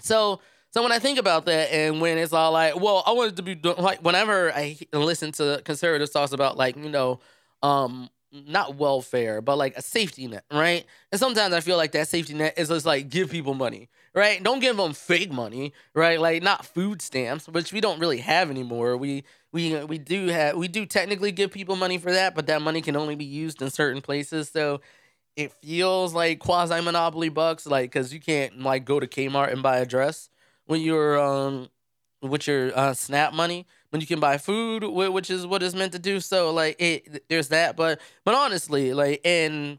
so 0.00 0.40
so 0.72 0.82
when 0.82 0.92
I 0.92 1.00
think 1.00 1.18
about 1.18 1.46
that, 1.46 1.72
and 1.72 2.00
when 2.00 2.16
it's 2.16 2.32
all 2.32 2.52
like, 2.52 2.80
well, 2.80 3.02
I 3.04 3.10
wanted 3.10 3.36
to 3.36 3.42
be 3.42 3.60
like, 3.62 4.04
whenever 4.04 4.52
I 4.52 4.78
listen 4.92 5.32
to 5.32 5.60
conservatives 5.64 6.12
talks 6.12 6.32
about 6.32 6.56
like, 6.56 6.76
you 6.76 6.88
know, 6.88 7.18
um, 7.60 8.08
not 8.30 8.76
welfare, 8.76 9.40
but 9.40 9.58
like 9.58 9.76
a 9.76 9.82
safety 9.82 10.28
net, 10.28 10.44
right? 10.52 10.84
And 11.10 11.18
sometimes 11.18 11.54
I 11.54 11.60
feel 11.60 11.76
like 11.76 11.90
that 11.92 12.06
safety 12.06 12.34
net 12.34 12.54
is 12.56 12.68
just 12.68 12.86
like 12.86 13.08
give 13.08 13.30
people 13.30 13.54
money, 13.54 13.88
right? 14.14 14.42
Don't 14.42 14.60
give 14.60 14.76
them 14.76 14.92
fake 14.92 15.32
money, 15.32 15.72
right? 15.94 16.20
Like 16.20 16.42
not 16.42 16.66
food 16.66 17.02
stamps, 17.02 17.48
which 17.48 17.72
we 17.72 17.80
don't 17.80 18.00
really 18.00 18.18
have 18.18 18.50
anymore. 18.50 18.96
We 18.96 19.24
we 19.52 19.76
we 19.84 19.98
do 19.98 20.26
have 20.28 20.56
we 20.56 20.68
do 20.68 20.86
technically 20.86 21.32
give 21.32 21.50
people 21.52 21.76
money 21.76 21.98
for 21.98 22.12
that, 22.12 22.34
but 22.34 22.46
that 22.46 22.62
money 22.62 22.82
can 22.82 22.96
only 22.96 23.14
be 23.16 23.24
used 23.24 23.62
in 23.62 23.70
certain 23.70 24.02
places. 24.02 24.48
So 24.50 24.80
it 25.36 25.52
feels 25.52 26.14
like 26.14 26.38
quasi 26.40 26.80
monopoly 26.82 27.28
bucks, 27.28 27.66
like 27.66 27.90
because 27.92 28.12
you 28.12 28.20
can't 28.20 28.60
like 28.60 28.84
go 28.84 29.00
to 29.00 29.06
Kmart 29.06 29.52
and 29.52 29.62
buy 29.62 29.78
a 29.78 29.86
dress 29.86 30.28
when 30.66 30.80
you're 30.80 31.18
um 31.20 31.68
with 32.22 32.46
your 32.46 32.76
uh, 32.78 32.92
SNAP 32.94 33.32
money 33.34 33.66
when 33.90 34.00
you 34.00 34.06
can 34.06 34.20
buy 34.20 34.38
food, 34.38 34.84
which 34.84 35.30
is 35.30 35.46
what 35.46 35.62
it's 35.62 35.74
meant 35.74 35.92
to 35.92 35.98
do. 35.98 36.20
So 36.20 36.52
like 36.52 36.76
it, 36.80 37.24
there's 37.28 37.48
that. 37.48 37.76
But 37.76 38.00
but 38.24 38.34
honestly, 38.34 38.92
like 38.92 39.20
and 39.24 39.78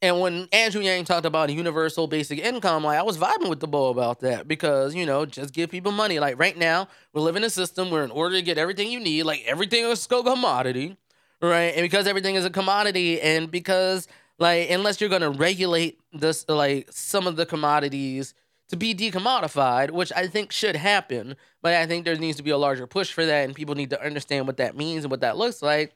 and 0.00 0.20
when 0.20 0.48
Andrew 0.52 0.80
Yang 0.80 1.04
talked 1.06 1.26
about 1.26 1.50
universal 1.50 2.06
basic 2.06 2.38
income, 2.38 2.84
like 2.84 2.98
I 2.98 3.02
was 3.02 3.18
vibing 3.18 3.48
with 3.48 3.60
the 3.60 3.66
bull 3.66 3.90
about 3.90 4.20
that 4.20 4.46
because 4.46 4.94
you 4.94 5.04
know 5.04 5.26
just 5.26 5.52
give 5.52 5.70
people 5.70 5.90
money. 5.92 6.20
Like 6.20 6.38
right 6.38 6.56
now, 6.56 6.88
we 7.12 7.20
live 7.20 7.36
in 7.36 7.44
a 7.44 7.50
system 7.50 7.90
where 7.90 8.04
in 8.04 8.10
order 8.10 8.36
to 8.36 8.42
get 8.42 8.58
everything 8.58 8.90
you 8.90 9.00
need, 9.00 9.24
like 9.24 9.42
everything 9.46 9.84
is 9.84 10.06
a 10.06 10.22
commodity, 10.22 10.96
right? 11.42 11.72
And 11.74 11.82
because 11.82 12.06
everything 12.06 12.36
is 12.36 12.44
a 12.44 12.50
commodity, 12.50 13.20
and 13.20 13.50
because 13.50 14.06
like 14.38 14.70
unless 14.70 15.00
you're 15.00 15.10
gonna 15.10 15.30
regulate 15.30 15.98
this, 16.12 16.48
like 16.48 16.88
some 16.92 17.26
of 17.26 17.36
the 17.36 17.46
commodities 17.46 18.34
to 18.68 18.76
be 18.76 18.94
decommodified, 18.94 19.90
which 19.90 20.12
I 20.14 20.28
think 20.28 20.52
should 20.52 20.76
happen. 20.76 21.34
But 21.60 21.74
I 21.74 21.86
think 21.86 22.04
there 22.04 22.14
needs 22.16 22.36
to 22.36 22.42
be 22.44 22.50
a 22.50 22.58
larger 22.58 22.86
push 22.86 23.12
for 23.12 23.26
that, 23.26 23.44
and 23.44 23.54
people 23.54 23.74
need 23.74 23.90
to 23.90 24.04
understand 24.04 24.46
what 24.46 24.58
that 24.58 24.76
means 24.76 25.04
and 25.04 25.10
what 25.10 25.22
that 25.22 25.36
looks 25.36 25.60
like. 25.60 25.94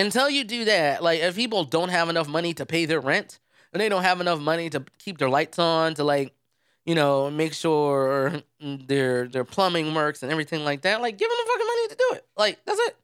Until 0.00 0.30
you 0.30 0.44
do 0.44 0.64
that, 0.64 1.02
like 1.02 1.20
if 1.20 1.36
people 1.36 1.64
don't 1.64 1.90
have 1.90 2.08
enough 2.08 2.28
money 2.28 2.54
to 2.54 2.66
pay 2.66 2.86
their 2.86 3.00
rent, 3.00 3.38
and 3.72 3.80
they 3.80 3.88
don't 3.88 4.02
have 4.02 4.20
enough 4.20 4.40
money 4.40 4.70
to 4.70 4.84
keep 4.98 5.18
their 5.18 5.28
lights 5.28 5.58
on, 5.58 5.94
to 5.94 6.04
like, 6.04 6.34
you 6.84 6.94
know, 6.94 7.30
make 7.30 7.52
sure 7.52 8.40
their 8.60 9.28
their 9.28 9.44
plumbing 9.44 9.94
works 9.94 10.22
and 10.22 10.32
everything 10.32 10.64
like 10.64 10.82
that, 10.82 11.00
like 11.00 11.18
give 11.18 11.28
them 11.28 11.38
the 11.44 11.52
fucking 11.52 11.66
money 11.66 11.88
to 11.88 11.94
do 11.94 12.16
it. 12.16 12.26
Like 12.36 12.64
that's 12.64 12.80
it. 12.80 12.96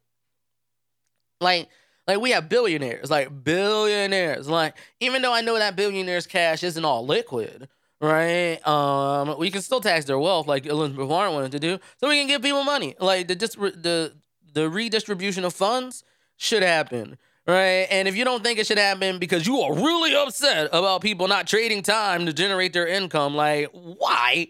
Like 1.40 1.68
like 2.06 2.20
we 2.20 2.30
have 2.30 2.48
billionaires, 2.48 3.11
like 3.11 3.44
billionaires. 3.44 4.48
Like 4.48 4.76
even 5.00 5.22
though 5.22 5.32
I 5.35 5.40
know 5.40 5.59
that 5.59 5.76
billionaires' 5.76 6.26
cash 6.26 6.62
isn't 6.62 6.85
all 6.85 7.04
liquid, 7.04 7.68
right? 8.00 8.66
Um, 8.66 9.38
we 9.38 9.50
can 9.50 9.61
still 9.62 9.80
tax 9.80 10.04
their 10.06 10.18
wealth 10.18 10.46
like 10.46 10.66
Elizabeth 10.66 11.09
Warren 11.09 11.35
wanted 11.35 11.52
to 11.52 11.59
do, 11.59 11.78
so 11.98 12.09
we 12.09 12.18
can 12.18 12.28
give 12.28 12.42
people 12.42 12.64
money. 12.64 12.94
Like 12.98 13.28
the 13.28 13.35
dis- 13.35 13.56
the 13.56 14.14
the 14.52 14.70
redistribution 14.70 15.44
of 15.44 15.52
funds 15.52 16.02
should 16.37 16.62
happen, 16.62 17.18
right? 17.46 17.87
And 17.90 18.09
if 18.09 18.16
you 18.16 18.25
don't 18.25 18.42
think 18.42 18.59
it 18.59 18.66
should 18.66 18.79
happen 18.79 19.18
because 19.18 19.46
you 19.46 19.61
are 19.61 19.75
really 19.75 20.14
upset 20.14 20.68
about 20.72 21.01
people 21.01 21.29
not 21.29 21.46
trading 21.46 21.83
time 21.83 22.27
to 22.27 22.33
generate 22.33 22.72
their 22.72 22.87
income, 22.87 23.35
like 23.35 23.71
why? 23.73 24.48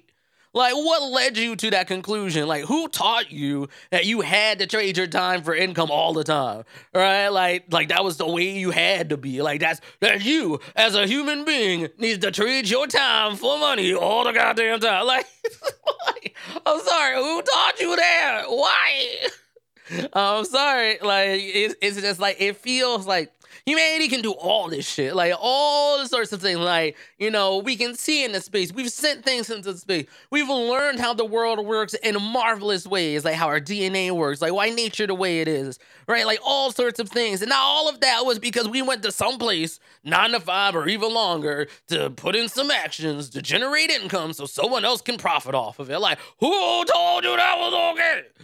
Like, 0.57 0.73
what 0.73 1.03
led 1.13 1.37
you 1.37 1.55
to 1.55 1.71
that 1.73 1.87
conclusion? 1.87 2.49
Like, 2.49 2.65
who 2.65 2.89
taught 2.89 3.31
you 3.31 3.69
that 3.91 4.07
you 4.07 4.23
had 4.23 4.61
to 4.61 4.67
trade 4.67 4.97
your 4.97 5.07
time 5.07 5.43
for 5.43 5.55
income 5.55 5.91
all 5.91 6.15
the 6.15 6.25
time? 6.25 6.65
Right? 6.95 7.29
Like, 7.29 7.67
like 7.71 7.89
that 7.89 8.03
was 8.03 8.17
the 8.17 8.27
way 8.27 8.57
you 8.57 8.71
had 8.71 9.11
to 9.11 9.19
be. 9.19 9.43
Like, 9.43 9.61
that's 9.61 9.83
that 10.01 10.25
you 10.25 10.61
as 10.75 10.95
a 10.95 11.07
human 11.07 11.45
being 11.45 11.89
needs 11.99 12.21
to 12.21 12.31
trade 12.31 12.71
your 12.71 12.87
time 12.87 13.37
for 13.37 13.59
money 13.59 13.93
all 13.93 14.25
the 14.25 14.33
goddamn 14.33 14.81
time. 14.81 15.05
Like, 16.07 16.37
I'm 16.65 16.81
sorry, 16.81 17.17
who 17.17 17.43
taught 17.43 17.81
you 17.81 17.97
that? 17.97 18.45
Why? 18.49 19.29
I'm 19.91 20.09
um, 20.12 20.45
sorry. 20.45 20.99
Like, 21.01 21.41
it's 21.43 21.74
it's 21.80 22.01
just 22.01 22.20
like 22.20 22.41
it 22.41 22.57
feels 22.57 23.07
like 23.07 23.32
Humanity 23.65 24.09
can 24.09 24.21
do 24.21 24.33
all 24.33 24.69
this 24.69 24.89
shit, 24.89 25.15
like 25.15 25.33
all 25.39 26.05
sorts 26.07 26.33
of 26.33 26.41
things. 26.41 26.59
Like, 26.59 26.97
you 27.19 27.31
know, 27.31 27.59
we 27.59 27.77
can 27.77 27.95
see 27.95 28.25
into 28.25 28.41
space. 28.41 28.73
We've 28.73 28.91
sent 28.91 29.25
things 29.25 29.51
into 29.51 29.77
space. 29.77 30.07
We've 30.31 30.49
learned 30.49 31.01
how 31.01 31.15
the 31.15 31.25
world 31.25 31.65
works 31.65 31.95
in 31.95 32.21
marvelous 32.21 32.87
ways, 32.87 33.25
like 33.25 33.35
how 33.35 33.47
our 33.47 33.61
DNA 33.61 34.11
works, 34.11 34.43
like 34.43 34.53
why 34.53 34.71
nature 34.71 35.07
the 35.07 35.15
way 35.15 35.41
it 35.41 35.49
is, 35.49 35.79
right? 36.07 36.27
Like 36.27 36.41
all 36.45 36.73
sorts 36.73 37.01
of 37.01 37.09
things. 37.09 37.43
And 37.43 37.51
now 37.51 37.63
all 37.63 37.89
of 37.89 38.01
that 38.01 38.25
was 38.27 38.39
because 38.39 38.69
we 38.69 38.83
went 38.83 39.03
to 39.05 39.13
some 39.13 39.39
place, 39.39 39.81
nine 40.05 40.31
to 40.33 40.41
five 40.41 40.75
or 40.77 40.89
even 40.89 41.13
longer, 41.13 41.69
to 41.89 42.11
put 42.11 42.37
in 42.37 42.49
some 42.49 42.71
actions 42.71 43.31
to 43.31 43.43
generate 43.43 43.91
income 43.91 44.33
so 44.33 44.47
someone 44.47 44.85
else 44.85 45.01
can 45.01 45.17
profit 45.17 45.55
off 45.55 45.79
of 45.79 45.91
it. 45.91 45.99
Like, 45.99 46.19
who 46.39 46.85
told 46.85 47.25
you 47.25 47.37
that 47.37 47.59
was 47.59 47.95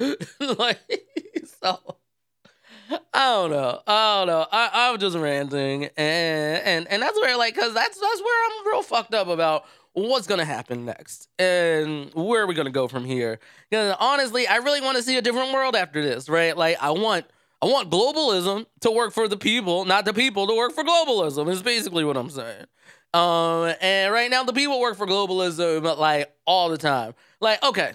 okay? 0.01 0.17
like, 0.59 1.03
so. 1.63 1.97
I 3.15 3.33
don't 3.35 3.51
know. 3.51 3.81
I 3.87 4.19
don't 4.19 4.27
know. 4.27 4.47
I, 4.51 4.71
I'm 4.73 4.99
just 4.99 5.17
ranting, 5.17 5.85
and 5.97 6.63
and 6.65 6.89
and 6.89 7.03
that's 7.03 7.19
where 7.21 7.37
like, 7.37 7.55
cause 7.55 7.75
that's 7.75 7.99
that's 7.99 8.21
where 8.21 8.47
I'm 8.47 8.67
real 8.67 8.83
fucked 8.83 9.15
up 9.15 9.29
about 9.29 9.65
what's 9.95 10.27
gonna 10.27 10.45
happen 10.45 10.85
next 10.85 11.29
and 11.39 12.11
where 12.15 12.43
are 12.43 12.47
we 12.47 12.55
gonna 12.55 12.71
go 12.71 12.89
from 12.89 13.05
here. 13.05 13.39
Because 13.71 13.95
honestly, 14.01 14.47
I 14.47 14.57
really 14.57 14.81
want 14.81 14.97
to 14.97 15.03
see 15.03 15.17
a 15.17 15.23
different 15.23 15.53
world 15.53 15.77
after 15.77 16.03
this, 16.03 16.29
right? 16.29 16.57
Like, 16.57 16.83
I 16.83 16.91
want. 16.91 17.27
I 17.61 17.67
want 17.67 17.91
globalism 17.91 18.67
to 18.81 18.91
work 18.91 19.13
for 19.13 19.29
the 19.29 19.37
people, 19.37 19.85
not 19.85 20.05
the 20.05 20.13
people 20.13 20.49
to 20.49 20.57
work 20.57 20.73
for 20.73 20.83
globalism. 20.83 21.49
Is 21.49 21.63
basically 21.63 22.03
what 22.05 22.17
I'm 22.17 22.29
saying. 22.29 22.67
Um, 23.15 23.73
and 23.81 24.13
right 24.13 24.29
now 24.29 24.43
the 24.43 24.53
people 24.53 24.81
work 24.81 24.97
for 24.97 25.07
globalism, 25.07 25.81
but 25.85 25.97
like 25.97 26.35
all 26.45 26.71
the 26.71 26.77
time. 26.77 27.15
Like, 27.41 27.63
okay, 27.63 27.93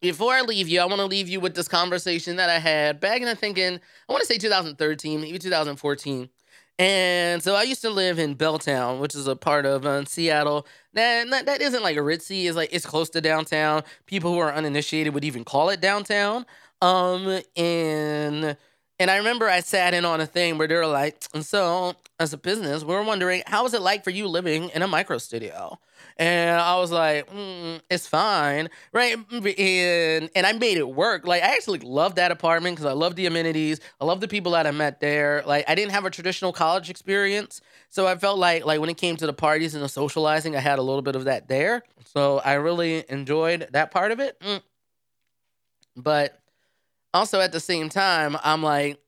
before 0.00 0.32
I 0.32 0.42
leave 0.42 0.68
you, 0.68 0.80
I 0.80 0.84
want 0.84 0.98
to 0.98 1.06
leave 1.06 1.28
you 1.28 1.40
with 1.40 1.54
this 1.54 1.68
conversation 1.68 2.36
that 2.36 2.50
I 2.50 2.58
had 2.58 3.00
back 3.00 3.20
in, 3.20 3.28
I 3.28 3.34
thinking, 3.34 3.80
I 4.08 4.12
want 4.12 4.20
to 4.20 4.26
say 4.26 4.38
2013, 4.38 5.20
maybe 5.20 5.38
2014. 5.38 6.28
And 6.80 7.42
so 7.42 7.56
I 7.56 7.64
used 7.64 7.82
to 7.82 7.90
live 7.90 8.20
in 8.20 8.36
Belltown, 8.36 9.00
which 9.00 9.16
is 9.16 9.26
a 9.26 9.34
part 9.34 9.66
of 9.66 9.84
uh, 9.84 10.04
Seattle. 10.04 10.64
That, 10.94 11.28
that, 11.30 11.46
that 11.46 11.60
isn't 11.60 11.82
like 11.82 11.96
a 11.96 12.00
ritzy. 12.00 12.46
It's 12.46 12.56
like 12.56 12.68
it's 12.72 12.86
close 12.86 13.10
to 13.10 13.20
downtown. 13.20 13.82
People 14.06 14.32
who 14.32 14.38
are 14.38 14.52
uninitiated 14.52 15.12
would 15.12 15.24
even 15.24 15.44
call 15.44 15.70
it 15.70 15.80
downtown. 15.80 16.46
Um, 16.80 17.40
and 17.56 18.56
and 18.98 19.10
I 19.10 19.16
remember 19.16 19.48
I 19.48 19.60
sat 19.60 19.94
in 19.94 20.04
on 20.04 20.20
a 20.20 20.26
thing 20.26 20.58
where 20.58 20.66
they 20.66 20.74
were 20.74 20.86
like, 20.86 21.22
and 21.32 21.44
so 21.44 21.94
as 22.18 22.32
a 22.32 22.36
business, 22.36 22.82
we 22.82 22.94
are 22.94 23.02
wondering 23.02 23.42
how 23.46 23.64
is 23.64 23.74
it 23.74 23.80
like 23.80 24.02
for 24.02 24.10
you 24.10 24.26
living 24.26 24.70
in 24.70 24.82
a 24.82 24.88
micro 24.88 25.18
studio? 25.18 25.78
And 26.16 26.60
I 26.60 26.76
was 26.78 26.90
like, 26.90 27.30
mm, 27.30 27.80
it's 27.88 28.08
fine, 28.08 28.68
right? 28.92 29.16
And 29.32 30.30
and 30.34 30.46
I 30.46 30.52
made 30.52 30.78
it 30.78 30.88
work. 30.88 31.26
Like 31.26 31.42
I 31.42 31.54
actually 31.54 31.78
loved 31.78 32.16
that 32.16 32.32
apartment 32.32 32.76
because 32.76 32.86
I 32.86 32.92
love 32.92 33.14
the 33.14 33.26
amenities. 33.26 33.80
I 34.00 34.04
love 34.04 34.20
the 34.20 34.28
people 34.28 34.52
that 34.52 34.66
I 34.66 34.72
met 34.72 35.00
there. 35.00 35.42
Like 35.46 35.64
I 35.68 35.76
didn't 35.76 35.92
have 35.92 36.04
a 36.04 36.10
traditional 36.10 36.52
college 36.52 36.90
experience, 36.90 37.60
so 37.90 38.06
I 38.06 38.16
felt 38.16 38.38
like 38.38 38.64
like 38.64 38.80
when 38.80 38.90
it 38.90 38.96
came 38.96 39.16
to 39.16 39.26
the 39.26 39.32
parties 39.32 39.74
and 39.74 39.82
the 39.82 39.88
socializing, 39.88 40.56
I 40.56 40.60
had 40.60 40.80
a 40.80 40.82
little 40.82 41.02
bit 41.02 41.14
of 41.14 41.24
that 41.24 41.46
there. 41.46 41.84
So 42.04 42.38
I 42.38 42.54
really 42.54 43.04
enjoyed 43.08 43.68
that 43.72 43.92
part 43.92 44.10
of 44.10 44.18
it. 44.18 44.40
Mm. 44.40 44.62
But 45.96 46.40
also 47.14 47.40
at 47.40 47.52
the 47.52 47.60
same 47.60 47.88
time, 47.88 48.36
I'm 48.42 48.62
like, 48.62 48.98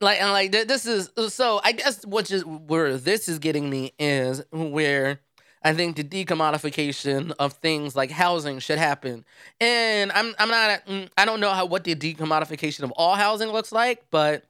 like, 0.00 0.20
and 0.20 0.30
like 0.30 0.52
this 0.52 0.86
is 0.86 1.10
so. 1.28 1.60
I 1.64 1.72
guess 1.72 2.04
what 2.06 2.30
is 2.30 2.44
where 2.44 2.96
this 2.96 3.28
is 3.28 3.38
getting 3.38 3.68
me 3.68 3.92
is 3.98 4.42
where 4.52 5.20
I 5.62 5.74
think 5.74 5.96
the 5.96 6.04
decommodification 6.04 7.32
of 7.38 7.54
things 7.54 7.96
like 7.96 8.10
housing 8.10 8.60
should 8.60 8.78
happen. 8.78 9.24
And 9.60 10.12
I'm 10.12 10.34
I'm 10.38 10.48
not 10.48 10.86
mm, 10.86 11.08
I 11.18 11.24
don't 11.24 11.40
know 11.40 11.50
how 11.50 11.66
what 11.66 11.84
the 11.84 11.94
decommodification 11.96 12.82
of 12.84 12.92
all 12.92 13.16
housing 13.16 13.48
looks 13.48 13.72
like, 13.72 14.04
but 14.10 14.44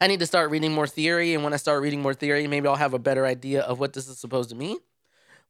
I 0.00 0.08
need 0.08 0.20
to 0.20 0.26
start 0.26 0.50
reading 0.50 0.72
more 0.72 0.86
theory. 0.88 1.34
And 1.34 1.44
when 1.44 1.52
I 1.52 1.56
start 1.56 1.80
reading 1.82 2.02
more 2.02 2.14
theory, 2.14 2.48
maybe 2.48 2.66
I'll 2.66 2.74
have 2.76 2.94
a 2.94 2.98
better 2.98 3.24
idea 3.24 3.62
of 3.62 3.78
what 3.78 3.92
this 3.92 4.08
is 4.08 4.18
supposed 4.18 4.50
to 4.50 4.56
mean. 4.56 4.78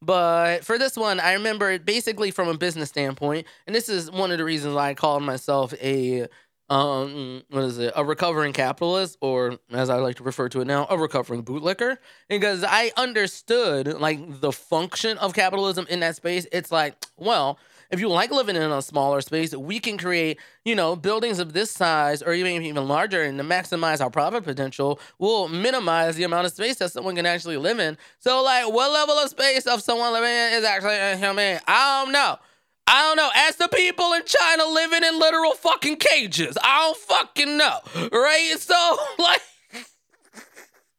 But 0.02 0.64
for 0.64 0.78
this 0.78 0.96
one, 0.96 1.20
I 1.20 1.34
remember 1.34 1.78
basically 1.78 2.32
from 2.32 2.48
a 2.48 2.58
business 2.58 2.88
standpoint, 2.88 3.46
and 3.66 3.74
this 3.74 3.88
is 3.88 4.10
one 4.10 4.32
of 4.32 4.38
the 4.38 4.44
reasons 4.44 4.74
why 4.74 4.90
I 4.90 4.94
called 4.94 5.22
myself 5.22 5.72
a 5.80 6.26
um 6.70 7.42
what 7.50 7.64
is 7.64 7.78
it? 7.78 7.92
A 7.96 8.04
recovering 8.04 8.52
capitalist 8.52 9.18
or 9.20 9.58
as 9.72 9.90
i 9.90 9.96
like 9.96 10.16
to 10.16 10.22
refer 10.22 10.48
to 10.48 10.60
it 10.60 10.66
now 10.66 10.86
a 10.90 10.96
recovering 10.98 11.44
bootlicker. 11.44 11.98
Because 12.28 12.64
i 12.66 12.90
understood 12.96 14.00
like 14.00 14.40
the 14.40 14.52
function 14.52 15.18
of 15.18 15.34
capitalism 15.34 15.86
in 15.90 16.00
that 16.00 16.16
space. 16.16 16.46
It's 16.50 16.72
like 16.72 16.94
well 17.16 17.58
if 17.92 18.00
you 18.00 18.08
like 18.08 18.30
living 18.30 18.56
in 18.56 18.62
a 18.62 18.80
smaller 18.80 19.20
space, 19.20 19.54
we 19.54 19.78
can 19.78 19.98
create, 19.98 20.40
you 20.64 20.74
know, 20.74 20.96
buildings 20.96 21.38
of 21.38 21.52
this 21.52 21.70
size 21.70 22.22
or 22.22 22.32
even 22.32 22.62
even 22.62 22.88
larger 22.88 23.22
and 23.22 23.38
to 23.38 23.44
maximize 23.44 24.00
our 24.00 24.10
profit 24.10 24.44
potential, 24.44 24.98
we'll 25.18 25.46
minimize 25.48 26.16
the 26.16 26.24
amount 26.24 26.46
of 26.46 26.52
space 26.52 26.76
that 26.76 26.90
someone 26.90 27.14
can 27.14 27.26
actually 27.26 27.58
live 27.58 27.78
in. 27.78 27.98
So 28.18 28.42
like 28.42 28.72
what 28.72 28.90
level 28.90 29.14
of 29.16 29.28
space 29.28 29.66
of 29.66 29.82
someone 29.82 30.12
living 30.14 30.30
in 30.30 30.54
is 30.54 30.64
actually 30.64 30.94
a? 30.94 31.60
I 31.68 32.02
don't 32.02 32.12
know. 32.12 32.38
I 32.86 33.02
don't 33.02 33.16
know. 33.16 33.30
Ask 33.34 33.58
the 33.58 33.68
people 33.68 34.12
in 34.14 34.22
China 34.24 34.64
living 34.66 35.04
in 35.04 35.18
literal 35.20 35.52
fucking 35.52 35.96
cages. 35.96 36.56
I 36.64 36.80
don't 36.86 36.96
fucking 36.96 37.56
know. 37.58 37.78
Right? 38.10 38.54
So 38.58 38.96
like 39.18 39.42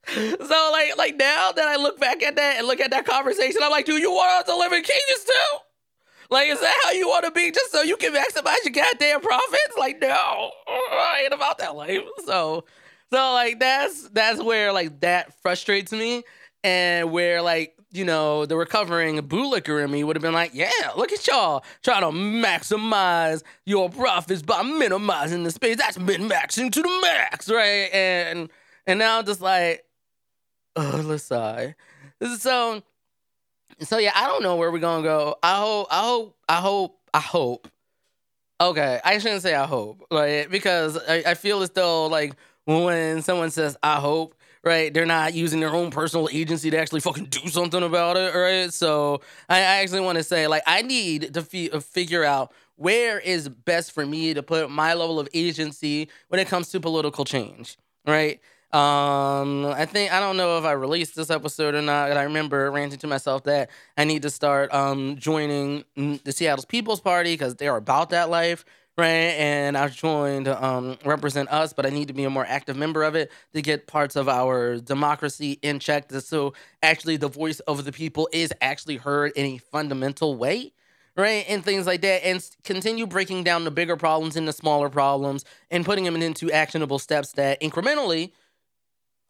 So 0.08 0.70
like 0.72 0.98
like 0.98 1.16
now 1.16 1.52
that 1.54 1.68
I 1.68 1.78
look 1.78 2.00
back 2.00 2.22
at 2.22 2.36
that 2.36 2.58
and 2.58 2.68
look 2.68 2.80
at 2.80 2.92
that 2.92 3.06
conversation, 3.06 3.62
I'm 3.64 3.72
like, 3.72 3.86
do 3.86 3.98
you 3.98 4.12
want 4.12 4.42
us 4.42 4.54
to 4.54 4.56
live 4.58 4.74
in 4.74 4.84
cages 4.84 5.26
too? 5.26 5.58
Like, 6.34 6.50
is 6.50 6.60
that 6.60 6.76
how 6.84 6.92
you 6.92 7.08
want 7.08 7.26
to 7.26 7.32
be 7.32 7.52
just 7.52 7.72
so 7.72 7.84
you 7.84 7.96
can 7.96 8.12
maximize 8.12 8.58
your 8.66 8.74
goddamn 8.74 9.22
profits? 9.22 9.78
Like, 9.78 10.02
no, 10.02 10.52
I 10.68 11.22
ain't 11.26 11.34
about 11.34 11.60
that 11.60 11.76
life. 11.76 12.02
So, 12.26 12.66
so 13.12 13.34
like 13.34 13.60
that's 13.60 14.10
that's 14.10 14.42
where 14.42 14.74
like 14.74 15.02
that 15.02 15.40
frustrates 15.42 15.92
me, 15.92 16.24
and 16.64 17.12
where 17.12 17.44
like 17.44 17.76
you 17.92 18.04
know 18.04 18.48
the 18.48 18.58
recovering 18.58 19.20
bootlicker 19.20 19.84
in 19.84 19.92
me 19.92 20.04
would 20.04 20.16
have 20.16 20.24
been 20.24 20.34
like, 20.34 20.56
yeah, 20.56 20.72
look 20.98 21.12
at 21.12 21.28
y'all 21.28 21.64
trying 21.84 22.02
to 22.02 22.08
maximize 22.08 23.44
your 23.68 23.92
profits 23.92 24.42
by 24.42 24.64
minimizing 24.64 25.44
the 25.44 25.52
space. 25.52 25.78
That's 25.78 26.00
min 26.00 26.28
maxing 26.28 26.72
to 26.72 26.82
the 26.82 27.00
max, 27.04 27.48
right? 27.48 27.94
And 27.94 28.50
and 28.88 28.98
now 28.98 29.20
I'm 29.20 29.26
just 29.26 29.40
like, 29.40 29.86
oh, 30.76 31.04
let's 31.06 31.26
sigh. 31.26 31.76
This 32.20 32.32
is 32.32 32.42
so 32.42 32.82
so 33.80 33.98
yeah, 33.98 34.12
I 34.16 34.28
don't 34.28 34.44
know 34.44 34.56
where 34.56 34.72
we're 34.72 34.80
gonna 34.80 35.04
go. 35.04 35.36
I 35.44 35.58
hope, 35.58 35.88
I 35.92 36.02
hope, 36.02 36.38
I 36.50 36.60
hope, 36.60 37.00
I 37.14 37.20
hope. 37.20 37.68
Okay, 38.62 39.00
I 39.04 39.18
shouldn't 39.18 39.42
say 39.42 39.56
I 39.56 39.66
hope, 39.66 40.06
like 40.12 40.50
because 40.50 40.98
I, 41.08 41.24
I 41.28 41.34
feel 41.34 41.62
as 41.62 41.72
though 41.72 42.08
like 42.08 42.36
when 42.66 43.22
someone 43.22 43.52
says 43.52 43.76
I 43.84 44.00
hope, 44.00 44.36
right, 44.64 44.94
they're 44.94 45.06
not 45.06 45.34
using 45.34 45.60
their 45.60 45.74
own 45.74 45.92
personal 45.92 46.30
agency 46.32 46.70
to 46.70 46.78
actually 46.78 47.02
fucking 47.02 47.26
do 47.26 47.48
something 47.50 47.84
about 47.84 48.18
it, 48.18 48.34
right? 48.36 48.72
So 48.74 49.22
I, 49.50 49.58
I 49.58 49.62
actually 49.82 50.02
want 50.02 50.18
to 50.18 50.24
say 50.24 50.48
like 50.48 50.64
I 50.66 50.82
need 50.82 51.34
to 51.34 51.42
fi- 51.42 51.72
uh, 51.72 51.80
figure 51.80 52.24
out 52.24 52.54
where 52.76 53.20
is 53.20 53.50
best 53.50 53.92
for 53.92 54.06
me 54.06 54.34
to 54.34 54.44
put 54.44 54.70
my 54.70 54.94
level 54.94 55.20
of 55.20 55.28
agency 55.34 56.10
when 56.30 56.40
it 56.40 56.48
comes 56.48 56.70
to 56.70 56.80
political 56.80 57.26
change, 57.26 57.78
right? 58.08 58.40
Um, 58.74 59.68
I 59.68 59.86
think 59.86 60.12
I 60.12 60.20
don't 60.20 60.36
know 60.36 60.58
if 60.58 60.64
I 60.64 60.72
released 60.72 61.16
this 61.16 61.30
episode 61.30 61.76
or 61.76 61.82
not. 61.84 62.12
I 62.18 62.24
remember 62.24 62.72
ranting 62.72 62.98
to 63.00 63.08
myself 63.08 63.44
that 63.44 63.70
I 63.98 64.04
need 64.04 64.24
to 64.24 64.32
start 64.32 64.74
um 64.74 65.16
joining 65.18 65.84
the 65.96 66.32
Seattle's 66.32 66.66
People's 66.66 67.00
Party 67.00 67.34
because 67.36 67.54
they 67.56 67.68
are 67.68 67.78
about 67.78 68.10
that 68.10 68.32
life, 68.32 68.66
right? 68.98 69.06
And 69.38 69.78
I've 69.78 69.96
joined 69.96 70.48
um 70.48 70.96
RepresentUs, 71.04 71.76
but 71.76 71.86
I 71.86 71.90
need 71.90 72.08
to 72.08 72.16
be 72.16 72.24
a 72.24 72.32
more 72.32 72.48
active 72.48 72.76
member 72.76 73.04
of 73.04 73.14
it 73.14 73.32
to 73.54 73.62
get 73.62 73.86
parts 73.86 74.16
of 74.16 74.28
our 74.28 74.78
democracy 74.80 75.60
in 75.62 75.78
check. 75.78 76.12
So 76.12 76.54
actually, 76.82 77.18
the 77.18 77.28
voice 77.30 77.60
of 77.62 77.86
the 77.86 77.92
people 77.92 78.28
is 78.34 78.52
actually 78.60 78.98
heard 78.98 79.34
in 79.36 79.46
a 79.46 79.58
fundamental 79.60 80.36
way 80.36 80.74
right? 81.16 81.46
And 81.48 81.64
things 81.64 81.86
like 81.86 82.02
that, 82.02 82.26
and 82.26 82.44
continue 82.64 83.06
breaking 83.06 83.44
down 83.44 83.64
the 83.66 83.72
bigger 83.72 83.96
problems 83.96 84.36
into 84.36 84.52
smaller 84.52 84.90
problems 84.90 85.46
and 85.70 85.86
putting 85.86 86.04
them 86.06 86.16
into 86.16 86.52
actionable 86.52 87.00
steps 87.00 87.34
that 87.34 87.62
incrementally 87.62 88.32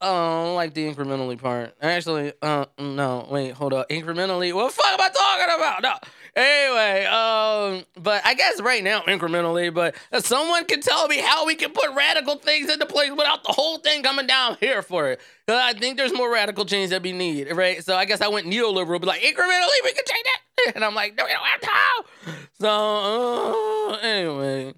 Oh, 0.05 0.53
like 0.53 0.73
the 0.73 0.83
incrementally 0.85 1.39
part. 1.39 1.73
Actually, 1.81 2.33
uh, 2.41 2.65
no, 2.77 3.25
wait, 3.31 3.51
hold 3.53 3.73
up. 3.73 3.87
Incrementally, 3.87 4.51
what 4.51 4.67
the 4.67 4.73
fuck 4.75 4.91
am 4.91 4.99
I 4.99 5.09
talking 5.09 5.55
about? 5.55 5.81
No, 5.81 5.93
anyway, 6.35 7.05
um, 7.05 7.85
but 8.03 8.21
I 8.25 8.33
guess 8.33 8.59
right 8.59 8.83
now 8.83 8.99
incrementally, 9.03 9.73
but 9.73 9.95
if 10.11 10.25
someone 10.25 10.65
can 10.65 10.81
tell 10.81 11.07
me 11.07 11.19
how 11.19 11.45
we 11.45 11.55
can 11.55 11.71
put 11.71 11.89
radical 11.95 12.35
things 12.35 12.69
into 12.69 12.85
place 12.85 13.11
without 13.11 13.45
the 13.45 13.53
whole 13.53 13.77
thing 13.77 14.03
coming 14.03 14.27
down 14.27 14.57
here 14.59 14.81
for 14.81 15.09
it. 15.09 15.21
Cause 15.47 15.57
I 15.57 15.71
think 15.71 15.95
there's 15.95 16.13
more 16.13 16.31
radical 16.31 16.65
change 16.65 16.89
that 16.89 17.01
we 17.01 17.13
need, 17.13 17.49
right? 17.53 17.81
So 17.81 17.95
I 17.95 18.03
guess 18.03 18.19
I 18.19 18.27
went 18.27 18.45
neoliberal, 18.45 18.99
but 18.99 19.07
like 19.07 19.21
incrementally 19.21 19.79
we 19.85 19.93
can 19.93 20.03
change 20.05 20.25
that. 20.25 20.39
And 20.75 20.83
I'm 20.85 20.95
like, 20.95 21.15
no, 21.17 21.23
we 21.25 21.31
don't 21.31 21.45
have 21.45 21.61
time. 21.61 22.35
So 22.59 23.91
uh, 23.91 23.97
anyway. 24.01 24.73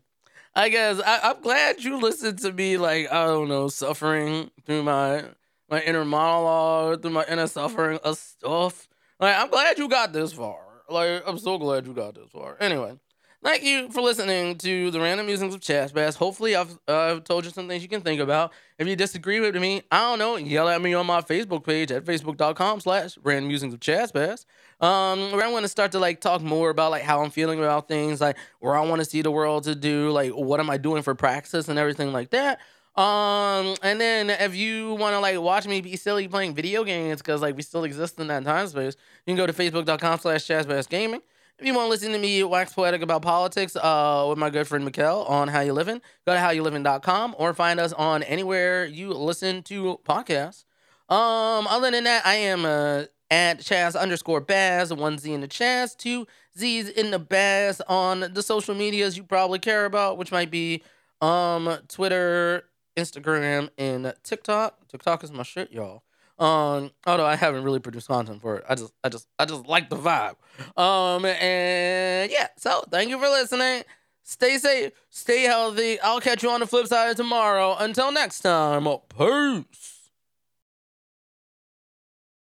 I 0.55 0.69
guess 0.69 1.01
I, 1.05 1.31
am 1.31 1.41
glad 1.41 1.83
you 1.83 1.99
listened 1.99 2.39
to 2.39 2.51
me 2.51 2.77
like 2.77 3.11
I 3.11 3.25
don't 3.25 3.49
know 3.49 3.67
suffering 3.67 4.51
through 4.65 4.83
my 4.83 5.25
my 5.69 5.81
inner 5.81 6.05
monologue 6.05 7.01
through 7.01 7.11
my 7.11 7.25
inner 7.27 7.47
suffering 7.47 7.99
of 8.03 8.17
stuff. 8.17 8.87
Like 9.19 9.35
I'm 9.35 9.49
glad 9.49 9.77
you 9.77 9.89
got 9.89 10.13
this 10.13 10.31
far. 10.31 10.59
Like 10.89 11.23
I'm 11.27 11.39
so 11.39 11.57
glad 11.57 11.85
you 11.85 11.93
got 11.93 12.15
this 12.15 12.29
far. 12.31 12.55
Anyway, 12.61 12.97
thank 13.45 13.63
you 13.63 13.89
for 13.91 14.01
listening 14.01 14.57
to 14.57 14.89
the 14.89 14.99
random 14.99 15.27
musings 15.27 15.53
of 15.53 15.61
Chaz 15.61 15.93
Bazz. 15.93 16.15
Hopefully 16.15 16.55
I've 16.55 16.77
uh, 16.87 17.13
I've 17.13 17.23
told 17.23 17.45
you 17.45 17.51
some 17.51 17.67
things 17.67 17.83
you 17.83 17.87
can 17.87 18.01
think 18.01 18.19
about. 18.19 18.51
If 18.79 18.87
you 18.87 18.95
disagree 18.95 19.39
with 19.39 19.55
me, 19.55 19.83
I 19.91 19.99
don't 20.01 20.19
know, 20.19 20.35
yell 20.35 20.67
at 20.67 20.81
me 20.81 20.95
on 20.95 21.05
my 21.05 21.21
Facebook 21.21 21.63
page 21.63 21.91
at 21.91 22.03
facebook.com 22.03 22.79
slash 22.79 23.17
random 23.23 23.47
musings 23.47 23.73
of 23.73 23.79
Chaz 23.79 24.11
Bazz 24.11 24.45
um 24.85 25.31
where 25.31 25.45
I 25.45 25.49
want 25.49 25.63
to 25.63 25.69
start 25.69 25.93
to 25.93 25.99
like 25.99 26.19
talk 26.19 26.41
more 26.41 26.69
about 26.69 26.91
like 26.91 27.03
how 27.03 27.23
I'm 27.23 27.29
feeling 27.29 27.59
about 27.59 27.87
things, 27.87 28.19
like 28.19 28.35
where 28.59 28.75
I 28.75 28.81
want 28.81 29.01
to 29.01 29.05
see 29.05 29.21
the 29.21 29.31
world 29.31 29.63
to 29.65 29.75
do, 29.75 30.09
like 30.09 30.31
what 30.31 30.59
am 30.59 30.69
I 30.69 30.77
doing 30.77 31.03
for 31.03 31.13
praxis 31.13 31.69
and 31.69 31.77
everything 31.77 32.11
like 32.11 32.31
that. 32.31 32.59
Um, 32.99 33.75
and 33.83 33.99
then 33.99 34.29
if 34.29 34.55
you 34.55 34.95
want 34.95 35.13
to 35.13 35.19
like 35.19 35.39
watch 35.39 35.67
me 35.67 35.81
be 35.81 35.97
silly 35.97 36.27
playing 36.27 36.55
video 36.55 36.83
games, 36.83 37.21
because 37.21 37.41
like 37.41 37.55
we 37.55 37.61
still 37.61 37.83
exist 37.83 38.19
in 38.19 38.27
that 38.27 38.43
time 38.43 38.67
space, 38.67 38.95
you 39.25 39.35
can 39.35 39.37
go 39.37 39.45
to 39.45 39.53
facebook.com 39.53 40.19
slash 40.19 40.87
gaming. 40.87 41.21
If 41.57 41.65
you 41.65 41.73
want 41.73 41.85
to 41.85 41.89
listen 41.89 42.11
to 42.11 42.19
me 42.19 42.43
wax 42.43 42.73
poetic 42.73 43.01
about 43.01 43.21
politics 43.21 43.77
uh, 43.77 44.25
with 44.27 44.37
my 44.37 44.49
good 44.49 44.67
friend 44.67 44.85
Mikkel 44.85 45.29
on 45.29 45.47
How 45.47 45.61
You 45.61 45.71
Living, 45.71 46.01
go 46.25 46.33
to 46.33 46.39
howyouliving.com 46.39 47.33
or 47.37 47.53
find 47.53 47.79
us 47.79 47.93
on 47.93 48.23
anywhere 48.23 48.83
you 48.85 49.13
listen 49.13 49.63
to 49.63 50.01
podcasts. 50.05 50.65
Um, 51.07 51.65
other 51.67 51.91
than 51.91 52.03
that, 52.03 52.25
I 52.25 52.35
am 52.35 52.65
uh, 52.65 53.03
at 53.31 53.59
Chaz 53.59 53.97
underscore 53.97 54.41
Bazz, 54.41 54.95
one 54.97 55.17
Z 55.17 55.31
in 55.31 55.39
the 55.39 55.47
Chaz, 55.47 55.95
two 55.95 56.27
Z's 56.57 56.89
in 56.89 57.11
the 57.11 57.19
Bazz 57.21 57.79
on 57.87 58.33
the 58.33 58.43
social 58.43 58.75
medias 58.75 59.15
you 59.15 59.23
probably 59.23 59.59
care 59.59 59.85
about, 59.85 60.17
which 60.17 60.33
might 60.33 60.51
be 60.51 60.83
um 61.21 61.77
Twitter, 61.87 62.65
Instagram, 62.97 63.69
and 63.77 64.13
TikTok. 64.23 64.89
TikTok 64.89 65.23
is 65.23 65.31
my 65.31 65.43
shit, 65.43 65.71
y'all. 65.71 66.03
Um, 66.38 66.91
although 67.07 67.25
I 67.25 67.36
haven't 67.38 67.63
really 67.63 67.79
produced 67.79 68.07
content 68.07 68.41
for 68.41 68.57
it. 68.57 68.65
I 68.67 68.75
just 68.75 68.93
I 69.03 69.09
just 69.09 69.27
I 69.39 69.45
just 69.45 69.65
like 69.67 69.89
the 69.89 69.95
vibe. 69.95 70.36
Um 70.77 71.25
and 71.25 72.31
yeah, 72.31 72.47
so 72.57 72.83
thank 72.91 73.09
you 73.09 73.17
for 73.19 73.29
listening. 73.29 73.83
Stay 74.23 74.57
safe, 74.57 74.91
stay 75.09 75.43
healthy. 75.43 75.99
I'll 76.01 76.19
catch 76.19 76.43
you 76.43 76.49
on 76.49 76.59
the 76.59 76.67
flip 76.67 76.88
side 76.88 77.15
tomorrow. 77.15 77.75
Until 77.79 78.11
next 78.11 78.41
time, 78.41 78.88
peace. 79.17 79.94